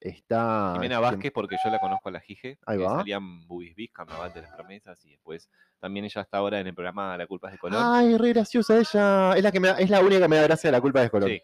está... 0.00 0.72
Jimena 0.74 0.96
¿quién- 0.98 1.10
Vázquez, 1.10 1.32
porque 1.32 1.56
yo 1.62 1.70
la 1.70 1.78
conozco 1.78 2.08
a 2.08 2.12
la 2.12 2.20
Jije, 2.20 2.58
Ahí 2.66 2.78
que 2.78 2.84
va. 2.84 2.98
salían 2.98 3.46
Bubisbis, 3.46 3.90
Carnaval 3.92 4.32
de 4.32 4.42
las 4.42 4.52
Promesas, 4.52 5.04
y 5.04 5.10
después 5.10 5.48
también 5.80 6.04
ella 6.04 6.20
está 6.22 6.38
ahora 6.38 6.60
en 6.60 6.66
el 6.66 6.74
programa 6.74 7.16
La 7.16 7.26
Culpa 7.26 7.48
es 7.48 7.52
de 7.54 7.58
Colón. 7.58 7.82
Ay, 7.84 8.16
re 8.16 8.30
graciosa 8.30 8.78
ella, 8.78 9.34
es 9.36 9.42
la, 9.42 9.52
que 9.52 9.60
me 9.60 9.68
da- 9.68 9.78
es 9.78 9.90
la 9.90 10.00
única 10.00 10.20
que 10.22 10.28
me 10.28 10.36
da 10.36 10.42
gracia 10.42 10.68
de 10.68 10.72
la 10.72 10.80
culpa 10.80 11.00
de 11.00 11.10
Colón. 11.10 11.28
Sí, 11.30 11.42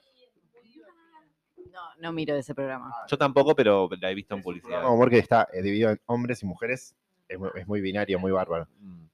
No, 1.70 1.80
no 1.98 2.12
miro 2.12 2.34
ese 2.36 2.54
programa. 2.54 2.92
yo 3.08 3.16
tampoco, 3.18 3.54
pero 3.56 3.88
la 4.00 4.10
he 4.10 4.14
visto 4.14 4.34
en 4.34 4.42
publicidad. 4.42 4.82
No, 4.82 4.96
porque 4.96 5.18
está 5.18 5.48
eh, 5.52 5.62
dividido 5.62 5.90
en 5.90 6.00
hombres 6.06 6.42
y 6.42 6.46
mujeres, 6.46 6.94
es 7.28 7.38
muy, 7.38 7.50
es 7.54 7.66
muy 7.66 7.80
binario, 7.80 8.18
muy 8.18 8.32
bárbaro. 8.32 8.68
Mm. 8.78 9.04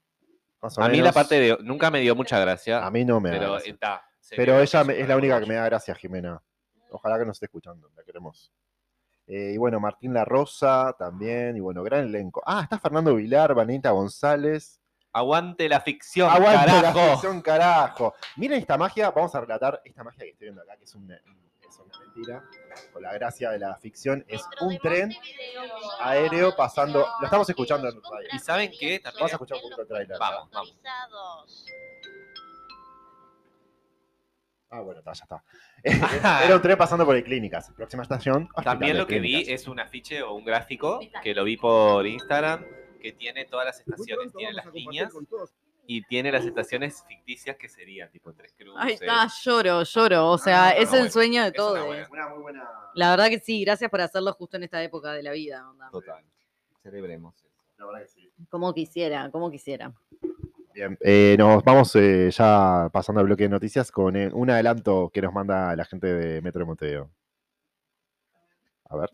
Más 0.61 0.77
o 0.77 0.81
A 0.83 0.89
mí 0.89 0.97
la 0.99 1.13
parte 1.13 1.39
de... 1.39 1.57
Nunca 1.61 1.89
me 1.89 2.01
dio 2.01 2.15
mucha 2.15 2.37
gracia, 2.39 2.85
A 2.85 2.91
mí 2.91 3.05
no 3.05 3.21
me 3.21 3.29
da 3.29 3.37
pero 3.39 3.51
gracia. 3.53 3.71
está. 3.73 4.05
Pero 4.35 4.59
ella 4.59 4.81
es 4.81 4.89
es 4.89 5.07
la 5.07 5.15
única 5.15 5.39
que 5.39 5.45
me 5.45 5.55
da 5.55 5.65
gracia, 5.65 5.95
Jimena. 5.95 6.41
Ojalá 6.91 7.17
que 7.17 7.25
nos 7.25 7.37
esté 7.37 7.45
escuchando, 7.45 7.89
la 7.95 8.03
queremos. 8.03 8.51
Eh, 9.31 9.51
y 9.53 9.57
bueno, 9.57 9.79
Martín 9.79 10.11
La 10.13 10.25
Rosa 10.25 10.95
también, 10.97 11.55
y 11.55 11.59
bueno, 11.59 11.83
gran 11.83 12.05
elenco. 12.05 12.41
Ah, 12.45 12.61
está 12.63 12.79
Fernando 12.79 13.13
Vilar, 13.15 13.53
Vanita 13.53 13.91
González. 13.91 14.81
Aguante 15.13 15.69
la 15.69 15.81
ficción, 15.81 16.29
¡Aguante 16.31 16.65
la 16.65 16.81
carajo. 16.81 17.11
ficción, 17.11 17.41
carajo! 17.41 18.15
Miren 18.37 18.59
esta 18.59 18.75
magia, 18.77 19.11
vamos 19.11 19.33
a 19.35 19.41
relatar 19.41 19.81
esta 19.85 20.03
magia 20.03 20.23
que 20.23 20.31
estoy 20.31 20.45
viendo 20.47 20.61
acá, 20.63 20.75
que 20.77 20.83
es 20.85 20.95
una, 20.95 21.15
es 21.15 21.79
una 21.79 21.99
mentira. 21.99 22.43
Con 22.91 23.03
la 23.03 23.13
gracia 23.13 23.51
de 23.51 23.59
la 23.59 23.75
ficción, 23.77 24.25
es 24.27 24.43
un 24.61 24.77
tren 24.79 25.11
aéreo 25.99 26.55
pasando. 26.55 27.07
Lo 27.19 27.25
estamos 27.25 27.47
escuchando 27.49 27.87
en 27.87 27.95
radio. 28.01 28.27
¿Y 28.33 28.39
saben 28.39 28.71
qué? 28.71 28.99
También- 28.99 29.19
Vamos 29.19 29.31
a 29.31 29.35
escuchar 29.35 29.57
un 29.57 29.61
poquito 29.63 29.81
el 29.83 29.87
trailer. 29.87 30.17
Vamos, 30.19 30.49
vamos. 30.51 30.75
Ah, 34.71 34.81
bueno, 34.81 34.99
está, 34.99 35.13
ya 35.13 35.23
está. 35.23 35.43
Era 36.45 36.55
un 36.55 36.61
tren 36.61 36.77
pasando 36.77 37.05
por 37.05 37.15
el 37.15 37.23
clínicas. 37.23 37.71
Próxima 37.75 38.03
estación. 38.03 38.49
También 38.63 38.97
lo 38.97 39.07
que 39.07 39.19
vi 39.19 39.41
es 39.51 39.67
un 39.67 39.79
afiche 39.79 40.21
o 40.21 40.33
un 40.33 40.45
gráfico 40.45 40.99
que 41.23 41.33
lo 41.33 41.43
vi 41.43 41.57
por 41.57 42.05
Instagram 42.05 42.63
que 43.01 43.13
tiene 43.13 43.45
todas 43.45 43.65
las 43.65 43.79
estaciones, 43.79 44.33
tiene 44.33 44.53
las 44.53 44.65
líneas 44.73 45.11
y 45.87 46.03
tiene 46.03 46.31
las 46.31 46.45
estaciones 46.45 47.03
ficticias 47.07 47.55
que 47.57 47.67
serían 47.67 48.11
tipo 48.11 48.31
Tres 48.33 48.53
Cruces. 48.55 48.75
Ahí 48.79 48.93
está, 48.93 49.27
lloro, 49.43 49.81
lloro. 49.83 50.27
O 50.31 50.37
sea, 50.37 50.67
Ah, 50.67 50.71
es 50.71 50.89
no, 50.89 50.95
el 50.95 50.99
bueno, 51.03 51.11
sueño 51.13 51.43
de 51.45 51.51
todos. 51.51 51.83
buena. 51.85 52.07
Una 52.11 52.27
muy 52.29 52.41
buena. 52.43 52.69
La 52.93 53.09
verdad 53.11 53.29
que 53.29 53.39
sí, 53.39 53.63
gracias 53.63 53.89
por 53.89 54.01
hacerlo 54.01 54.33
justo 54.33 54.57
en 54.57 54.63
esta 54.63 54.83
época 54.83 55.13
de 55.13 55.23
la 55.23 55.31
vida. 55.31 55.67
onda. 55.67 55.89
Total. 55.91 56.23
Celebremos 56.83 57.35
eso. 57.37 57.47
La 57.77 57.85
verdad 57.87 58.01
que 58.01 58.07
sí. 58.09 58.29
Como 58.49 58.73
quisiera, 58.73 59.31
como 59.31 59.49
quisiera. 59.49 59.93
Bien, 60.79 60.97
eh, 61.01 61.35
nos 61.37 61.61
vamos 61.65 61.93
eh, 61.97 62.29
ya 62.31 62.89
pasando 62.93 63.19
al 63.19 63.25
bloque 63.25 63.43
de 63.43 63.49
noticias 63.49 63.91
con 63.91 64.15
eh, 64.15 64.29
un 64.31 64.49
adelanto 64.49 65.11
que 65.13 65.21
nos 65.21 65.33
manda 65.33 65.75
la 65.75 65.83
gente 65.83 66.07
de 66.07 66.41
Metro 66.41 66.59
de 66.59 66.65
Montevideo. 66.65 67.11
A 68.85 68.95
ver. 68.95 69.09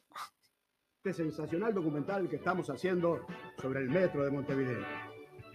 este 0.97 1.23
sensacional 1.23 1.73
documental 1.73 2.29
que 2.29 2.35
estamos 2.35 2.69
haciendo 2.69 3.25
sobre 3.59 3.79
el 3.79 3.89
metro 3.89 4.23
de 4.23 4.29
Montevideo. 4.29 4.85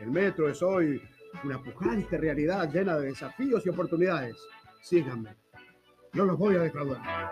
El 0.01 0.11
metro 0.11 0.49
es 0.49 0.61
hoy 0.65 1.01
una 1.45 1.63
pujante 1.63 2.19
realidad 2.19 2.69
llena 2.73 2.99
de 2.99 3.07
desafíos 3.07 3.65
y 3.65 3.69
oportunidades. 3.69 4.37
Síganme. 4.83 5.37
No 6.13 6.25
los 6.25 6.37
voy 6.37 6.57
a 6.57 6.63
defraudar. 6.63 7.31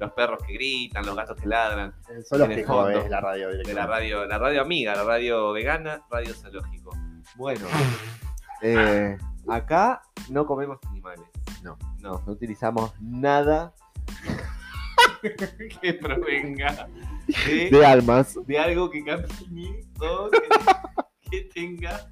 Los 0.00 0.12
perros 0.12 0.42
que 0.46 0.54
gritan, 0.54 1.04
los 1.06 1.14
gatos 1.14 1.36
que 1.40 1.46
ladran, 1.46 1.94
En 2.08 2.16
el 2.16 2.24
fijo 2.56 2.74
fondo 2.74 3.08
la 3.08 3.20
radio 3.20 3.48
de 3.50 3.74
la 3.74 3.86
radio, 3.86 4.26
la 4.26 4.38
radio 4.38 4.62
amiga, 4.62 4.94
la 4.96 5.04
radio 5.04 5.52
vegana, 5.52 6.02
radio 6.10 6.34
zoológico. 6.34 6.90
Bueno, 7.36 7.66
Eh, 8.62 9.16
acá 9.48 10.02
no 10.28 10.44
comemos 10.44 10.78
animales. 10.90 11.24
No. 11.62 11.78
No, 12.00 12.22
no 12.26 12.32
utilizamos 12.32 12.92
nada 13.00 13.72
que 15.80 15.94
provenga 15.94 16.86
de, 17.46 17.70
de 17.70 17.86
almas. 17.86 18.36
de 18.46 18.58
algo 18.58 18.90
que 18.90 19.02
camine 19.04 19.80
o 20.00 20.28
que, 20.30 20.40
que 21.30 21.40
tenga 21.54 22.06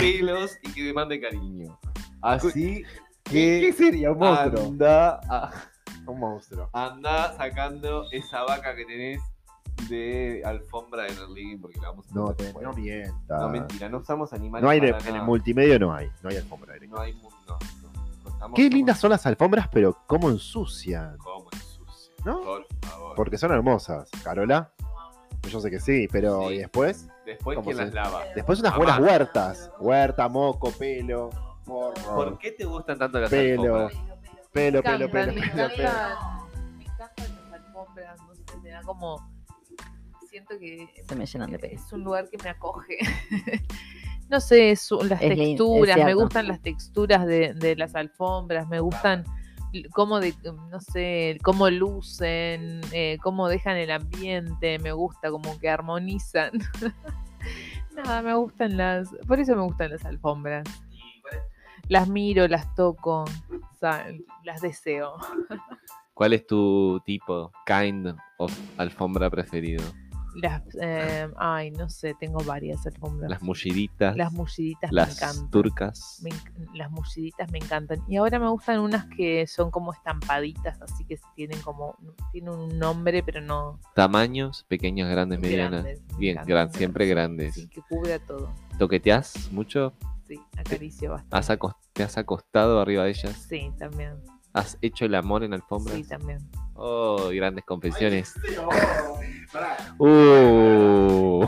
pelos 0.00 0.58
y 0.62 0.72
que 0.72 0.82
demande 0.84 1.20
cariño. 1.20 1.78
Así 2.22 2.82
¿Qué, 3.22 3.60
que 3.66 3.72
sería 3.72 4.12
un 4.12 4.18
monstruo? 4.18 4.66
anda, 4.66 5.20
a- 5.30 5.50
Un 6.06 6.18
monstruo. 6.20 6.68
anda 6.72 7.32
sacando 7.36 8.06
esa 8.12 8.42
vaca 8.44 8.74
que 8.76 8.84
tenés 8.84 9.20
de 9.88 10.42
alfombra 10.44 11.02
de 11.04 11.14
Berlín 11.14 11.60
porque 11.60 11.80
la 11.80 11.88
vamos 11.90 12.06
a 12.10 12.14
No, 12.14 12.32
te, 12.34 12.52
no 12.62 12.72
mientas. 12.72 13.40
No, 13.40 13.48
mentira, 13.48 13.88
no 13.88 13.98
usamos 13.98 14.32
animales. 14.32 14.62
No 14.62 14.70
hay 14.70 14.80
de- 14.80 14.88
en 14.90 15.16
el 15.16 15.22
multimedia 15.22 15.78
no 15.78 15.92
hay. 15.92 16.08
No 16.22 16.30
hay 16.30 16.36
alfombra 16.36 16.74
directa. 16.74 16.94
No 16.96 17.02
hay 17.02 17.12
mu- 17.14 17.30
no, 17.46 17.58
no. 17.82 17.92
No 18.24 18.30
estamos 18.30 18.56
Qué 18.56 18.64
como- 18.68 18.76
lindas 18.76 18.98
son 19.00 19.10
las 19.10 19.26
alfombras, 19.26 19.68
pero 19.68 19.96
cómo 20.06 20.30
ensucian. 20.30 21.16
¿Cómo 21.18 21.48
es 21.52 21.58
sucio? 21.62 22.14
¿No? 22.24 22.40
Por 22.42 22.66
favor. 22.82 23.16
Porque 23.16 23.36
son 23.38 23.52
hermosas. 23.52 24.08
Carola, 24.22 24.70
yo 25.48 25.60
sé 25.60 25.70
que 25.70 25.80
sí, 25.80 26.08
pero 26.10 26.48
Sí. 26.48 26.54
¿y 26.54 26.58
después? 26.58 27.08
Después, 27.26 27.56
¿Cómo 27.56 27.64
¿quién 27.66 27.76
se- 27.78 27.84
las 27.86 27.94
lava? 27.94 28.22
Después 28.34 28.60
unas 28.60 28.76
buenas 28.76 29.00
huertas. 29.00 29.70
Huerta, 29.80 30.28
moco, 30.28 30.70
pelo, 30.72 31.30
morro. 31.66 31.94
¿Por 32.14 32.38
qué 32.38 32.52
te 32.52 32.64
gustan 32.64 32.98
tanto 32.98 33.18
las 33.18 33.28
Pelo. 33.30 33.74
alfombras? 33.88 34.13
Pelo, 34.54 34.78
me 34.78 34.82
pelo, 34.82 35.10
pelo, 35.10 35.32
me 35.32 35.40
pelo, 35.40 35.68
pelo. 35.68 35.88
encantan, 35.88 36.78
me 36.78 36.84
encantan 36.84 37.26
las 37.50 37.52
alfombras, 37.60 38.20
no 38.22 38.34
sé, 38.34 38.58
me 38.62 38.70
da 38.70 38.82
como, 38.82 39.30
siento 40.30 40.58
que 40.58 40.88
Se 41.08 41.16
me 41.16 41.26
llenan 41.26 41.50
de 41.50 41.58
pelos. 41.58 41.84
es 41.84 41.92
un 41.92 42.04
lugar 42.04 42.28
que 42.30 42.38
me 42.42 42.50
acoge. 42.50 42.96
no 44.30 44.40
sé, 44.40 44.70
es 44.70 44.88
las 44.92 45.20
Es 45.20 45.30
lin- 45.30 45.32
es 45.32 45.48
texturas, 45.48 45.96
me 46.04 46.14
gustan 46.14 46.48
las 46.48 46.62
texturas 46.62 47.26
de, 47.26 47.52
de 47.54 47.74
las 47.76 47.94
alfombras, 47.96 48.68
me 48.68 48.78
gustan 48.80 49.24
cómo 49.92 50.20
de, 50.20 50.32
no 50.70 50.80
sé, 50.80 51.36
cómo 51.42 51.68
lucen, 51.68 52.80
eh, 52.92 53.18
cómo 53.22 53.48
dejan 53.48 53.76
el 53.76 53.90
ambiente, 53.90 54.78
me 54.78 54.92
gusta 54.92 55.32
como 55.32 55.58
que 55.58 55.68
armonizan. 55.68 56.52
Nada, 57.96 58.22
me 58.22 58.34
gustan 58.34 58.76
las, 58.76 59.08
por 59.26 59.40
eso 59.40 59.56
me 59.56 59.62
gustan 59.62 59.90
las 59.90 60.04
alfombras. 60.04 60.64
¿Y 61.88 61.88
cuál 61.88 62.02
es- 62.02 62.08
Las 62.08 62.08
miro, 62.08 62.48
las 62.48 62.74
toco, 62.74 63.24
las 64.44 64.60
deseo. 64.60 65.16
¿Cuál 66.14 66.32
es 66.32 66.46
tu 66.46 67.00
tipo, 67.04 67.50
kind 67.66 68.14
of 68.38 68.52
alfombra 68.78 69.28
preferido? 69.30 69.82
Las, 70.34 70.62
eh, 70.80 71.28
ay, 71.36 71.70
no 71.70 71.88
sé, 71.88 72.14
tengo 72.18 72.42
varias 72.44 72.84
alfombras. 72.86 73.30
Las 73.30 73.42
mulliditas, 73.42 74.16
Las 74.16 74.32
mulliditas 74.32 74.90
me 74.90 74.96
las 74.96 75.16
encantan. 75.16 75.50
turcas. 75.50 76.20
Me 76.22 76.30
las 76.74 76.90
mulliditas 76.90 77.50
me 77.52 77.58
encantan. 77.58 78.02
Y 78.08 78.16
ahora 78.16 78.38
me 78.38 78.48
gustan 78.48 78.80
unas 78.80 79.06
que 79.06 79.46
son 79.46 79.70
como 79.70 79.92
estampaditas, 79.92 80.80
así 80.82 81.04
que 81.04 81.18
tienen 81.36 81.60
como, 81.62 81.96
tienen 82.32 82.50
un 82.54 82.78
nombre, 82.78 83.22
pero 83.22 83.40
no 83.40 83.78
Tamaños, 83.94 84.64
pequeños, 84.68 85.08
grandes, 85.08 85.38
medianas. 85.38 85.84
grandes. 85.84 86.02
Bien, 86.18 86.32
encantan. 86.32 86.48
gran- 86.50 86.72
siempre 86.72 87.06
grandes. 87.06 87.54
Sí, 87.54 87.68
que 87.68 87.80
cubra 87.82 88.18
todo. 88.18 88.52
¿Toqueteás 88.78 89.50
mucho? 89.52 89.92
Sí, 90.26 90.40
acaricio 90.58 91.12
bastante. 91.12 91.36
¿Has 91.36 91.58
¿Te 91.92 92.02
has 92.02 92.18
acostado 92.18 92.80
arriba 92.80 93.04
de 93.04 93.10
ellas? 93.10 93.46
Sí, 93.48 93.70
también. 93.78 94.14
¿Has 94.52 94.78
hecho 94.82 95.04
el 95.04 95.14
amor 95.14 95.44
en 95.44 95.54
alfombras? 95.54 95.96
Sí, 95.96 96.04
también. 96.04 96.38
Oh, 96.74 97.28
grandes 97.30 97.64
confesiones. 97.64 98.34
Pará. 99.52 99.94
Uh. 99.98 101.46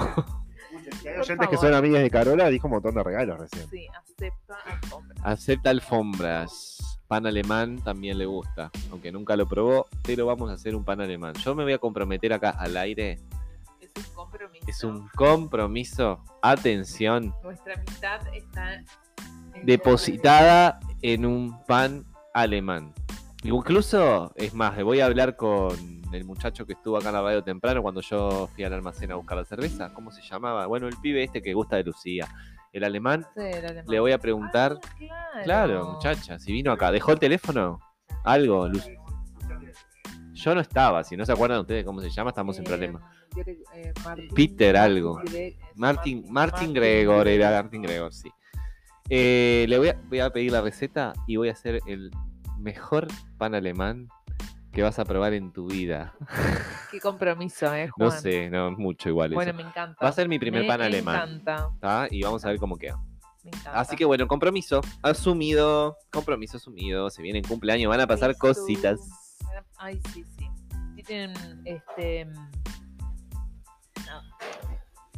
Hay 1.07 1.21
oyentes 1.21 1.49
que 1.49 1.57
son 1.57 1.75
amigas 1.75 2.03
de 2.03 2.11
Carola, 2.11 2.49
dijo 2.49 2.67
un 2.67 2.75
montón 2.75 2.95
de 2.95 3.03
regalos 3.03 3.39
recién. 3.39 3.69
Sí, 3.69 3.87
acepta 3.89 4.57
alfombras. 4.65 5.21
Acepta 5.25 5.71
alfombras. 5.71 6.99
Pan 7.09 7.27
alemán 7.27 7.81
también 7.85 8.19
le 8.19 8.27
gusta, 8.27 8.71
aunque 8.91 9.13
nunca 9.13 9.37
lo 9.37 9.47
probó, 9.47 9.87
pero 10.03 10.27
vamos 10.27 10.51
a 10.51 10.55
hacer 10.55 10.75
un 10.75 10.85
pan 10.85 11.01
alemán. 11.01 11.35
Yo 11.35 11.55
me 11.55 11.63
voy 11.63 11.73
a 11.73 11.79
comprometer 11.79 12.33
acá 12.33 12.51
al 12.51 12.77
aire. 12.77 13.21
Es 13.81 13.93
un 13.97 14.15
compromiso. 14.15 14.65
Es 14.67 14.85
un 14.85 15.09
compromiso. 15.15 16.25
Atención. 16.43 17.33
Nuestra 17.45 17.75
amistad 17.75 18.21
está 18.35 18.75
en 18.75 18.87
Depositada 19.65 20.81
en 21.03 21.25
un 21.25 21.65
pan 21.67 22.05
alemán. 22.35 22.93
Incluso, 23.45 24.33
es 24.35 24.55
más, 24.55 24.77
le 24.77 24.83
voy 24.83 25.01
a 25.01 25.07
hablar 25.07 25.37
con 25.37 25.77
el 26.13 26.25
muchacho 26.25 26.67
que 26.67 26.73
estuvo 26.73 26.97
acá 26.97 27.09
en 27.09 27.15
la 27.15 27.23
radio 27.23 27.45
temprano 27.45 27.83
cuando 27.83 28.01
yo 28.01 28.49
fui 28.55 28.65
al 28.65 28.73
almacén 28.73 29.13
a 29.13 29.17
buscar 29.17 29.37
la 29.39 29.45
cerveza. 29.45 29.93
¿Cómo 29.95 30.11
se 30.11 30.23
llamaba? 30.23 30.67
Bueno, 30.67 30.89
el 30.89 30.97
pibe 30.97 31.23
este 31.23 31.43
que 31.43 31.53
gusta 31.55 31.77
de 31.77 31.85
Lucía. 31.85 32.27
El 32.73 32.85
alemán. 32.85 33.27
Sí, 33.37 33.43
el 33.43 33.65
alemán. 33.65 33.85
Le 33.89 34.01
voy 34.01 34.13
a 34.13 34.19
preguntar. 34.19 34.79
Ah, 34.83 34.89
claro. 34.99 35.45
Claro, 35.45 35.93
muchacha, 35.93 36.39
si 36.39 36.53
vino 36.53 36.73
acá, 36.73 36.91
¿dejó 36.91 37.13
el 37.13 37.19
teléfono? 37.19 37.79
Algo, 38.25 38.69
Lu- 38.69 38.81
Yo 40.33 40.55
no 40.55 40.61
estaba, 40.61 41.03
si 41.05 41.17
no 41.17 41.25
se 41.25 41.33
acuerdan 41.33 41.61
ustedes 41.61 41.85
cómo 41.85 42.01
se 42.01 42.11
llama, 42.11 42.31
estamos 42.31 42.59
en 42.59 42.65
problemas. 42.65 43.03
Eh, 43.75 43.93
Martín- 44.05 44.35
Peter 44.35 44.77
algo. 44.77 45.15
Martin, 45.17 45.57
Martin- 45.77 45.77
Martin 45.77 46.33
Martin 46.33 46.73
Gregor, 46.75 47.29
era 47.29 47.51
Martin 47.63 47.83
Gregor, 47.83 48.13
sí. 48.13 48.31
Eh, 49.09 49.67
le 49.69 49.79
voy 49.79 49.89
a, 49.89 49.97
voy 50.09 50.21
a 50.21 50.31
pedir 50.31 50.53
la 50.53 50.61
receta 50.61 51.13
y 51.27 51.37
voy 51.37 51.49
a 51.49 51.53
hacer 51.53 51.81
el 51.87 52.11
mejor 52.59 53.07
pan 53.39 53.55
alemán 53.55 54.09
que 54.73 54.83
vas 54.83 54.99
a 54.99 55.05
probar 55.05 55.33
en 55.33 55.53
tu 55.53 55.69
vida. 55.69 56.15
Qué 56.91 57.01
compromiso, 57.01 57.75
¿eh, 57.75 57.89
No 57.97 58.11
Juan? 58.11 58.21
sé, 58.21 58.51
no 58.51 58.71
mucho 58.73 59.09
igual 59.09 59.33
Bueno, 59.33 59.51
eso. 59.53 59.57
me 59.57 59.69
encanta. 59.69 59.97
Va 60.05 60.09
a 60.11 60.13
ser 60.13 60.29
mi 60.29 60.39
primer 60.39 60.63
Me 60.63 60.69
pan 60.69 60.83
alemán. 60.83 61.17
encanta, 61.17 61.71
¿tá? 61.81 62.09
Y 62.11 62.23
vamos 62.23 62.45
a 62.45 62.49
ver 62.49 62.59
cómo 62.59 62.77
queda. 62.77 62.99
me 63.43 63.51
encanta. 63.51 63.81
Así 63.81 63.97
que 63.97 64.05
bueno, 64.05 64.27
compromiso 64.29 64.81
asumido, 65.03 65.97
compromiso 66.13 66.59
asumido. 66.59 67.09
Se 67.11 67.23
viene 67.23 67.39
el 67.39 67.47
cumpleaños, 67.49 67.89
van 67.89 68.01
a 68.01 68.07
pasar 68.07 68.37
cositas. 68.37 69.01
Ay, 69.79 70.01
sí, 70.13 70.25
sí. 70.39 70.47
Tienen, 71.05 71.33
este... 71.65 72.27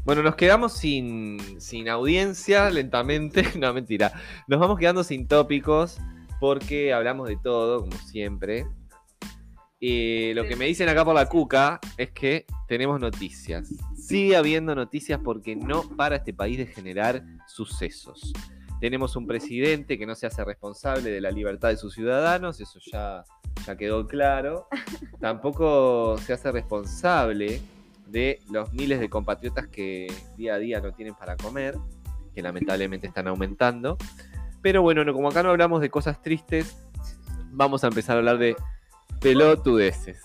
Bueno, 0.05 0.23
nos 0.23 0.37
quedamos 0.37 0.73
sin, 0.73 1.61
sin 1.61 1.89
audiencia 1.89 2.71
lentamente. 2.71 3.43
No, 3.59 3.73
mentira. 3.75 4.13
Nos 4.47 4.59
vamos 4.61 4.79
quedando 4.79 5.03
sin 5.05 5.27
tópicos 5.27 5.99
porque 6.41 6.93
hablamos 6.93 7.29
de 7.29 7.37
todo, 7.37 7.81
como 7.81 7.97
siempre. 7.99 8.67
Y 9.81 10.35
lo 10.35 10.45
que 10.45 10.57
me 10.57 10.67
dicen 10.67 10.89
acá 10.89 11.05
por 11.05 11.15
la 11.15 11.29
cuca 11.29 11.79
es 11.97 12.11
que 12.11 12.47
tenemos 12.67 12.99
noticias. 13.01 13.73
Sigue 13.97 14.37
habiendo 14.37 14.75
noticias 14.75 15.21
porque 15.23 15.55
no 15.55 15.83
para 15.97 16.17
este 16.17 16.35
país 16.35 16.59
de 16.59 16.67
generar 16.67 17.23
sucesos. 17.47 18.33
Tenemos 18.81 19.17
un 19.17 19.27
presidente 19.27 19.99
que 19.99 20.07
no 20.07 20.15
se 20.15 20.27
hace 20.27 20.45
responsable 20.45 21.11
de 21.11 21.21
la 21.21 21.31
libertad 21.31 21.69
de 21.69 21.77
sus 21.77 21.95
ciudadanos, 21.95 22.61
eso 22.61 22.79
ya, 22.93 23.25
ya 23.67 23.77
quedó 23.77 24.07
claro. 24.07 24.69
Tampoco 25.21 26.17
se 26.19 26.33
hace 26.33 26.51
responsable 26.51 27.61
de 28.07 28.41
los 28.51 28.73
miles 28.73 29.01
de 29.01 29.09
compatriotas 29.09 29.69
que 29.69 30.13
día 30.37 30.55
a 30.55 30.59
día 30.59 30.81
no 30.81 30.93
tienen 30.93 31.15
para 31.15 31.37
comer, 31.37 31.77
que 32.35 32.43
lamentablemente 32.43 33.07
están 33.07 33.29
aumentando. 33.29 33.97
Pero 34.63 34.83
bueno, 34.83 35.05
no, 35.05 35.13
como 35.13 35.29
acá 35.29 35.43
no 35.43 35.51
hablamos 35.51 35.81
de 35.81 35.91
cosas 35.91 36.21
tristes, 36.23 36.77
vamos 37.51 37.85
a 37.85 37.89
empezar 37.89 38.17
a 38.17 38.19
hablar 38.19 38.39
de 38.39 38.57
pelotudeces. 39.21 40.23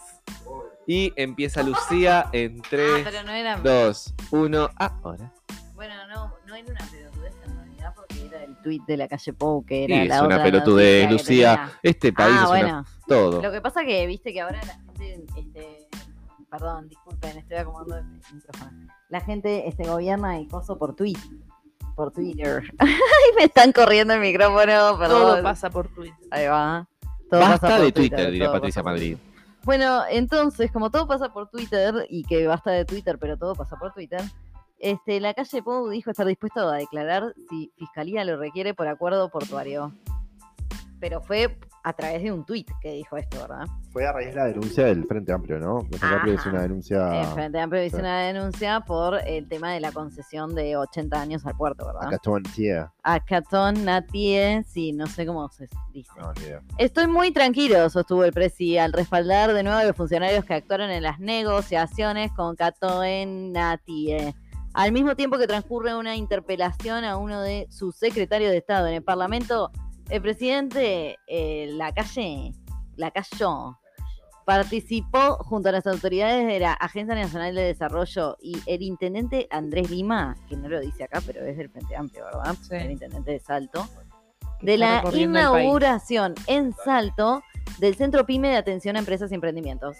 Y 0.85 1.13
empieza 1.15 1.63
Lucía 1.63 2.27
en 2.33 2.59
Ah, 2.59 2.67
3, 2.69 2.89
pero 3.05 3.23
no 3.23 3.31
era. 3.31 3.57
2, 3.57 4.13
1, 4.31 4.69
ahora. 4.77 5.31
Bueno, 5.75 5.93
no, 6.07 6.33
no 6.45 6.55
era 6.55 6.71
una 6.71 6.85
pelotudez 6.91 7.33
en 7.45 7.55
realidad 7.55 7.93
porque 7.95 8.25
era 8.25 8.43
el 8.43 8.57
tweet 8.61 8.81
de 8.87 8.97
la 8.97 9.07
calle 9.07 9.33
Pou 9.33 9.65
que 9.65 9.85
Sí, 9.85 9.93
era 9.93 10.03
es 10.03 10.09
la 10.09 10.23
una 10.23 10.35
otra 10.35 10.43
pelotudez, 10.43 11.09
noticia 11.09 11.09
que 11.09 11.13
Lucía. 11.13 11.55
tenía. 11.55 11.79
Este 11.83 12.13
país 12.13 12.35
Ah, 12.37 12.43
es 12.43 12.49
una- 12.49 12.59
bueno. 12.59 12.85
todo. 13.07 13.41
Lo 13.41 13.51
que 13.51 13.61
pasa 13.61 13.85
que 13.85 14.05
viste 14.07 14.33
que 14.33 14.41
ahora 14.41 14.59
la 14.65 14.73
gente, 14.73 15.25
este, 15.37 15.87
perdón, 16.49 16.89
disculpen, 16.89 17.37
estoy 17.37 17.57
acomodando 17.57 17.97
el 17.97 18.05
micrófono. 18.35 18.87
La 19.09 19.21
gente 19.21 19.67
este, 19.67 19.87
gobierna 19.87 20.39
y 20.39 20.47
coso 20.47 20.77
por 20.77 20.95
tweet, 20.95 21.17
por 21.93 22.11
Twitter. 22.11 22.63
Ay, 22.77 22.89
me 23.37 23.45
están 23.45 23.71
corriendo 23.71 24.13
el 24.13 24.19
micrófono, 24.19 24.97
perdón. 24.97 25.07
Todo 25.07 25.43
pasa 25.43 25.69
por 25.69 25.87
Twitter. 25.87 26.27
Ahí 26.31 26.47
va. 26.47 26.87
Todo 27.29 27.39
Basta 27.39 27.59
pasa 27.59 27.77
por 27.77 27.85
de 27.85 27.91
Twitter, 27.91 28.31
diría 28.31 28.45
todo 28.45 28.55
Patricia 28.55 28.83
Madrid. 28.83 29.17
Bueno, 29.63 30.03
entonces, 30.09 30.71
como 30.71 30.91
todo 30.91 31.07
pasa 31.07 31.31
por 31.31 31.49
Twitter 31.49 32.05
y 32.09 32.23
que 32.23 32.47
basta 32.47 32.71
de 32.71 32.85
Twitter, 32.85 33.17
pero 33.17 33.37
todo 33.37 33.55
pasa 33.55 33.77
por 33.77 33.93
Twitter, 33.93 34.21
este, 34.77 35.21
la 35.21 35.33
calle 35.33 35.63
Pou 35.63 35.87
dijo 35.89 36.11
estar 36.11 36.27
dispuesto 36.27 36.67
a 36.67 36.75
declarar 36.75 37.33
si 37.49 37.71
Fiscalía 37.77 38.25
lo 38.25 38.35
requiere 38.35 38.73
por 38.73 38.87
acuerdo 38.89 39.29
portuario. 39.29 39.93
Pero 41.03 41.19
fue 41.19 41.53
a 41.83 41.91
través 41.91 42.23
de 42.23 42.31
un 42.31 42.45
tuit 42.45 42.71
que 42.81 42.93
dijo 42.93 43.17
esto, 43.17 43.41
¿verdad? 43.41 43.65
Fue 43.91 44.07
a 44.07 44.13
raíz 44.13 44.29
de 44.29 44.35
la 44.35 44.45
denuncia 44.45 44.85
del 44.85 45.03
Frente 45.03 45.33
Amplio, 45.33 45.59
¿no? 45.59 45.79
El 45.81 45.99
Frente 45.99 46.15
Amplio 46.15 46.35
Ajá. 46.35 46.49
una 46.49 46.61
denuncia 46.61 47.21
El 47.21 47.27
Frente 47.27 47.59
Amplio 47.59 47.83
hizo 47.83 47.97
sí. 47.97 48.01
una 48.01 48.21
denuncia 48.21 48.79
por 48.79 49.19
el 49.27 49.49
tema 49.49 49.73
de 49.73 49.81
la 49.81 49.91
concesión 49.91 50.55
de 50.55 50.77
80 50.77 51.21
años 51.21 51.45
al 51.45 51.57
puerto, 51.57 51.87
¿verdad? 51.87 52.09
Catón 52.09 52.43
Tía. 52.43 52.93
A 53.03 53.19
Catón 53.19 53.83
Natie, 53.83 54.63
sí, 54.63 54.93
no 54.93 55.05
sé 55.07 55.25
cómo 55.25 55.49
se 55.49 55.67
dice. 55.91 56.09
No. 56.17 56.31
Estoy 56.77 57.07
muy 57.07 57.33
tranquilo, 57.33 57.89
sostuvo 57.89 58.23
el 58.23 58.31
presi, 58.31 58.77
al 58.77 58.93
respaldar 58.93 59.51
de 59.51 59.61
nuevo 59.61 59.79
a 59.79 59.83
los 59.83 59.97
funcionarios 59.97 60.45
que 60.45 60.53
actuaron 60.53 60.89
en 60.89 61.03
las 61.03 61.19
negociaciones 61.19 62.31
con 62.31 62.55
Catoen 62.55 63.51
Natie. 63.51 64.33
Al 64.73 64.93
mismo 64.93 65.17
tiempo 65.17 65.37
que 65.37 65.47
transcurre 65.47 65.97
una 65.97 66.15
interpelación 66.15 67.03
a 67.03 67.17
uno 67.17 67.41
de 67.41 67.67
sus 67.69 67.93
secretarios 67.97 68.51
de 68.51 68.57
Estado 68.59 68.87
en 68.87 68.93
el 68.93 69.03
Parlamento, 69.03 69.69
el 70.13 70.21
presidente 70.21 71.17
eh, 71.25 71.69
La 71.71 71.91
Calle, 71.91 72.53
La 72.97 73.09
Cayó, 73.09 73.79
participó 74.45 75.37
junto 75.37 75.69
a 75.69 75.71
las 75.71 75.87
autoridades 75.87 76.45
de 76.45 76.59
la 76.59 76.73
Agencia 76.73 77.15
Nacional 77.15 77.55
de 77.55 77.63
Desarrollo 77.63 78.37
y 78.39 78.55
el 78.67 78.83
intendente 78.83 79.47
Andrés 79.49 79.89
Lima, 79.89 80.37
que 80.47 80.55
no 80.55 80.69
lo 80.69 80.79
dice 80.81 81.05
acá, 81.05 81.19
pero 81.25 81.43
es 81.43 81.57
del 81.57 81.71
Frente 81.71 81.95
Amplio, 81.95 82.25
¿verdad? 82.25 82.55
Sí. 82.61 82.75
El 82.75 82.91
intendente 82.91 83.31
de 83.31 83.39
Salto 83.39 83.89
de 84.61 84.77
la 84.77 85.03
inauguración 85.15 86.35
en 86.45 86.73
Salto 86.85 87.41
del 87.79 87.95
Centro 87.95 88.27
PYME 88.27 88.49
de 88.49 88.57
Atención 88.57 88.95
a 88.95 88.99
Empresas 88.99 89.31
y 89.31 89.35
Emprendimientos. 89.35 89.97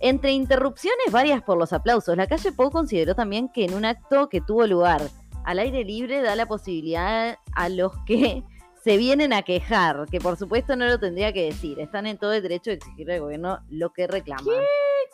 Entre 0.00 0.32
interrupciones 0.32 1.12
varias 1.12 1.40
por 1.40 1.56
los 1.56 1.72
aplausos, 1.72 2.16
la 2.16 2.26
calle 2.26 2.50
Pou 2.50 2.72
consideró 2.72 3.14
también 3.14 3.48
que 3.48 3.64
en 3.64 3.74
un 3.74 3.84
acto 3.84 4.28
que 4.28 4.40
tuvo 4.40 4.66
lugar 4.66 5.02
al 5.44 5.60
aire 5.60 5.84
libre 5.84 6.20
da 6.20 6.34
la 6.34 6.46
posibilidad 6.46 7.38
a 7.54 7.68
los 7.68 7.92
que 8.06 8.42
se 8.84 8.96
vienen 8.96 9.32
a 9.32 9.42
quejar, 9.42 10.06
que 10.10 10.18
por 10.20 10.36
supuesto 10.36 10.74
no 10.76 10.86
lo 10.86 10.98
tendría 10.98 11.32
que 11.32 11.44
decir, 11.46 11.78
están 11.80 12.06
en 12.06 12.18
todo 12.18 12.32
el 12.32 12.42
derecho 12.42 12.70
de 12.70 12.76
exigir 12.76 13.10
al 13.12 13.20
gobierno 13.20 13.60
lo 13.70 13.92
que 13.92 14.06
reclaman. 14.06 14.44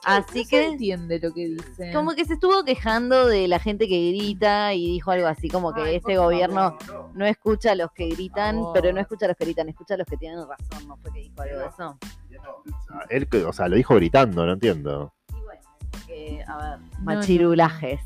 Así 0.04 0.38
No 0.40 0.44
se 0.44 0.48
que 0.50 0.64
entiende 0.66 1.18
lo 1.18 1.32
que 1.34 1.48
dice. 1.48 1.92
como 1.92 2.12
que 2.14 2.24
se 2.24 2.34
estuvo 2.34 2.62
quejando 2.64 3.26
de 3.26 3.48
la 3.48 3.58
gente 3.58 3.88
que 3.88 4.10
grita 4.12 4.72
y 4.72 4.86
dijo 4.92 5.10
algo 5.10 5.26
así 5.26 5.48
como 5.48 5.74
que 5.74 5.80
Ay, 5.82 5.96
este 5.96 6.16
gobierno 6.16 6.78
favor. 6.78 7.10
no 7.14 7.26
escucha 7.26 7.72
a 7.72 7.74
los 7.74 7.90
que 7.92 8.06
gritan, 8.08 8.58
pero 8.72 8.92
no 8.92 9.00
escucha 9.00 9.26
a 9.26 9.28
los 9.28 9.36
que 9.36 9.44
gritan, 9.44 9.68
escucha 9.68 9.94
a 9.94 9.96
los 9.96 10.06
que 10.06 10.16
tienen 10.16 10.38
razón, 10.46 10.86
¿no 10.88 10.96
fue 10.98 11.12
que 11.12 11.18
dijo 11.20 11.42
algo 11.42 11.58
de 11.58 11.66
eso? 11.66 11.98
Él, 13.10 13.28
que- 13.28 13.44
o 13.44 13.52
sea, 13.52 13.68
lo 13.68 13.76
dijo 13.76 13.94
gritando, 13.96 14.46
no 14.46 14.52
entiendo. 14.52 15.12
Y 15.30 15.40
bueno, 15.42 15.60
porque, 15.90 16.44
a 16.46 16.56
ver, 16.70 16.78
No, 16.78 17.04
machirulajes. 17.04 18.00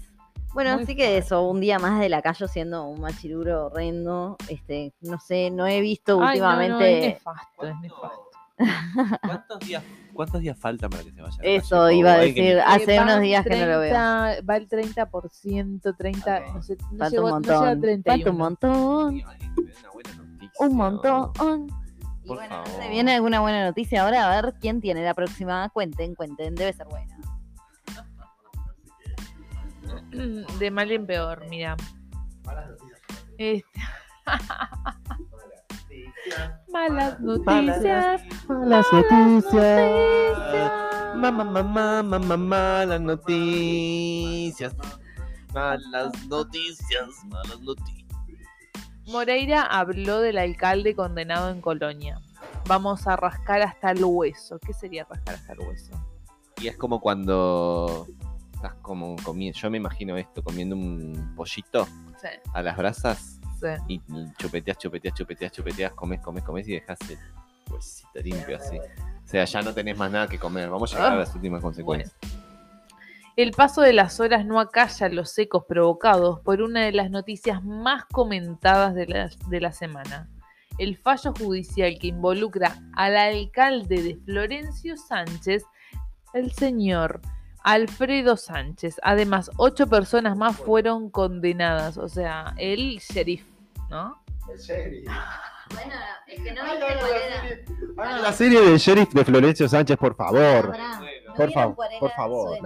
Bueno, 0.54 0.74
Muy 0.74 0.82
así 0.84 0.94
que 0.96 1.16
eso, 1.18 1.42
un 1.48 1.60
día 1.60 1.78
más 1.78 1.98
de 2.00 2.08
la 2.08 2.20
calle 2.22 2.46
siendo 2.48 2.84
un 2.86 3.00
machiruro 3.00 3.66
horrendo, 3.66 4.36
este, 4.48 4.92
no 5.00 5.18
sé, 5.18 5.50
no 5.50 5.66
he 5.66 5.80
visto 5.80 6.12
Ay, 6.22 6.38
no, 6.38 6.44
no, 6.44 6.50
últimamente 6.58 6.98
es 7.08 7.14
nefasto, 7.14 7.66
es 7.66 7.80
nefasto. 7.80 8.28
¿Cuántos 9.26 9.58
días, 9.60 9.82
¿Cuántos 10.12 10.40
días 10.42 10.58
faltan 10.58 10.90
para 10.90 11.02
que 11.02 11.10
se 11.12 11.22
vaya? 11.22 11.36
la 11.42 11.48
eso, 11.48 11.76
calle? 11.84 11.96
iba 11.96 12.12
a 12.12 12.18
decir, 12.18 12.60
hace 12.60 12.94
Eh, 12.94 13.00
unos 13.00 13.14
van 13.14 13.22
días 13.22 13.44
que 13.44 13.56
no 13.60 13.66
lo 13.66 13.80
veo. 13.80 13.90
30, 13.90 14.36
Va 14.48 14.56
el 14.56 14.68
30%, 14.68 15.96
30, 15.96 16.40
no 16.54 16.62
sé, 16.62 16.76
no 16.92 16.98
Falta 16.98 17.08
llegó, 17.08 17.22
un 17.24 17.28
no 17.30 17.34
montón, 17.36 17.80
31. 17.80 18.02
falta 18.04 18.30
un 18.30 18.36
montón, 18.36 19.22
un 20.60 20.76
montón. 20.76 21.66
Y 22.24 22.28
Por 22.28 22.36
bueno, 22.36 22.58
¿no 22.58 22.64
favor. 22.66 22.82
se 22.82 22.88
viene 22.90 23.14
alguna 23.14 23.40
buena 23.40 23.64
noticia 23.64 24.04
ahora? 24.04 24.30
A 24.30 24.40
ver 24.42 24.54
quién 24.60 24.80
tiene 24.80 25.02
la 25.02 25.14
próxima. 25.14 25.68
Cuenten, 25.70 26.14
cuenten, 26.14 26.54
debe 26.54 26.72
ser 26.72 26.86
buena. 26.86 27.16
De 30.58 30.70
mal 30.70 30.90
en 30.90 31.06
peor, 31.06 31.46
mira. 31.48 31.76
Este- 33.38 33.80
Malas 36.72 37.20
noticias. 37.20 38.22
Malas 38.48 38.86
noticias. 38.92 39.90
Mamá, 41.16 41.44
mamá, 41.44 42.02
mamá, 42.02 42.36
malas 42.36 43.00
noticias. 43.00 44.74
Malas 45.52 46.26
noticias, 46.28 47.08
malas 47.26 47.60
noticias. 47.60 48.02
Moreira 49.06 49.62
habló 49.62 50.20
del 50.20 50.38
alcalde 50.38 50.94
condenado 50.94 51.50
en 51.50 51.60
Colonia. 51.60 52.20
Vamos 52.66 53.06
a 53.06 53.16
rascar 53.16 53.60
hasta 53.60 53.90
el 53.90 54.04
hueso. 54.04 54.58
¿Qué 54.58 54.72
sería 54.72 55.04
rascar 55.04 55.34
hasta 55.34 55.52
el 55.52 55.60
hueso? 55.60 55.92
Y 56.60 56.68
es 56.68 56.76
como 56.76 57.00
cuando 57.00 58.06
estás 58.62 58.74
como 58.80 59.16
comiendo, 59.24 59.58
yo 59.58 59.70
me 59.70 59.78
imagino 59.78 60.16
esto, 60.16 60.42
comiendo 60.42 60.76
un 60.76 61.34
pollito 61.34 61.86
Sí, 62.20 62.28
a 62.54 62.62
las 62.62 62.76
brasas 62.76 63.40
sí. 63.58 63.66
y 63.88 64.00
chupeteas, 64.38 64.78
chupeteas, 64.78 65.14
chupeteas, 65.14 65.52
chupeteas, 65.52 65.92
comes, 65.94 66.20
comes, 66.20 66.44
comes 66.44 66.68
y 66.68 66.74
dejas 66.74 66.98
el 67.10 67.18
huesito 67.68 68.20
limpio 68.22 68.56
así. 68.56 68.78
O 68.78 69.26
sea, 69.26 69.44
ya 69.44 69.62
no 69.62 69.74
tenés 69.74 69.98
más 69.98 70.12
nada 70.12 70.28
que 70.28 70.38
comer. 70.38 70.70
Vamos 70.70 70.92
a 70.92 70.96
llegar 70.96 71.12
a 71.14 71.16
las 71.16 71.34
últimas 71.34 71.60
consecuencias. 71.60 72.14
El 73.34 73.50
paso 73.52 73.80
de 73.80 73.92
las 73.92 74.20
horas 74.20 74.44
no 74.44 74.60
acalla 74.60 75.08
los 75.08 75.36
ecos 75.38 75.64
provocados 75.64 76.38
por 76.40 76.62
una 76.62 76.82
de 76.82 76.92
las 76.92 77.10
noticias 77.10 77.64
más 77.64 78.04
comentadas 78.04 78.94
de 78.94 79.06
la, 79.06 79.30
de 79.48 79.60
la 79.60 79.72
semana. 79.72 80.28
El 80.78 80.96
fallo 80.96 81.32
judicial 81.36 81.98
que 81.98 82.08
involucra 82.08 82.78
al 82.94 83.16
alcalde 83.16 84.02
de 84.02 84.16
Florencio 84.24 84.96
Sánchez, 84.96 85.64
el 86.34 86.52
señor 86.52 87.20
Alfredo 87.64 88.36
Sánchez. 88.36 88.96
Además, 89.02 89.50
ocho 89.56 89.86
personas 89.86 90.36
más 90.36 90.56
fueron 90.56 91.10
condenadas. 91.10 91.96
O 91.98 92.08
sea, 92.08 92.54
el 92.58 92.98
sheriff, 92.98 93.44
¿no? 93.90 94.22
Bueno, 95.74 95.92
el 96.26 96.42
que 96.42 96.52
no 96.52 96.62
hagan 96.62 96.80
la 96.80 97.00
serie- 97.00 97.64
hagan 97.96 98.22
la 98.22 98.32
serie 98.32 98.60
del 98.60 98.78
sheriff 98.78 99.12
de 99.12 99.24
Florencio 99.24 99.68
Sánchez, 99.68 99.96
por 99.96 100.14
favor. 100.14 100.70
Pará, 100.70 101.00
¿no 101.26 101.34
Por 101.34 101.52
favor, 101.52 101.76
por 102.00 102.10
favor, 102.12 102.58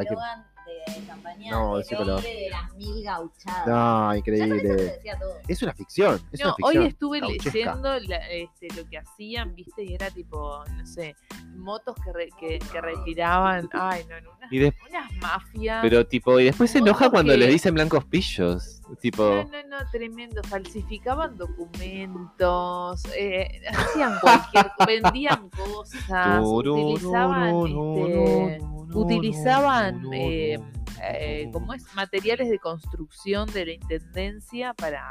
de 0.95 1.07
campaña 1.07 1.51
No, 1.51 1.83
sí, 1.83 1.95
pero- 1.99 2.17
hombre 2.17 2.35
de 2.35 2.51
las 2.51 2.75
mil 2.75 3.03
gauchadas. 3.03 3.67
No, 3.67 4.15
Ya 4.15 4.23
con 4.23 4.35
eso 4.35 4.45
se 4.45 4.55
increíble. 4.55 4.83
decía 4.85 5.19
todo. 5.19 5.39
Es 5.49 5.63
una 5.63 5.75
ficción. 5.75 6.21
Es 6.33 6.41
No, 6.41 6.47
una 6.47 6.55
ficción. 6.57 6.83
hoy 6.83 6.89
estuve 6.89 7.21
gauchesca. 7.21 7.51
leyendo 7.53 7.99
la- 8.01 8.29
este, 8.31 8.69
lo 8.77 8.89
que 8.89 8.99
hacían, 8.99 9.55
viste, 9.55 9.85
y 9.85 9.95
era 9.95 10.11
tipo, 10.11 10.65
no 10.77 10.87
sé, 10.87 11.17
motos 11.55 11.97
que, 12.05 12.13
re- 12.13 12.31
que, 12.39 12.59
que 12.59 12.81
retiraban, 12.81 13.69
ay, 13.73 14.05
no, 14.09 14.31
unas, 14.37 14.53
Y 14.53 14.59
de- 14.59 14.75
unas 14.89 15.13
mafias. 15.17 15.79
Pero 15.83 16.07
tipo, 16.07 16.39
y 16.41 16.45
después 16.45 16.71
se 16.71 16.79
enoja 16.79 17.11
cuando 17.11 17.33
que- 17.33 17.39
le 17.39 17.47
dicen 17.49 17.75
blancos 17.75 18.05
pillos. 18.05 18.81
Tipo, 19.01 19.23
No, 19.23 19.45
no, 19.45 19.69
no, 19.69 19.91
tremendo. 19.91 20.43
Falsificaban 20.45 21.37
documentos, 21.37 23.03
eh, 23.17 23.63
hacían 23.69 24.19
cualquier, 24.21 24.71
vendían 24.87 25.51
cosas, 25.51 26.41
utilizaban, 26.45 27.67
este, 27.67 28.59
utilizaban, 28.95 30.03
eh, 30.13 30.59
eh, 31.03 31.51
¿cómo 31.53 31.75
es? 31.75 31.85
Materiales 31.95 32.49
de 32.49 32.59
construcción 32.59 33.53
de 33.53 33.67
la 33.67 33.73
intendencia 33.73 34.73
para, 34.73 35.05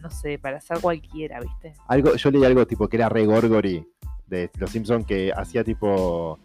no 0.00 0.10
sé, 0.10 0.38
para 0.38 0.58
hacer 0.58 0.80
cualquiera, 0.80 1.40
¿viste? 1.40 1.74
Algo, 1.88 2.14
yo 2.14 2.30
leí 2.30 2.44
algo 2.44 2.66
tipo 2.66 2.88
que 2.88 2.96
era 2.96 3.08
re 3.08 3.26
Gorgory 3.26 3.86
de 4.28 4.50
Los 4.58 4.70
Simpsons 4.70 5.06
que 5.06 5.32
hacía 5.34 5.64
tipo. 5.64 6.38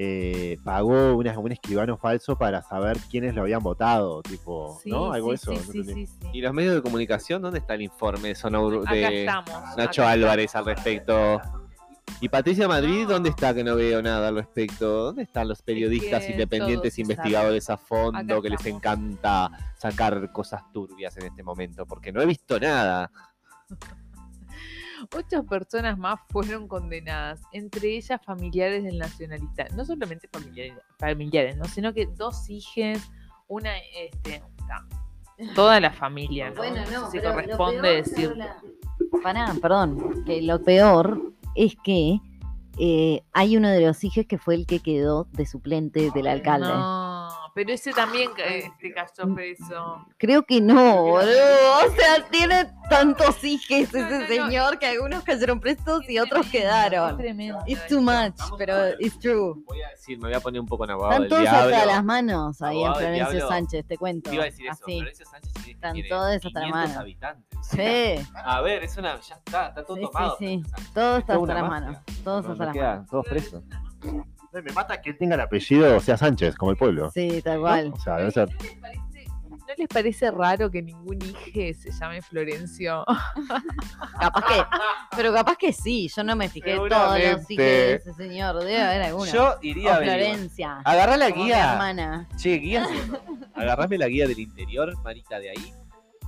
Eh, 0.00 0.56
pagó 0.62 1.16
una- 1.16 1.36
un 1.38 1.50
escribano 1.50 1.96
falso 1.98 2.38
para 2.38 2.62
saber 2.62 2.98
quiénes 3.10 3.34
lo 3.34 3.42
habían 3.42 3.60
votado, 3.62 4.22
tipo, 4.22 4.78
Sí, 4.80 4.90
¿no? 4.90 5.12
Algo 5.12 5.26
sí, 5.28 5.30
de 5.30 5.34
eso. 5.34 5.50
sí, 5.50 5.56
no 5.66 5.72
sí, 5.72 5.78
entendí. 5.80 6.06
sí, 6.06 6.16
sí. 6.22 6.28
¿Y 6.34 6.40
los 6.40 6.54
medios 6.54 6.74
de 6.76 6.82
comunicación? 6.82 7.42
¿Dónde 7.42 7.58
está 7.58 7.74
el 7.74 7.82
informe 7.82 8.28
de 8.28 8.34
Acá 9.02 9.10
de 9.10 9.20
estamos. 9.24 9.76
Nacho 9.76 10.02
acá 10.02 10.10
Álvarez 10.12 10.54
al 10.54 10.64
respecto? 10.66 11.40
¿Y 12.20 12.28
Patricia 12.28 12.66
Madrid 12.68 13.06
dónde 13.08 13.28
está 13.30 13.52
que 13.54 13.62
no 13.62 13.74
veo 13.76 14.00
nada 14.00 14.28
al 14.28 14.36
respecto? 14.36 15.04
¿Dónde 15.06 15.22
están 15.24 15.46
los 15.48 15.62
periodistas 15.62 16.24
que 16.24 16.30
independientes 16.32 16.98
investigadores 16.98 17.68
a 17.68 17.76
fondo 17.76 18.34
Acá 18.36 18.42
que 18.42 18.50
les 18.50 18.66
encanta 18.66 19.50
sacar 19.76 20.30
cosas 20.32 20.62
turbias 20.72 21.16
en 21.16 21.26
este 21.26 21.42
momento? 21.42 21.86
Porque 21.86 22.12
no 22.12 22.22
he 22.22 22.26
visto 22.26 22.58
nada. 22.60 23.10
Ocho 25.14 25.44
personas 25.44 25.98
más 25.98 26.20
fueron 26.28 26.68
condenadas, 26.68 27.40
entre 27.52 27.96
ellas 27.96 28.20
familiares 28.24 28.84
del 28.84 28.98
nacionalista. 28.98 29.66
No 29.74 29.84
solamente 29.84 30.28
familiares, 30.32 30.74
familiares 30.98 31.56
¿no? 31.56 31.64
sino 31.64 31.92
que 31.92 32.06
dos 32.06 32.48
hijas, 32.48 33.10
una, 33.46 33.76
este, 33.78 34.42
toda 35.54 35.80
la 35.80 35.90
familia, 35.90 36.50
¿no? 36.50 36.56
Bueno, 36.56 36.82
No 36.90 37.00
no, 37.00 37.10
sé 37.10 37.18
si 37.18 37.24
corresponde 37.24 37.96
decir. 37.96 38.28
Carola, 38.28 38.56
Pará, 39.22 39.54
perdón, 39.60 40.24
que 40.24 40.42
lo 40.42 40.62
peor 40.62 41.32
es 41.54 41.76
que 41.82 42.20
eh, 42.78 43.22
hay 43.32 43.56
uno 43.56 43.68
de 43.68 43.80
los 43.80 44.04
hijos 44.04 44.26
que 44.26 44.38
fue 44.38 44.54
el 44.54 44.66
que 44.66 44.80
quedó 44.80 45.26
de 45.32 45.46
suplente 45.46 46.10
del 46.14 46.26
alcalde. 46.26 46.68
No, 46.68 47.17
pero 47.58 47.72
ese 47.72 47.92
también 47.92 48.30
este, 48.36 48.94
cayó 48.94 49.34
preso. 49.34 50.06
Creo 50.16 50.44
que 50.44 50.60
no, 50.60 51.02
boludo. 51.02 51.26
O 51.84 51.90
sea, 51.90 52.24
tiene 52.30 52.70
tantos 52.88 53.42
hijos 53.42 53.66
ese 53.68 54.00
No, 54.00 54.20
no. 54.20 54.26
señor 54.28 54.78
que 54.78 54.86
algunos 54.86 55.24
cayeron 55.24 55.58
presos 55.58 56.08
y 56.08 56.20
otros 56.20 56.46
quedaron. 56.46 57.10
es 57.10 57.16
tremendo 57.16 57.58
It's 57.66 57.84
too 57.88 58.00
much, 58.00 58.36
pero 58.56 58.90
it's 59.00 59.18
true. 59.18 59.54
Voy 59.66 59.82
a 59.82 59.88
decir, 59.88 60.18
me 60.20 60.28
voy 60.28 60.34
a 60.36 60.40
poner 60.40 60.60
un 60.60 60.68
poco 60.68 60.84
en 60.84 60.92
abogado 60.92 61.24
Están 61.24 61.28
todos 61.28 61.48
hasta 61.48 61.86
las 61.86 62.04
manos 62.04 62.62
ahí 62.62 62.80
en 62.80 62.94
Florencio. 62.94 63.48
Sánchez, 63.48 63.86
te 63.88 63.98
cuento. 63.98 64.30
Te 64.30 64.36
Iba 64.36 64.44
a 64.44 64.46
decir 64.46 64.66
eso, 64.66 64.84
Así. 64.84 64.98
Florencio 65.00 65.26
Sánchez 65.26 65.52
tiene, 65.54 65.70
Están 65.72 65.92
tiene 65.94 66.08
todos 66.08 66.36
hasta 66.36 66.48
las 66.48 66.52
500 66.62 66.72
manos. 66.72 66.96
habitantes. 66.96 67.58
Sí, 67.62 68.28
A 68.36 68.60
ver, 68.60 68.84
es 68.84 68.96
una, 68.96 69.18
ya 69.20 69.34
está, 69.34 69.66
está 69.70 69.84
todo 69.84 69.96
Sí, 69.96 70.02
sí, 70.04 70.08
tomado. 70.12 70.36
sí. 70.38 70.62
Sánchez. 70.64 70.92
todo 70.94 71.14
Es 71.16 71.20
está 71.22 71.32
hasta 71.32 71.42
una 71.42 71.54
las 71.54 71.68
manos. 71.68 71.96
Todos 72.22 72.46
hasta 72.46 72.64
las 72.66 72.76
manos. 72.76 73.06
todos 73.10 73.26
presos. 73.26 73.64
No, 74.52 74.62
Me 74.62 74.72
mata 74.72 75.00
que 75.00 75.10
él 75.10 75.18
tenga 75.18 75.34
el 75.34 75.40
apellido, 75.42 75.96
o 75.96 76.00
sea, 76.00 76.16
Sánchez, 76.16 76.54
como 76.56 76.70
el 76.70 76.76
pueblo. 76.76 77.10
Sí, 77.10 77.42
tal 77.42 77.56
¿no? 77.56 77.60
cual. 77.62 77.92
O 77.94 78.00
sea, 78.00 78.16
debe 78.16 78.30
ser. 78.30 78.48
¿No 79.68 79.74
les, 79.76 79.88
parece, 79.88 80.32
¿No 80.32 80.38
raro 80.38 80.70
que 80.70 80.80
ningún 80.80 81.18
hijo 81.20 81.78
se 81.78 81.90
llame 81.92 82.22
Florencio? 82.22 83.04
Capaz 84.18 84.42
que, 84.46 84.64
pero 85.14 85.32
capaz 85.32 85.56
que 85.56 85.74
sí. 85.74 86.08
Yo 86.14 86.24
no 86.24 86.34
me 86.36 86.48
fijé 86.48 86.76
todos 86.76 86.88
los 86.88 87.18
hijos 87.20 87.46
de 87.48 87.94
ese 87.96 88.14
señor. 88.14 88.56
Debe 88.60 88.80
haber 88.80 89.02
alguno. 89.02 89.30
Yo 89.30 89.50
o 89.50 89.58
iría 89.60 89.96
a 89.96 89.98
ver. 89.98 90.08
Florencia. 90.08 90.80
Agarrá 90.84 91.18
la 91.18 91.28
como 91.30 91.42
mi 91.42 91.50
guía. 91.50 91.72
hermana. 91.72 92.28
Che, 92.36 92.54
guía. 92.54 92.86
Agarrame 93.54 93.98
la 93.98 94.08
guía 94.08 94.26
del 94.26 94.38
interior, 94.38 94.96
Marita, 95.04 95.38
de 95.38 95.50
ahí. 95.50 95.74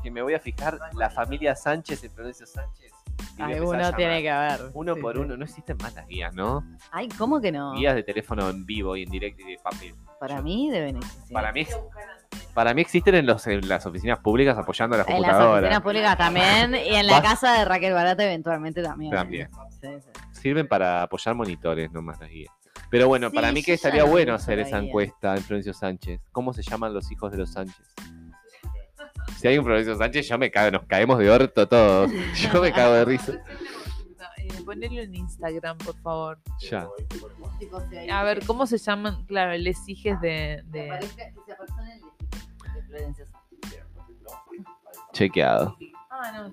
Que 0.02 0.10
me 0.10 0.20
voy 0.20 0.34
a 0.34 0.40
fijar 0.40 0.78
la 0.92 1.08
familia 1.08 1.56
Sánchez 1.56 2.04
en 2.04 2.10
Florencio 2.10 2.46
Sánchez. 2.46 2.92
Alguno 3.38 3.92
tiene 3.94 4.22
que 4.22 4.30
haber. 4.30 4.60
Uno 4.74 4.94
Sí, 4.94 5.00
por 5.00 5.14
sí. 5.16 5.20
uno. 5.22 5.36
No 5.36 5.44
existen 5.44 5.76
más 5.82 5.94
las 5.94 6.06
guías, 6.06 6.34
¿no? 6.34 6.64
Ay, 6.90 7.08
¿cómo 7.16 7.40
que 7.40 7.52
no? 7.52 7.72
Guías 7.74 7.94
de 7.94 8.02
teléfono 8.02 8.48
en 8.50 8.64
vivo 8.66 8.96
y 8.96 9.02
en 9.04 9.10
directo 9.10 9.42
y 9.42 9.52
de 9.52 9.58
papel. 9.62 9.94
Para 10.18 10.42
mí 10.42 10.70
deben 10.70 10.96
existir. 10.96 11.32
Para 11.32 11.52
mí, 11.52 11.66
para 12.54 12.74
mí 12.74 12.80
existen 12.82 13.14
en, 13.14 13.26
los, 13.26 13.46
en 13.46 13.66
las 13.68 13.86
oficinas 13.86 14.18
públicas 14.18 14.56
apoyando 14.58 14.94
a 14.96 14.98
las 14.98 15.08
En 15.08 15.14
las 15.14 15.30
computadoras. 15.30 15.62
oficinas 15.62 15.82
públicas 15.82 16.18
también. 16.18 16.74
Y 16.74 16.94
en 16.96 17.06
la 17.06 17.20
Vas- 17.20 17.22
casa 17.22 17.58
de 17.58 17.64
Raquel 17.64 17.92
Barata 17.94 18.24
eventualmente 18.24 18.82
también. 18.82 19.12
También. 19.12 19.48
Sí. 19.80 19.88
Sirven 20.32 20.68
para 20.68 21.02
apoyar 21.02 21.34
monitores, 21.34 21.90
no 21.92 22.02
más 22.02 22.20
las 22.20 22.28
guías. 22.30 22.52
Pero 22.90 23.06
bueno, 23.08 23.30
Sí, 23.30 23.36
para 23.36 23.52
mí 23.52 23.62
que 23.62 23.74
estaría 23.74 24.02
no 24.04 24.10
bueno 24.10 24.34
hacer 24.34 24.58
esa 24.58 24.78
encuesta 24.78 25.36
en 25.36 25.42
Florencio 25.42 25.72
Sánchez. 25.72 26.20
¿Cómo 26.32 26.52
se 26.52 26.62
llaman 26.62 26.92
los 26.92 27.10
hijos 27.12 27.30
de 27.30 27.38
los 27.38 27.52
Sánchez? 27.52 27.94
Si 29.38 29.48
hay 29.48 29.58
un 29.58 29.64
Florencio 29.64 29.96
Sánchez, 29.96 30.28
yo 30.28 30.38
me 30.38 30.50
cago, 30.50 30.70
nos 30.70 30.84
caemos 30.86 31.18
de 31.18 31.30
orto 31.30 31.66
todos. 31.68 32.10
Yo 32.34 32.60
me 32.60 32.72
cago 32.74 32.94
de 32.94 33.04
risa. 33.04 33.32
Eh, 34.36 34.48
ponelo 34.64 35.00
en 35.00 35.14
Instagram, 35.14 35.78
por 35.78 35.96
favor. 36.02 36.38
Ya. 36.60 36.86
A 38.12 38.22
ver, 38.24 38.44
¿cómo 38.46 38.66
se 38.66 38.78
llaman? 38.78 39.24
Claro, 39.26 39.52
de... 40.20 40.62
de... 40.66 40.88
el 40.88 41.00
de- 41.16 41.32
de 42.74 42.82
Florencia 42.86 43.24
Sánchez. 43.26 43.84
Chequeado. 45.12 45.76
Ah, 46.10 46.32
no. 46.50 46.52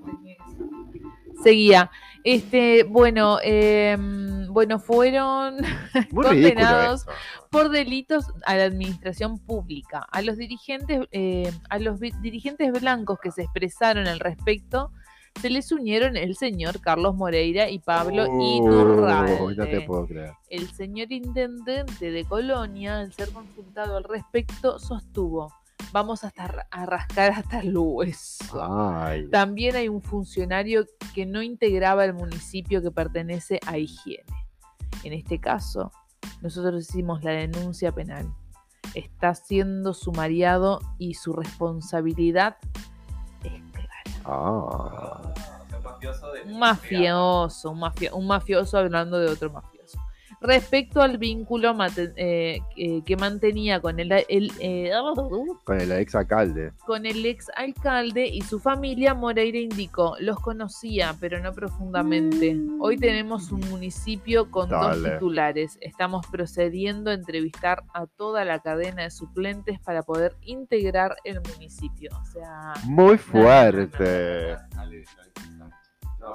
Seguía. 1.44 1.90
Este, 2.24 2.84
bueno, 2.84 3.38
em, 3.44 4.47
bueno, 4.58 4.80
fueron 4.80 5.58
Muy 6.12 6.26
Condenados. 6.26 7.06
por 7.52 7.70
delitos 7.70 8.26
a 8.44 8.56
la 8.56 8.64
administración 8.64 9.38
pública. 9.38 10.08
A 10.12 10.24
los 10.24 10.36
dirigentes, 10.36 11.02
eh, 11.12 11.52
a 11.70 11.78
los 11.78 12.00
dirigentes 12.00 12.72
blancos 12.82 13.20
que 13.22 13.30
se 13.30 13.44
expresaron 13.44 14.08
al 14.08 14.20
respecto, 14.20 14.92
se 15.40 15.52
les 15.52 15.72
unieron 15.72 16.18
el 16.18 16.36
señor 16.36 16.82
Carlos 16.82 17.14
Moreira 17.14 17.70
y 17.70 17.78
Pablo 17.78 18.28
Uy, 18.28 18.58
Iturralde. 18.58 19.56
No 19.56 19.66
te 19.68 19.82
puedo 19.82 20.08
creer. 20.08 20.32
El 20.50 20.68
señor 20.72 21.12
intendente 21.12 22.10
de 22.10 22.26
Colonia, 22.26 23.02
al 23.02 23.14
ser 23.14 23.30
consultado 23.30 23.98
al 23.98 24.06
respecto, 24.06 24.80
sostuvo, 24.80 25.54
vamos 25.92 26.24
hasta 26.24 26.66
a 26.72 26.86
rascar 26.88 27.32
hasta 27.34 27.60
el 27.60 27.78
hueso. 27.78 28.60
Ay. 28.60 29.30
También 29.30 29.76
hay 29.76 29.88
un 29.88 30.02
funcionario 30.02 30.84
que 31.14 31.28
no 31.28 31.44
integraba 31.44 32.06
el 32.06 32.16
municipio 32.16 32.82
que 32.82 32.90
pertenece 32.90 33.60
a 33.68 33.78
higiene. 33.78 34.47
En 35.08 35.14
este 35.14 35.40
caso, 35.40 35.92
nosotros 36.42 36.82
hicimos 36.90 37.24
la 37.24 37.32
denuncia 37.32 37.94
penal. 37.94 38.28
Está 38.94 39.34
siendo 39.36 39.94
sumariado 39.94 40.80
y 40.98 41.14
su 41.14 41.32
responsabilidad 41.34 42.58
es 43.44 43.62
clara. 43.72 44.04
Ah. 44.26 45.34
Un 46.46 46.60
mafioso, 46.60 47.72
un, 47.72 47.80
mafio- 47.80 48.14
un 48.16 48.28
mafioso 48.28 48.78
hablando 48.78 49.18
de 49.20 49.30
otro 49.30 49.50
mafioso. 49.52 49.77
Respecto 50.48 51.02
al 51.02 51.18
vínculo 51.18 51.74
mate- 51.74 52.14
eh, 52.16 52.60
que- 52.76 53.04
que 53.06 53.18
mantenía 53.18 53.82
con 53.82 54.00
el, 54.00 54.12
el, 54.30 54.52
eh, 54.62 54.92
Con 55.66 55.82
el 55.82 55.92
ex 55.92 56.16
alcalde. 56.16 56.72
con 56.86 57.06
el 57.06 57.26
ex 57.26 57.48
alcalde 57.56 58.28
y 58.28 58.42
su 58.42 58.60
familia, 58.60 59.14
Moreira 59.14 59.58
indicó, 59.60 60.16
los 60.22 60.40
conocía, 60.40 61.16
pero 61.20 61.42
no 61.42 61.52
profundamente. 61.54 62.58
Hoy 62.80 62.98
tenemos 62.98 63.52
un 63.52 63.60
municipio 63.70 64.50
con 64.50 64.70
dos 64.70 64.80
titulares. 65.16 65.78
Estamos 65.82 66.26
procediendo 66.28 67.12
a 67.12 67.14
entrevistar 67.14 67.84
a 67.94 68.06
toda 68.06 68.46
la 68.46 68.60
cadena 68.60 69.04
de 69.04 69.12
suplentes 69.12 69.80
para 69.82 70.02
poder 70.04 70.36
integrar 70.44 71.18
el 71.26 71.42
municipio. 71.54 72.10
O 72.22 72.26
sea, 72.26 72.74
Muy 72.86 73.18
fuerte. 73.18 74.56
No, 75.57 75.57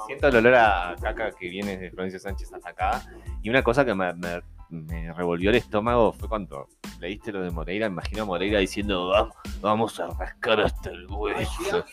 siento 0.07 0.29
el 0.29 0.37
olor 0.37 0.55
a 0.55 0.97
caca 1.01 1.31
que 1.33 1.49
viene 1.49 1.77
de 1.77 1.91
Florencio 1.91 2.19
Sánchez 2.21 2.53
hasta 2.53 2.71
acá. 2.71 3.03
Y 3.43 3.51
una 3.51 3.63
cosa 3.63 3.85
que 3.85 3.95
me, 3.95 4.13
me- 4.15 4.43
me 4.71 5.13
revolvió 5.13 5.51
el 5.51 5.57
estómago 5.57 6.13
fue 6.13 6.29
cuando 6.29 6.67
leíste 6.99 7.31
lo 7.33 7.43
de 7.43 7.51
Moreira. 7.51 7.87
Imagino 7.87 8.23
a 8.23 8.27
Moreira 8.27 8.59
diciendo: 8.59 9.09
"Vamos, 9.09 9.35
vamos 9.61 10.01
a 10.01 10.07
rascar 10.09 10.61
hasta 10.61 10.91
el 10.91 11.07
hueso. 11.11 11.85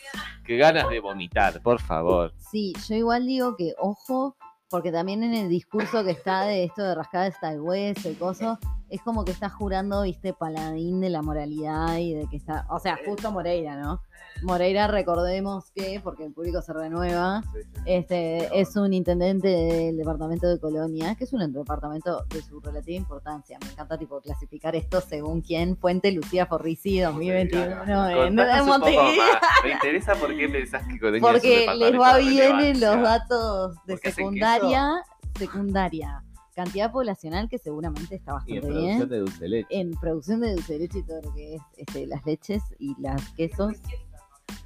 Qué 0.44 0.56
ganas 0.56 0.88
de 0.88 1.00
vomitar, 1.00 1.60
por 1.62 1.78
favor. 1.80 2.32
Sí, 2.50 2.72
yo 2.88 2.94
igual 2.94 3.26
digo 3.26 3.54
que 3.56 3.74
ojo, 3.78 4.36
porque 4.70 4.90
también 4.92 5.22
en 5.22 5.34
el 5.34 5.48
discurso 5.50 6.02
que 6.04 6.12
está 6.12 6.44
de 6.44 6.64
esto 6.64 6.82
de 6.82 6.94
rascar 6.94 7.30
hasta 7.30 7.52
el 7.52 7.60
hueso 7.60 8.08
y 8.10 8.14
cosas, 8.14 8.58
es 8.90 9.00
como 9.02 9.24
que 9.24 9.30
está 9.30 9.48
jurando, 9.48 10.02
viste, 10.02 10.32
paladín 10.32 11.00
de 11.00 11.10
la 11.10 11.22
moralidad 11.22 11.96
y 11.98 12.14
de 12.14 12.26
que 12.26 12.36
está, 12.36 12.66
o 12.68 12.78
sea, 12.80 12.98
justo 13.06 13.30
Moreira, 13.30 13.76
¿no? 13.76 14.02
Moreira, 14.42 14.86
recordemos 14.86 15.70
que, 15.74 16.00
porque 16.02 16.24
el 16.24 16.32
público 16.32 16.62
se 16.62 16.72
renueva, 16.72 17.42
este 17.84 18.48
es 18.58 18.74
un 18.76 18.92
intendente 18.92 19.48
del 19.48 19.96
departamento 19.96 20.48
de 20.48 20.58
Colonia, 20.58 21.14
que 21.14 21.24
es 21.24 21.32
un 21.32 21.52
departamento 21.52 22.24
de 22.24 22.42
su 22.42 22.60
relativa 22.60 22.96
importancia. 22.96 23.58
Me 23.60 23.72
encanta 23.72 23.98
tipo 23.98 24.20
clasificar 24.20 24.74
esto 24.74 25.00
según 25.00 25.42
quién. 25.42 25.76
Fuente 25.76 26.10
Lucía 26.12 26.46
Forrisi 26.46 27.00
2021 27.00 28.08
en, 28.08 28.16
Contanos 28.16 28.58
en 28.58 28.66
Montevideo. 28.66 29.24
Me 29.64 29.72
interesa 29.72 30.14
por 30.14 30.34
qué 30.34 30.48
pensás 30.48 30.86
que 30.86 30.98
Colonia 30.98 31.18
es 31.18 31.24
un 31.24 31.32
Porque 31.32 31.66
les 31.76 32.00
va 32.00 32.18
bien 32.18 32.60
en 32.60 32.80
los 32.80 33.00
datos 33.02 33.76
de 33.84 33.94
¿Por 33.94 34.00
qué 34.00 34.08
hacen 34.08 34.24
secundaria, 34.24 35.02
secundaria, 35.38 36.24
cantidad 36.64 36.92
poblacional 36.92 37.48
que 37.48 37.58
seguramente 37.58 38.14
está 38.16 38.38
Y 38.46 38.56
en 38.56 38.60
bastante 38.62 38.68
producción 38.68 38.96
bien. 38.98 39.08
de 39.08 39.18
dulce 39.18 39.48
leche. 39.48 39.66
En 39.80 39.90
producción 39.92 40.40
de 40.40 40.52
dulce 40.54 40.72
de 40.74 40.78
leche 40.80 40.98
y 40.98 41.02
todo 41.02 41.20
lo 41.22 41.34
que 41.34 41.54
es 41.56 41.62
este, 41.76 42.06
las 42.06 42.24
leches 42.26 42.62
y 42.78 42.94
las 43.00 43.28
quesos. 43.32 43.74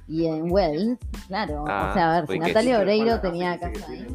Y 0.07 0.25
en 0.27 0.51
Well, 0.51 0.99
claro. 1.27 1.65
Ah, 1.67 1.87
o 1.89 1.93
sea, 1.93 2.15
a 2.17 2.21
ver, 2.21 2.29
si. 2.29 2.39
Natalia 2.39 2.79
Oreiro 2.79 3.19
tenía 3.21 3.59
casa 3.59 3.85
ahí. 3.89 4.07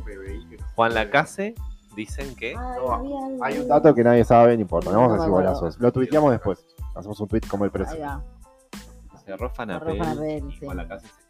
Juan 0.77 0.95
Lacase 0.95 1.55
dicen 1.97 2.35
que 2.37 2.51
Ay, 2.51 2.55
No, 2.57 2.93
había 2.93 3.27
algo 3.27 3.45
Hay 3.45 3.59
un 3.59 3.69
dato 3.69 3.95
que 3.95 4.05
nadie 4.05 4.25
sabe, 4.25 4.55
no 4.57 4.63
importa. 4.63 4.91
No 4.93 4.99
vamos 4.99 5.13
a 5.13 5.17
decir 5.17 5.31
golazos. 5.31 5.79
Lo 5.81 5.93
tuiteamos 5.93 6.31
después. 6.31 6.65
Hacemos 6.95 7.21
un 7.21 7.29
tweet 7.29 7.43
como 7.49 7.65
el 7.65 7.71
Ahí 7.71 7.73
precio. 7.73 8.01
va. 8.01 8.25
cerró 9.25 9.51
Fanapel 9.51 9.93
Cerró 9.95 10.05
Fanapel, 10.05 10.53
sí. 10.53 10.65
Juan 10.65 10.77
Lacase 10.77 11.07
se 11.07 11.30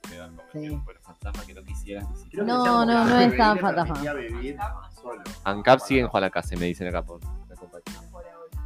por 0.84 0.94
el 0.96 1.00
fantasma 1.02 1.44
que 1.46 1.54
no 1.54 1.62
quisieras 1.64 2.08
ni 2.10 2.16
siquiera. 2.16 2.44
Creo 2.44 2.62
que 2.62 2.68
No, 2.68 2.84
no, 2.86 3.04
no 3.04 3.20
es 3.20 3.36
tan 3.36 3.58
fantasma. 3.58 4.02
ANCAP 5.44 5.80
sigue 5.80 6.00
en 6.00 6.08
Juan 6.08 6.20
Lacase, 6.22 6.56
me 6.56 6.66
dicen 6.66 6.88
acá 6.88 7.02
por 7.04 7.20
la 7.48 7.56
compañía. 7.56 8.00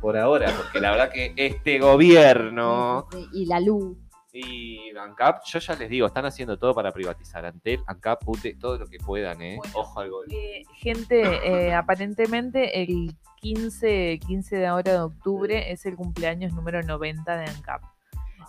Por 0.00 0.16
ahora, 0.18 0.52
porque 0.56 0.80
la 0.80 0.90
verdad 0.90 1.10
que 1.10 1.32
este 1.36 1.78
gobierno 1.78 3.06
Sí, 3.10 3.18
sí, 3.18 3.24
sí. 3.32 3.42
Y 3.42 3.46
la 3.46 3.60
luz. 3.60 3.96
y 4.32 4.90
ANCAP, 4.96 5.44
yo 5.46 5.58
ya 5.60 5.74
les 5.76 5.88
digo, 5.88 6.06
están 6.06 6.26
haciendo 6.26 6.58
todo 6.58 6.74
para 6.74 6.90
privatizar. 6.92 7.46
Antel, 7.46 7.80
ANCAP, 7.86 8.22
Pute, 8.24 8.54
todo 8.56 8.76
lo 8.78 8.86
que 8.86 8.98
puedan, 8.98 9.40
¿eh? 9.40 9.56
Bueno, 9.58 9.72
Ojo 9.78 10.00
al 10.00 10.10
gol. 10.10 10.26
Eh, 10.30 10.62
gente, 10.74 11.22
eh, 11.22 11.74
aparentemente 11.74 12.82
el 12.82 13.16
15, 13.40 14.18
15 14.26 14.56
de 14.56 14.66
ahora 14.66 14.92
de 14.92 15.00
octubre 15.00 15.70
es 15.72 15.86
el 15.86 15.96
cumpleaños 15.96 16.52
número 16.52 16.82
90 16.82 17.36
de 17.36 17.46
ANCAP. 17.46 17.82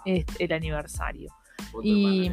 Es 0.06 0.26
el 0.40 0.52
aniversario. 0.52 1.30
y- 1.84 2.32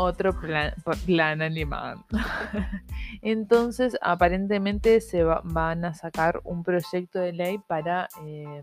Otro 0.00 0.38
plan, 0.38 0.72
plan 1.06 1.42
alemán. 1.42 2.04
Entonces, 3.22 3.96
aparentemente 4.00 5.00
se 5.00 5.24
va- 5.24 5.40
van 5.44 5.84
a 5.84 5.94
sacar 5.94 6.40
un 6.44 6.62
proyecto 6.62 7.18
de 7.18 7.32
ley 7.32 7.58
para 7.66 8.08
eh, 8.24 8.62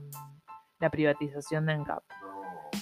la 0.80 0.90
privatización 0.90 1.66
de 1.66 1.74
ANCAP. 1.74 2.04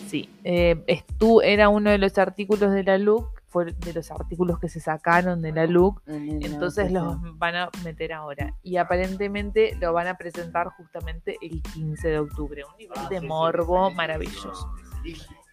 Sí, 0.07 0.29
eh, 0.43 0.83
estu- 0.87 1.41
era 1.43 1.69
uno 1.69 1.89
de 1.89 1.97
los 1.97 2.17
artículos 2.17 2.71
de 2.71 2.83
la 2.83 2.97
LUC, 2.97 3.27
fue 3.47 3.65
de 3.65 3.93
los 3.93 4.09
artículos 4.11 4.59
que 4.59 4.67
se 4.69 4.79
sacaron 4.79 5.41
de 5.41 5.51
la 5.51 5.65
LUC, 5.67 6.01
entonces 6.45 6.91
los 6.91 7.37
van 7.37 7.55
a 7.55 7.69
meter 7.83 8.13
ahora. 8.13 8.53
Y 8.63 8.77
aparentemente 8.77 9.75
lo 9.79 9.93
van 9.93 10.07
a 10.07 10.15
presentar 10.15 10.67
justamente 10.69 11.37
el 11.41 11.61
15 11.73 12.07
de 12.07 12.19
octubre. 12.19 12.63
Un 12.65 12.77
nivel 12.77 12.97
de 13.09 13.21
morbo 13.27 13.91
maravilloso. 13.91 14.73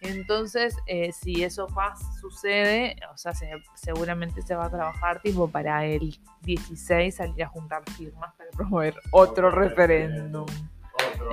Entonces, 0.01 0.75
eh, 0.87 1.11
si 1.11 1.43
eso 1.43 1.67
pasa, 1.67 2.03
sucede, 2.19 2.95
o 3.13 3.17
sea, 3.17 3.33
se- 3.33 3.51
seguramente 3.75 4.41
se 4.41 4.55
va 4.55 4.65
a 4.65 4.69
trabajar 4.69 5.21
tipo 5.21 5.47
para 5.47 5.85
el 5.85 6.17
16 6.41 7.15
salir 7.15 7.43
a 7.43 7.47
juntar 7.47 7.83
firmas 7.97 8.33
para 8.35 8.49
promover 8.51 8.95
otro 9.11 9.51
referéndum. 9.51 10.45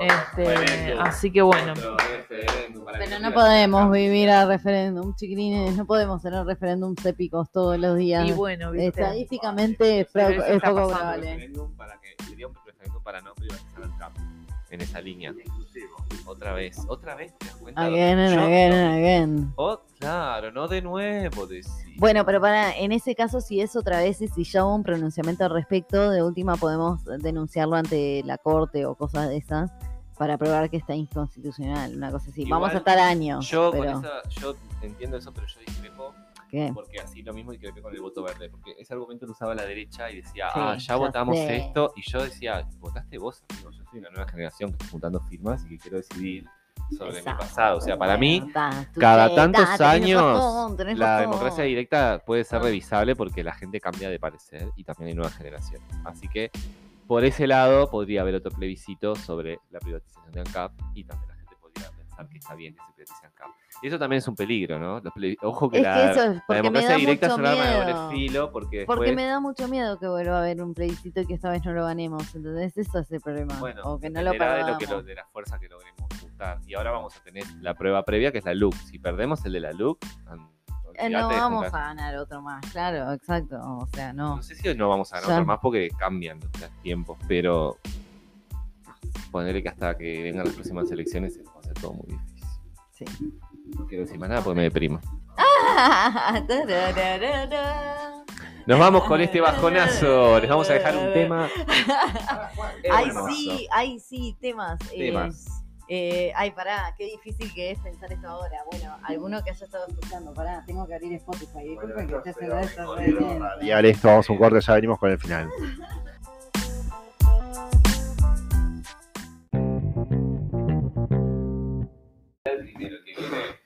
Este, 0.00 0.92
así 1.00 1.30
que 1.30 1.42
bueno, 1.42 1.72
Pero 2.98 3.18
no 3.20 3.32
podemos 3.32 3.90
vivir 3.90 4.30
a 4.30 4.46
referéndum, 4.46 5.14
chiquilines. 5.16 5.76
No 5.76 5.86
podemos 5.86 6.22
tener 6.22 6.44
referéndums 6.44 7.04
épicos 7.04 7.50
todos 7.50 7.78
los 7.78 7.96
días. 7.96 8.26
y 8.28 8.32
bueno, 8.32 8.70
¿viste? 8.70 8.88
Estadísticamente 8.88 10.00
es, 10.00 10.06
poco 10.08 10.88
probable. 10.88 11.26
referéndum 11.32 11.74
para 11.76 11.98
que 12.00 12.14
sería 12.24 12.46
un 12.48 12.54
referéndum 12.64 13.02
para 13.02 13.20
no 13.20 13.34
privatizar 13.34 13.82
ANCAP 13.82 14.12
en 14.70 14.80
esa 14.80 15.00
línea. 15.00 15.34
Otra 16.26 16.52
vez, 16.52 16.78
otra 16.88 17.14
vez, 17.14 17.36
¿te 17.38 17.46
das 17.46 17.56
cuenta? 17.56 17.82
Again 17.82 18.18
and 18.18 18.34
Yo- 18.34 18.42
again 18.42 18.72
and 18.72 18.94
again. 18.98 19.52
Oh, 19.56 19.80
claro, 19.98 20.52
no 20.52 20.68
de 20.68 20.82
nuevo. 20.82 21.46
Bueno, 21.96 22.24
pero 22.24 22.40
para, 22.40 22.76
en 22.76 22.92
ese 22.92 23.14
caso, 23.14 23.40
si 23.40 23.60
es 23.60 23.76
otra 23.76 23.98
vez 24.00 24.20
y 24.20 24.28
si 24.28 24.44
ya 24.44 24.64
hubo 24.64 24.74
un 24.74 24.82
pronunciamiento 24.82 25.44
al 25.44 25.50
respecto, 25.50 26.10
de 26.10 26.22
última 26.22 26.56
podemos 26.56 27.04
denunciarlo 27.04 27.76
ante 27.76 28.22
la 28.24 28.38
corte 28.38 28.84
o 28.86 28.94
cosas 28.94 29.28
de 29.28 29.38
esas 29.38 29.70
para 30.16 30.36
probar 30.36 30.68
que 30.68 30.76
está 30.76 30.94
inconstitucional, 30.94 31.94
una 31.96 32.10
cosa 32.10 32.30
así. 32.30 32.44
Vamos 32.44 32.70
a 32.74 32.78
estar 32.78 32.98
años. 32.98 33.48
Yo, 33.48 33.70
pero, 33.70 33.92
con 33.94 34.04
esa, 34.04 34.28
yo 34.40 34.54
entiendo 34.82 35.16
eso, 35.16 35.32
pero 35.32 35.46
yo 35.46 35.60
discrepo 35.60 36.12
¿qué? 36.48 36.70
porque 36.74 37.00
así 37.00 37.22
lo 37.22 37.32
mismo 37.32 37.52
discrepé 37.52 37.80
con 37.82 37.94
el 37.94 38.00
voto 38.00 38.22
verde, 38.22 38.48
porque 38.48 38.74
ese 38.78 38.92
argumento 38.94 39.26
lo 39.26 39.32
usaba 39.32 39.54
la 39.54 39.64
derecha 39.64 40.10
y 40.10 40.16
decía, 40.16 40.48
Sí, 40.52 40.60
ah, 40.60 40.72
ya 40.76 40.78
ya 40.78 40.96
votamos 40.96 41.36
sé. 41.36 41.56
esto, 41.56 41.92
y 41.96 42.02
yo 42.10 42.22
decía, 42.22 42.66
votaste 42.78 43.18
vos, 43.18 43.44
amigo, 43.50 43.70
yo 43.70 43.84
soy 43.90 43.98
una 44.00 44.10
nueva 44.10 44.28
generación 44.28 44.70
que 44.72 44.76
está 44.78 44.90
juntando 44.90 45.20
firmas 45.20 45.64
y 45.64 45.68
que 45.70 45.78
quiero 45.78 45.96
decidir 45.98 46.44
sobre 46.96 47.12
mi 47.12 47.18
Exacto. 47.18 47.40
pasado. 47.40 47.76
O 47.78 47.80
sea, 47.82 47.98
para 47.98 48.16
mí, 48.16 48.42
ta, 48.52 48.88
cada 48.98 49.34
tantos 49.34 49.76
ta, 49.76 49.90
años, 49.90 50.22
razón, 50.22 50.76
la 50.98 51.16
razón. 51.18 51.30
democracia 51.30 51.64
directa 51.64 52.22
puede 52.24 52.44
ser 52.44 52.60
Ah. 52.60 52.62
revisable 52.62 53.14
porque 53.14 53.44
la 53.44 53.52
gente 53.52 53.78
cambia 53.80 54.08
de 54.08 54.18
parecer 54.18 54.70
y 54.76 54.84
también 54.84 55.08
hay 55.08 55.14
nuevas 55.14 55.36
generaciones. 55.36 55.86
Así 56.04 56.28
que 56.28 56.50
por 57.06 57.24
ese 57.24 57.46
lado 57.46 57.90
podría 57.90 58.22
haber 58.22 58.36
otro 58.36 58.50
plebiscito 58.52 59.14
sobre 59.16 59.60
la 59.70 59.80
privatización 59.80 60.32
de 60.32 60.40
ANCAP 60.40 60.72
y 60.94 61.04
también 61.04 61.28
la 61.28 61.34
gente 61.36 61.56
podría 61.60 61.90
pensar 61.90 62.28
que 62.28 62.38
está 62.38 62.54
bien 62.54 62.74
que 62.74 62.80
se 62.86 62.92
privatice 62.94 63.26
ANCAP. 63.26 63.48
Y 63.80 63.86
eso 63.86 63.98
también 63.98 64.18
es 64.18 64.26
un 64.28 64.34
peligro, 64.34 64.78
¿no? 64.78 65.00
Los 65.00 65.12
Ojo 65.42 65.70
que 65.70 65.78
Es 65.78 65.82
la, 65.84 65.94
que 65.94 66.10
eso 66.10 66.22
es 66.32 66.42
la 66.48 66.54
democracia 66.56 66.90
da 66.90 66.96
directa 66.96 67.26
es 67.28 67.32
un 67.34 67.46
arma 67.46 67.64
de 67.64 67.92
doble 67.92 68.16
filo 68.16 68.50
porque 68.50 68.84
Porque 68.86 69.12
me 69.12 69.24
da 69.24 69.38
mucho 69.40 69.68
miedo 69.68 69.98
que 70.00 70.08
vuelva 70.08 70.36
a 70.36 70.38
haber 70.40 70.60
un 70.62 70.74
plebiscito 70.74 71.20
y 71.20 71.26
que 71.26 71.34
esta 71.34 71.50
vez 71.50 71.64
no 71.64 71.72
lo 71.72 71.84
ganemos. 71.84 72.34
Entonces, 72.34 72.76
eso 72.76 72.98
es 72.98 73.10
el 73.12 73.20
problema. 73.20 73.54
bueno, 73.60 73.82
o 73.84 74.00
que 74.00 74.10
no 74.10 74.20
lo 74.22 74.32
dependerá 74.32 74.54
de, 74.56 74.58
perdamos. 74.64 74.82
lo 74.82 74.88
que 74.88 74.94
lo- 74.94 75.02
de 75.02 75.14
la 75.14 75.26
fuerza 75.26 75.58
que 75.60 75.68
logremos 75.68 76.08
juntar. 76.20 76.58
Y 76.66 76.74
ahora 76.74 76.90
vamos 76.90 77.16
a 77.16 77.22
tener 77.22 77.44
la 77.60 77.74
prueba 77.74 78.04
previa 78.04 78.32
que 78.32 78.38
es 78.38 78.44
la 78.44 78.54
LUC. 78.54 78.74
Si 78.74 78.98
perdemos 78.98 79.44
el 79.44 79.52
de 79.52 79.60
la 79.60 79.72
LUC, 79.72 79.98
Eh, 81.00 81.08
no 81.10 81.28
vamos 81.28 81.66
a 81.66 81.70
ganar 81.78 82.16
otro 82.16 82.42
más, 82.42 82.60
claro, 82.72 83.12
exacto. 83.12 83.56
O 83.62 83.86
sea, 83.94 84.12
no. 84.12 84.34
No 84.36 84.42
sé 84.42 84.56
si 84.56 84.74
no 84.74 84.88
vamos 84.88 85.12
a 85.12 85.20
ganar 85.20 85.36
otro 85.36 85.46
más 85.46 85.58
porque 85.62 85.88
cambian 85.96 86.40
los 86.40 86.60
los 86.60 86.70
tiempos, 86.82 87.16
pero 87.28 87.78
ponerle 89.30 89.62
que 89.62 89.68
hasta 89.68 89.96
que 89.96 90.22
vengan 90.24 90.44
las 90.46 90.54
próximas 90.54 90.90
elecciones 90.90 91.38
va 91.54 91.60
a 91.60 91.62
ser 91.62 91.74
todo 91.74 91.92
muy 91.92 92.06
difícil. 92.08 92.48
Sí. 92.90 93.04
No 93.76 93.86
quiero 93.86 94.04
decir 94.04 94.18
más 94.18 94.28
nada 94.28 94.42
porque 94.42 94.56
me 94.56 94.62
deprimo. 94.64 95.00
Nos 98.66 98.78
vamos 98.78 99.04
con 99.04 99.20
este 99.20 99.40
bajonazo. 99.40 100.38
Les 100.40 100.50
vamos 100.50 100.68
a 100.68 100.74
dejar 100.74 100.96
un 100.96 101.12
tema. 101.12 101.48
Ay, 102.92 103.10
sí, 103.28 103.68
ay, 103.72 103.98
sí, 104.00 104.36
temas. 104.40 104.78
eh, 104.92 104.98
Temas. 104.98 105.46
eh, 105.88 106.32
ay, 106.36 106.50
pará, 106.50 106.94
qué 106.98 107.04
difícil 107.06 107.52
que 107.54 107.70
es 107.72 107.78
pensar 107.78 108.12
esto 108.12 108.28
ahora. 108.28 108.58
Bueno, 108.70 108.96
alguno 109.04 109.42
que 109.42 109.50
haya 109.50 109.64
estado 109.64 109.86
escuchando, 109.88 110.34
pará, 110.34 110.62
tengo 110.66 110.86
que 110.86 110.94
abrir 110.94 111.14
Spotify. 111.14 111.64
Disculpen 111.68 112.08
que 112.08 112.16
esté 112.16 112.30
haciendo 112.30 112.58
esto. 112.58 112.96
Y 113.62 113.70
ahora 113.70 113.88
esto, 113.88 114.08
vamos 114.08 114.28
a 114.28 114.32
un 114.32 114.38
corte, 114.38 114.60
ya 114.60 114.74
venimos 114.74 114.98
con 114.98 115.10
el 115.10 115.18
final. 115.18 115.48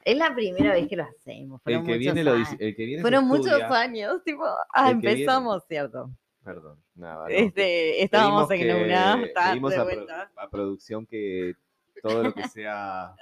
Es 0.04 0.16
la 0.16 0.34
primera 0.34 0.72
vez 0.72 0.88
que 0.88 0.96
lo 0.96 1.04
hacemos. 1.04 1.60
El 1.60 1.62
Fueron 1.64 1.82
que 1.86 1.92
muchos 1.92 1.98
viene 2.00 2.24
lo 2.24 2.32
años. 2.32 2.50
dice- 2.50 2.64
el 2.68 2.76
que 2.76 2.84
viene 2.86 3.02
Fueron 3.02 3.24
muchos 3.26 3.46
estudia. 3.46 3.80
años, 3.80 4.24
tipo, 4.24 4.44
ah, 4.72 4.90
El 4.90 5.00
que 5.00 5.06
viene- 5.06 5.20
empezamos, 5.22 5.62
¿cierto? 5.68 6.10
Perdón, 6.44 6.82
nada. 6.96 7.24
no. 7.24 7.28
Este, 7.28 8.02
estábamos 8.02 8.50
en 8.50 8.60
Pedimos 8.60 8.82
una, 8.84 9.16
que- 9.20 9.24
está 9.26 9.48
pedimos 9.50 9.70
de 9.70 9.76
a, 9.76 9.84
pro- 9.84 9.94
vuelta. 9.94 10.30
a 10.36 10.50
producción 10.50 11.06
que 11.06 11.54
todo 12.02 12.22
lo 12.24 12.34
que 12.34 12.48
sea 12.48 13.14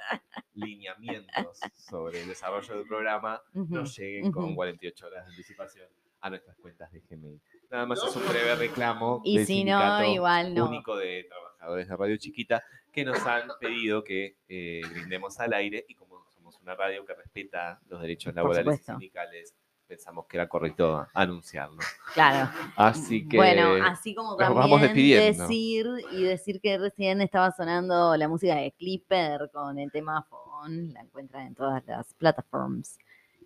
lineamientos 0.54 1.60
sobre 1.76 2.22
el 2.22 2.28
desarrollo 2.28 2.74
del 2.78 2.86
programa 2.86 3.42
Ujú, 3.54 3.66
no 3.74 3.84
lleguen 3.84 4.32
con 4.32 4.44
ujú. 4.46 4.54
48 4.54 5.06
horas 5.06 5.24
de 5.26 5.30
anticipación 5.32 5.86
a 6.22 6.30
nuestras 6.30 6.56
cuentas 6.58 6.90
de 6.92 7.00
Gmail. 7.00 7.40
Nada 7.70 7.86
más 7.86 8.02
es 8.02 8.16
un 8.16 8.26
breve 8.28 8.54
reclamo 8.56 9.20
Y 9.24 9.38
del 9.38 9.46
si 9.46 9.64
no, 9.64 9.78
sindicato 9.78 10.04
igual 10.12 10.54
no. 10.54 10.68
único 10.68 10.96
de 10.96 11.24
trabajadores 11.28 11.88
de 11.88 11.96
Radio 11.96 12.16
Chiquita 12.16 12.62
que 12.90 13.04
nos 13.04 13.24
han 13.26 13.48
pedido 13.60 14.04
que 14.04 14.36
eh, 14.48 14.82
brindemos 14.90 15.38
al 15.40 15.52
aire 15.54 15.84
y 15.88 15.94
como 15.94 16.24
somos 16.30 16.58
una 16.60 16.74
radio 16.74 17.04
que 17.04 17.14
respeta 17.14 17.80
los 17.88 18.00
derechos 18.00 18.34
laborales 18.34 18.80
y 18.80 18.84
sindicales, 18.84 19.54
pensamos 19.86 20.26
que 20.26 20.36
era 20.36 20.48
correcto 20.48 21.06
anunciarlo. 21.14 21.78
Claro. 22.14 22.50
Así 22.76 23.28
que 23.28 23.36
Bueno, 23.36 23.84
así 23.84 24.14
como 24.14 24.36
también 24.36 24.60
vamos 24.60 24.80
despidiendo. 24.80 25.42
decir 25.42 25.86
y 26.12 26.22
decir 26.22 26.60
que 26.60 26.78
recién 26.78 27.20
estaba 27.20 27.50
sonando 27.50 28.16
la 28.16 28.28
música 28.28 28.54
de 28.54 28.72
Clipper 28.72 29.50
con 29.52 29.78
el 29.78 29.90
tema 29.90 30.22
Fogón, 30.22 30.92
la 30.92 31.00
encuentran 31.00 31.48
en 31.48 31.54
todas 31.54 31.84
las 31.86 32.14
plataformas. 32.14 32.98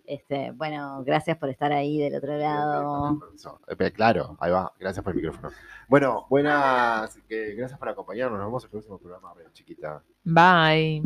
Este, 0.07 0.51
bueno, 0.51 1.03
gracias 1.03 1.37
por 1.37 1.49
estar 1.49 1.71
ahí 1.71 1.99
del 1.99 2.15
otro 2.15 2.37
lado. 2.37 3.19
Eso. 3.33 3.59
Eh, 3.67 3.91
Claro, 3.91 4.37
ahí 4.39 4.51
va. 4.51 4.71
Gracias 4.79 5.03
por 5.03 5.11
el 5.13 5.17
micrófono. 5.17 5.49
Bueno, 5.87 6.25
buenas. 6.29 7.17
que 7.27 7.55
gracias 7.55 7.79
por 7.79 7.89
acompañarnos. 7.89 8.37
Nos 8.39 8.47
vemos 8.47 8.63
en 8.63 8.67
el 8.67 8.71
próximo 8.71 8.97
programa, 8.97 9.33
Ren, 9.33 9.51
chiquita. 9.53 10.03
Bye. 10.23 11.03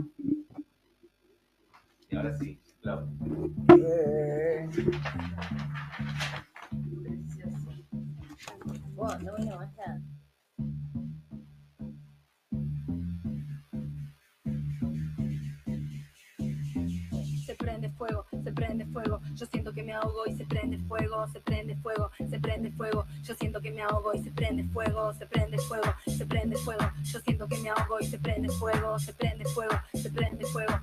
Y 2.09 2.15
ahora 2.15 2.35
sí. 2.37 2.59
Lau. 2.81 3.07
Vos, 8.95 9.23
no, 9.23 9.31
bueno, 9.31 9.57
basta. 9.57 10.01
Se 18.43 18.51
prende 18.51 18.85
fuego. 18.85 19.21
Yo 19.35 19.45
siento 19.45 19.73
que 19.73 19.83
me 19.83 19.93
ahogo 19.93 20.25
y 20.27 20.35
se 20.35 20.45
prende 20.45 20.77
fuego, 20.79 21.27
se 21.27 21.39
prende 21.41 21.75
fuego, 21.77 22.11
se 22.29 22.39
prende 22.39 22.71
fuego. 22.71 23.05
Yo 23.23 23.35
siento 23.35 23.61
que 23.61 23.71
me 23.71 23.81
ahogo 23.81 24.13
y 24.13 24.19
se 24.19 24.31
prende 24.31 24.63
fuego, 24.65 25.13
se 25.13 25.25
prende 25.25 25.57
fuego, 25.59 25.93
se 26.05 26.25
prende 26.25 26.57
fuego. 26.57 26.91
Yo 27.03 27.19
siento 27.19 27.47
que 27.47 27.57
me 27.59 27.69
ahogo 27.69 27.99
y 27.99 28.05
se 28.05 28.19
prende 28.19 28.49
fuego, 28.49 28.99
se 28.99 29.13
prende 29.13 29.45
fuego, 29.45 29.75
se 29.93 30.09
prende 30.09 30.45
fuego. 30.45 30.73